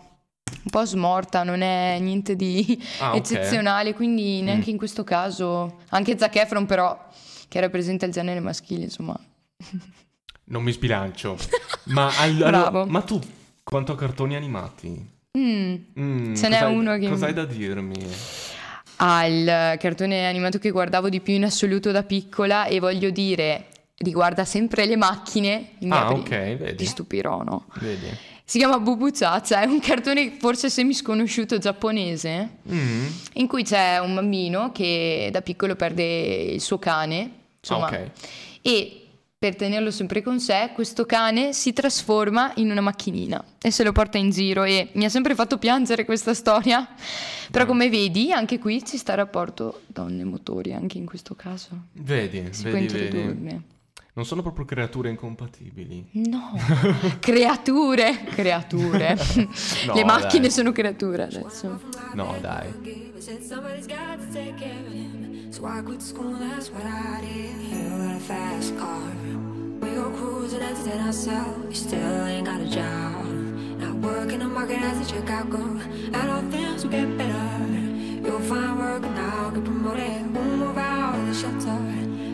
un 0.63 0.69
po' 0.69 0.85
smorta, 0.85 1.43
non 1.43 1.61
è 1.61 1.97
niente 1.99 2.35
di 2.35 2.81
Ah, 2.99 3.15
eccezionale, 3.15 3.93
quindi 3.93 4.41
neanche 4.41 4.67
Mm. 4.69 4.73
in 4.73 4.77
questo 4.77 5.03
caso, 5.03 5.79
anche 5.89 6.17
Zac 6.17 6.35
Efron 6.35 6.65
però, 6.65 6.97
che 7.47 7.59
rappresenta 7.59 8.05
il 8.05 8.11
genere 8.11 8.39
maschile, 8.39 8.83
insomma. 8.83 9.17
non 10.45 10.63
mi 10.63 10.71
sbilancio. 10.71 11.37
ma, 11.85 12.11
all- 12.17 12.41
allora, 12.41 12.85
ma 12.85 13.01
tu, 13.01 13.19
quanto 13.63 13.91
a 13.93 13.95
cartoni 13.95 14.35
animati? 14.35 15.11
Mm. 15.37 15.75
Mm, 15.99 16.35
Ce 16.35 16.47
n'è 16.47 16.61
uno 16.61 16.97
che- 16.97 17.07
Cos'hai 17.09 17.33
da 17.33 17.45
dirmi? 17.45 17.95
Ah, 18.97 19.25
il 19.25 19.77
cartone 19.79 20.27
animato 20.27 20.59
che 20.59 20.69
guardavo 20.69 21.09
di 21.09 21.19
più 21.19 21.33
in 21.33 21.45
assoluto 21.45 21.91
da 21.91 22.03
piccola 22.03 22.65
e 22.65 22.79
voglio 22.79 23.09
dire, 23.09 23.67
riguarda 23.97 24.45
sempre 24.45 24.85
le 24.85 24.95
macchine. 24.95 25.71
Ah, 25.89 26.07
apri- 26.07 26.19
ok, 26.19 26.29
vedi. 26.57 26.75
Ti 26.75 26.85
stupirò, 26.85 27.41
no? 27.43 27.65
Vedi? 27.79 28.07
Si 28.45 28.57
chiama 28.59 28.77
Bubu 28.79 29.09
Chacha, 29.11 29.61
è 29.61 29.65
un 29.65 29.79
cartone 29.79 30.35
forse 30.37 30.69
semi-sconosciuto 30.69 31.57
giapponese 31.57 32.57
Mm. 32.71 33.05
in 33.33 33.47
cui 33.47 33.63
c'è 33.63 33.99
un 33.99 34.13
bambino 34.13 34.71
che 34.71 35.29
da 35.31 35.41
piccolo 35.41 35.75
perde 35.75 36.03
il 36.03 36.61
suo 36.61 36.77
cane, 36.77 37.31
insomma, 37.59 37.87
Ah, 37.87 37.89
ok. 37.89 38.09
e 38.61 39.02
per 39.43 39.57
tenerlo 39.57 39.91
sempre 39.91 40.21
con 40.21 40.39
sé, 40.39 40.69
questo 40.73 41.05
cane 41.05 41.51
si 41.51 41.73
trasforma 41.73 42.53
in 42.55 42.71
una 42.71 42.79
macchinina 42.79 43.43
e 43.61 43.71
se 43.71 43.83
lo 43.83 43.91
porta 43.91 44.17
in 44.17 44.29
giro 44.29 44.63
e 44.63 44.87
mi 44.93 45.03
ha 45.03 45.09
sempre 45.09 45.35
fatto 45.35 45.57
piangere 45.57 46.05
questa 46.05 46.33
storia. 46.33 46.87
Però 47.51 47.65
come 47.65 47.89
vedi, 47.89 48.31
anche 48.31 48.57
qui 48.57 48.85
ci 48.85 48.95
sta 48.95 49.11
il 49.11 49.17
rapporto 49.17 49.81
donne-motori, 49.87 50.71
anche 50.71 50.97
in 50.97 51.05
questo 51.05 51.35
caso. 51.35 51.87
Vedi, 51.91 52.47
Si 52.51 52.61
può 52.61 52.71
vedi, 52.71 52.87
vedi. 52.87 53.17
introdurre. 53.17 53.61
Non 54.13 54.25
sono 54.25 54.41
proprio 54.41 54.63
creature 54.63 55.09
incompatibili. 55.09 56.07
No, 56.11 56.53
creature, 57.19 58.23
creature. 58.29 59.17
No, 59.87 59.93
Le 59.93 60.05
macchine 60.05 60.43
dai. 60.43 60.51
sono 60.51 60.71
creature 60.71 61.23
adesso. 61.23 61.81
No, 62.13 62.33
dai. 62.39 63.11
So 65.53 65.65
I 65.65 65.83
quit 65.83 66.01
school, 66.01 66.33
that's 66.33 66.71
what 66.71 66.83
I 66.83 67.21
did. 67.21 67.61
You 67.61 67.89
got 67.89 68.15
a 68.15 68.19
fast 68.19 68.75
car. 68.75 69.11
We 69.81 69.91
go 69.91 70.09
cruising, 70.09 70.63
entertain 70.63 70.99
ourselves. 71.01 71.67
You 71.69 71.75
still 71.75 72.25
ain't 72.25 72.47
got 72.47 72.59
a 72.59 72.67
job. 72.67 73.25
Not 73.77 73.95
working 73.97 74.39
the 74.39 74.47
market 74.47 74.79
as 74.79 74.97
a 75.07 75.13
checkout 75.13 75.51
girl. 75.51 75.79
And 76.11 76.31
all 76.31 76.41
things 76.49 76.83
will 76.83 76.89
get 76.89 77.15
better. 77.19 77.69
You'll 78.25 78.39
find 78.39 78.79
work 78.79 79.03
and 79.03 79.19
I'll 79.19 79.51
get 79.51 79.63
promoted. 79.63 80.35
We'll 80.35 80.43
move 80.43 80.77
out 80.79 81.19
of 81.19 81.27
the 81.27 81.35
shelter. 81.35 81.77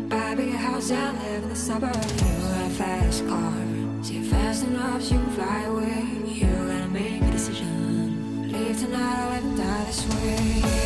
Buy 0.07 0.31
a 0.31 0.35
bigger 0.37 0.57
house 0.57 0.89
and 0.89 1.19
live 1.19 1.43
in 1.43 1.49
the 1.49 1.57
suburbs. 1.57 2.21
You 2.21 2.37
got 2.39 2.67
a 2.67 2.69
fast 2.69 3.27
car. 3.27 3.53
See 4.01 4.23
fast 4.23 4.63
enough, 4.63 5.03
so 5.03 5.15
you 5.15 5.19
can 5.19 5.31
fly 5.31 5.63
away. 5.63 6.07
You 6.25 6.47
gotta 6.47 6.87
make 6.87 7.21
a 7.21 7.31
decision. 7.31 8.49
Leave 8.49 8.79
tonight 8.79 9.27
or 9.27 9.33
and 9.39 9.57
die 9.57 9.83
this 9.83 10.07
way. 10.07 10.78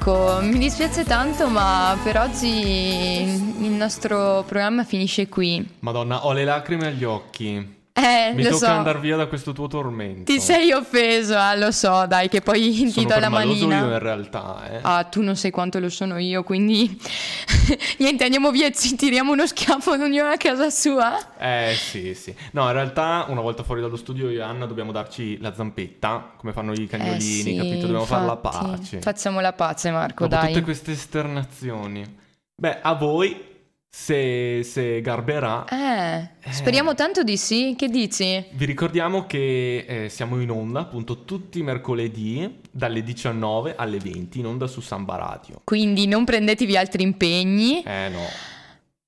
E 0.00 0.02
Marco, 0.02 0.40
mi 0.40 0.58
dispiace 0.58 1.04
tanto, 1.04 1.48
ma 1.48 1.98
per 2.02 2.16
oggi 2.16 2.48
il 2.48 3.72
nostro 3.72 4.42
programma 4.46 4.82
finisce 4.82 5.28
qui. 5.28 5.66
Madonna, 5.80 6.24
ho 6.24 6.32
le 6.32 6.44
lacrime 6.44 6.86
agli 6.86 7.04
occhi. 7.04 7.79
Eh, 8.10 8.32
Mi 8.34 8.42
lo 8.44 8.50
tocca 8.50 8.66
so. 8.66 8.72
andare 8.72 8.98
via 8.98 9.16
da 9.16 9.26
questo 9.26 9.52
tuo 9.52 9.66
tormento. 9.66 10.24
Ti 10.32 10.40
sei 10.40 10.72
offeso, 10.72 11.36
ah, 11.36 11.54
lo 11.54 11.70
so, 11.70 12.06
dai, 12.06 12.28
che 12.28 12.40
poi 12.40 12.90
ti 12.92 13.04
do 13.04 13.18
la 13.18 13.28
manina. 13.28 13.78
io 13.80 13.92
in 13.92 13.98
realtà, 13.98 14.68
eh. 14.70 14.78
Ah, 14.82 15.04
tu 15.04 15.20
non 15.22 15.36
sai 15.36 15.50
quanto 15.50 15.78
lo 15.78 15.88
sono 15.90 16.16
io, 16.18 16.42
quindi 16.42 16.98
niente, 17.98 18.24
andiamo 18.24 18.50
via 18.50 18.66
e 18.68 18.72
ci 18.72 18.94
tiriamo 18.96 19.32
uno 19.32 19.46
schiaffo 19.46 19.90
ad 19.92 20.00
ognuno 20.00 20.28
a 20.30 20.36
casa 20.36 20.70
sua. 20.70 21.36
Eh 21.38 21.74
sì, 21.76 22.14
sì. 22.14 22.34
No, 22.52 22.66
in 22.66 22.72
realtà 22.72 23.26
una 23.28 23.40
volta 23.42 23.62
fuori 23.62 23.80
dallo 23.80 23.96
studio 23.96 24.30
io 24.30 24.40
e 24.40 24.42
Anna 24.42 24.66
dobbiamo 24.66 24.92
darci 24.92 25.38
la 25.40 25.52
zampetta, 25.54 26.32
come 26.36 26.52
fanno 26.52 26.72
i 26.72 26.86
cagnolini, 26.86 27.16
Eh 27.16 27.20
sì, 27.20 27.56
capito? 27.56 27.80
Dobbiamo 27.82 28.04
fare 28.06 28.24
la 28.26 28.36
pace. 28.36 29.00
Facciamo 29.00 29.40
la 29.40 29.52
pace, 29.52 29.90
Marco, 29.90 30.26
Dopo 30.26 30.42
dai. 30.42 30.52
tutte 30.52 30.64
queste 30.64 30.92
esternazioni. 30.92 32.16
Beh, 32.54 32.78
a 32.82 32.94
voi, 32.94 33.49
se, 33.92 34.62
se 34.62 35.00
garberà, 35.00 35.64
Eh, 35.68 36.28
speriamo 36.52 36.94
tanto 36.94 37.22
di 37.24 37.36
sì. 37.36 37.74
Che 37.76 37.88
dici? 37.88 38.44
vi 38.52 38.64
ricordiamo 38.64 39.26
che 39.26 39.84
eh, 39.86 40.08
siamo 40.08 40.40
in 40.40 40.50
onda 40.50 40.80
appunto 40.80 41.24
tutti 41.24 41.58
i 41.58 41.62
mercoledì 41.62 42.60
dalle 42.70 43.02
19 43.02 43.74
alle 43.76 43.98
20 43.98 44.38
in 44.38 44.46
onda 44.46 44.66
su 44.68 44.80
Samba 44.80 45.16
Radio. 45.16 45.60
Quindi 45.64 46.06
non 46.06 46.24
prendetevi 46.24 46.76
altri 46.76 47.02
impegni. 47.02 47.82
Eh 47.82 48.08
no. 48.10 48.24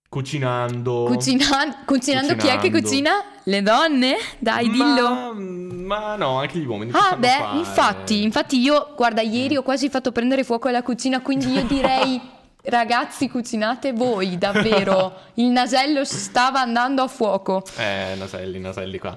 Cucinando. 0.08 1.04
Cucina- 1.04 1.84
cucinando 1.86 2.34
chi 2.36 2.48
è 2.48 2.58
che 2.58 2.70
Cucinando. 2.70 2.80
cucina? 2.80 3.12
Le 3.44 3.62
donne? 3.62 4.16
Dai, 4.38 4.68
dillo. 4.68 5.08
Ma, 5.08 5.32
ma 5.32 6.16
no, 6.16 6.38
anche 6.40 6.58
gli 6.58 6.66
uomini. 6.66 6.90
Ah, 6.92 7.16
beh, 7.16 7.28
fare. 7.28 7.58
infatti, 7.58 8.22
infatti 8.22 8.58
io, 8.60 8.92
guarda, 8.94 9.22
ieri 9.22 9.56
ho 9.56 9.62
quasi 9.62 9.88
fatto 9.88 10.12
prendere 10.12 10.44
fuoco 10.44 10.68
alla 10.68 10.82
cucina, 10.82 11.20
quindi 11.22 11.46
io 11.52 11.62
direi, 11.66 12.20
ragazzi, 12.62 13.28
cucinate 13.28 13.92
voi, 13.92 14.38
davvero. 14.38 15.14
Il 15.34 15.46
nasello 15.46 16.04
stava 16.04 16.60
andando 16.60 17.02
a 17.02 17.08
fuoco. 17.08 17.62
Eh, 17.76 18.14
naselli, 18.16 18.58
naselli 18.58 18.98
qua. 18.98 19.16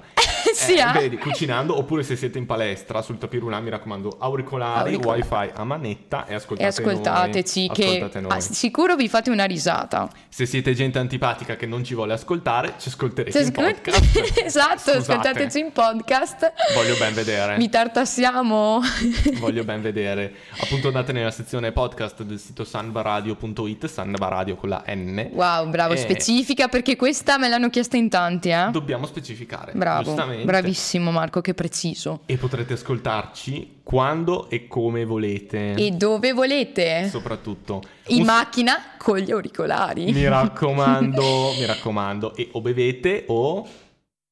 Eh, 0.68 0.80
ah. 0.82 0.92
vedi, 0.92 1.18
cucinando, 1.18 1.78
oppure 1.78 2.04
se 2.04 2.16
siete 2.16 2.38
in 2.38 2.46
palestra 2.46 3.02
sul 3.02 3.18
tapirulà, 3.18 3.60
mi 3.60 3.70
raccomando, 3.70 4.18
auricolari, 4.20 4.94
Auricolari. 4.96 5.22
wifi 5.22 5.52
a 5.56 5.64
manetta 5.64 6.26
e 6.26 6.34
ascoltate 6.36 6.64
E 6.64 6.68
ascoltateci, 6.68 7.66
noi. 7.68 7.76
che 7.76 7.86
Ascoltate 7.86 8.20
noi. 8.20 8.32
ah, 8.32 8.40
sicuro 8.40 8.96
vi 8.96 9.08
fate 9.10 9.30
una 9.30 9.46
risata. 9.46 10.10
Se 10.30 10.46
siete 10.46 10.74
gente 10.74 11.00
antipatica 11.00 11.56
che 11.56 11.66
non 11.66 11.84
ci 11.84 11.94
vuole 11.96 12.14
ascoltare, 12.14 12.74
ci 12.80 12.90
ascolterete 12.90 13.38
Ci 13.38 13.46
in 13.48 13.52
ascol- 13.56 13.74
podcast. 13.74 14.40
esatto, 14.44 14.78
Scusate. 14.80 14.98
ascoltateci 14.98 15.60
in 15.60 15.72
podcast. 15.72 16.54
Voglio 16.74 16.96
ben 16.98 17.14
vedere. 17.14 17.58
Vi 17.58 17.70
tartassiamo. 17.70 18.82
Voglio 19.40 19.64
ben 19.64 19.82
vedere. 19.82 20.34
Appunto 20.60 20.88
andate 20.88 21.12
nella 21.12 21.32
sezione 21.32 21.72
podcast 21.72 22.24
del 22.24 22.40
sito 22.40 22.64
sanbaradio.it, 22.64 23.86
sanbaradio 23.88 24.56
con 24.56 24.70
la 24.70 24.84
N. 24.88 25.30
Wow, 25.32 25.70
bravo, 25.70 25.94
Eh, 25.94 25.98
specifica 25.98 26.68
perché 26.68 26.96
questa 26.96 27.38
me 27.38 27.48
l'hanno 27.48 27.70
chiesta 27.70 27.98
in 27.98 28.10
tanti, 28.10 28.50
eh. 28.50 28.68
Dobbiamo 28.72 29.06
specificare. 29.06 29.72
Bravo, 29.74 30.04
giustamente. 30.04 30.35
Bravissimo 30.44 31.12
Marco, 31.12 31.42
che 31.42 31.54
preciso. 31.54 32.22
E 32.26 32.38
potrete 32.38 32.74
ascoltarci 32.74 33.82
quando 33.84 34.50
e 34.50 34.68
come 34.68 35.06
volete. 35.06 35.74
E 35.74 35.92
dove 35.92 36.34
volete? 36.34 37.08
Soprattutto. 37.10 37.82
In 38.08 38.22
Un- 38.22 38.26
macchina 38.26 38.74
con 38.98 39.18
gli 39.18 39.32
auricolari. 39.32 40.12
Mi 40.12 40.28
raccomando, 40.28 41.54
mi 41.58 41.66
raccomando. 41.66 42.36
E 42.36 42.50
o 42.52 42.62
bevete 42.62 43.26
o 43.28 43.68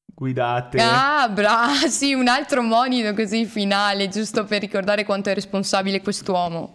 guidate. 0.04 0.78
Ah, 0.80 1.28
bravo, 1.28 1.88
sì, 1.88 2.12
un 2.14 2.28
altro 2.28 2.62
monito 2.62 3.14
così 3.14 3.46
finale, 3.46 4.08
giusto 4.08 4.44
per 4.44 4.60
ricordare 4.60 5.04
quanto 5.04 5.30
è 5.30 5.34
responsabile 5.34 6.00
quest'uomo. 6.00 6.72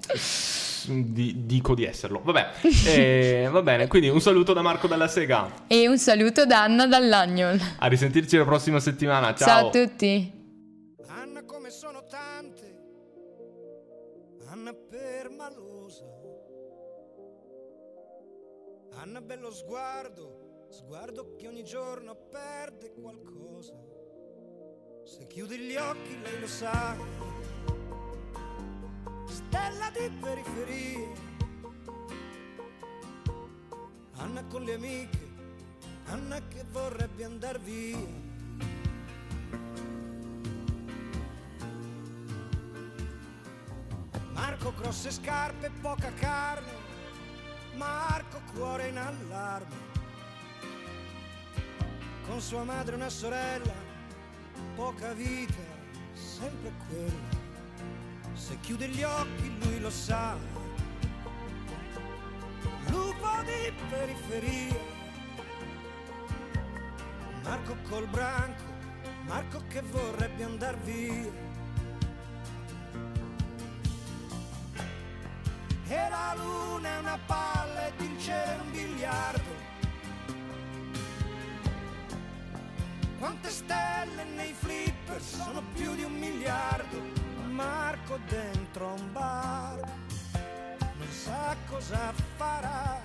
Di- 0.90 1.46
dico 1.46 1.76
di 1.76 1.84
esserlo. 1.86 2.22
Vabbè, 2.24 2.48
Eh, 2.88 3.48
va 3.52 3.62
bene. 3.62 3.88
Quindi 3.88 4.10
un 4.10 4.22
saluto 4.22 4.54
da 4.54 4.62
Marco 4.62 4.88
dalla 4.88 5.08
Sega. 5.08 5.66
E 5.68 5.88
un 5.88 5.98
saluto 5.98 6.46
da 6.46 6.64
Anna 6.64 6.88
dall'Agnol. 6.88 7.60
A 7.80 7.88
risentirci 7.88 8.38
la 8.38 8.46
prossima 8.46 8.80
settimana. 8.80 9.34
Ciao. 9.36 9.48
Ciao 9.48 9.68
a 9.68 9.70
tutti. 9.70 10.32
Anna 11.08 11.44
come 11.44 11.70
sono 11.70 12.04
tante, 12.10 12.78
Anna 14.50 14.74
permalosa, 14.74 16.06
Anna 19.02 19.22
bello 19.22 19.52
sguardo, 19.52 20.66
sguardo 20.70 21.36
che 21.38 21.48
ogni 21.48 21.64
giorno 21.64 22.16
perde 22.30 22.92
qualcosa. 23.00 23.74
Se 25.06 25.26
chiudi 25.28 25.58
gli 25.58 25.76
occhi 25.76 26.18
lei 26.22 26.40
lo 26.40 26.48
sa, 26.48 26.96
stella 29.70 29.92
di 29.92 30.10
periferia. 30.20 31.08
Anna 34.16 34.44
con 34.46 34.64
le 34.64 34.74
amiche, 34.74 35.28
Anna 36.06 36.42
che 36.48 36.66
vorrebbe 36.72 37.24
andar 37.24 37.60
via. 37.60 37.98
Marco 44.32 44.74
grosse 44.76 45.12
scarpe, 45.12 45.70
poca 45.82 46.12
carne, 46.14 46.72
Marco 47.76 48.42
cuore 48.54 48.88
in 48.88 48.98
allarme. 48.98 49.88
Con 52.26 52.42
sua 52.42 52.64
madre 52.64 52.96
una 52.96 53.10
sorella, 53.10 53.74
poca 54.76 55.14
vita, 55.14 55.64
sempre 56.14 56.72
quella. 56.88 57.29
Se 58.50 58.60
chiude 58.62 58.88
gli 58.88 59.04
occhi 59.04 59.58
lui 59.62 59.80
lo 59.80 59.92
sa. 59.92 60.36
Lupo 62.88 63.30
di 63.46 63.72
periferia. 63.92 64.76
Marco 67.44 67.76
col 67.88 68.08
branco, 68.08 68.64
Marco 69.28 69.62
che 69.68 69.84
vorrebbe 69.84 70.44
andar 70.44 70.76
via. 70.80 71.32
E 75.86 76.10
la 76.10 76.34
luna 76.36 76.90
è 76.90 76.98
una 76.98 77.20
palla 77.28 77.86
ed 77.86 78.02
il 78.02 78.20
cielo 78.20 78.52
è 78.52 78.62
un 78.62 78.72
biliardo. 78.72 79.54
Quante 83.20 83.50
stelle 83.52 84.24
nei 84.24 84.54
flipper 84.54 85.22
sono 85.22 85.62
più 85.76 85.94
di 85.94 86.02
un 86.02 86.14
miliardo. 86.14 87.19
Marco 87.60 88.18
dentro 88.30 88.94
un 88.94 89.12
bar 89.12 89.80
non 90.98 91.12
sa 91.12 91.54
cosa 91.68 92.14
farà. 92.38 93.02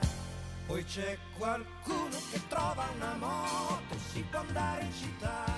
Poi 0.67 0.85
c'è 0.85 1.19
qualcuno 1.37 2.17
che 2.31 2.41
trova 2.47 2.87
una 2.95 3.15
moto, 3.15 3.99
si 4.13 4.25
può 4.31 4.39
andare 4.39 4.85
in 4.85 4.93
città. 4.93 5.54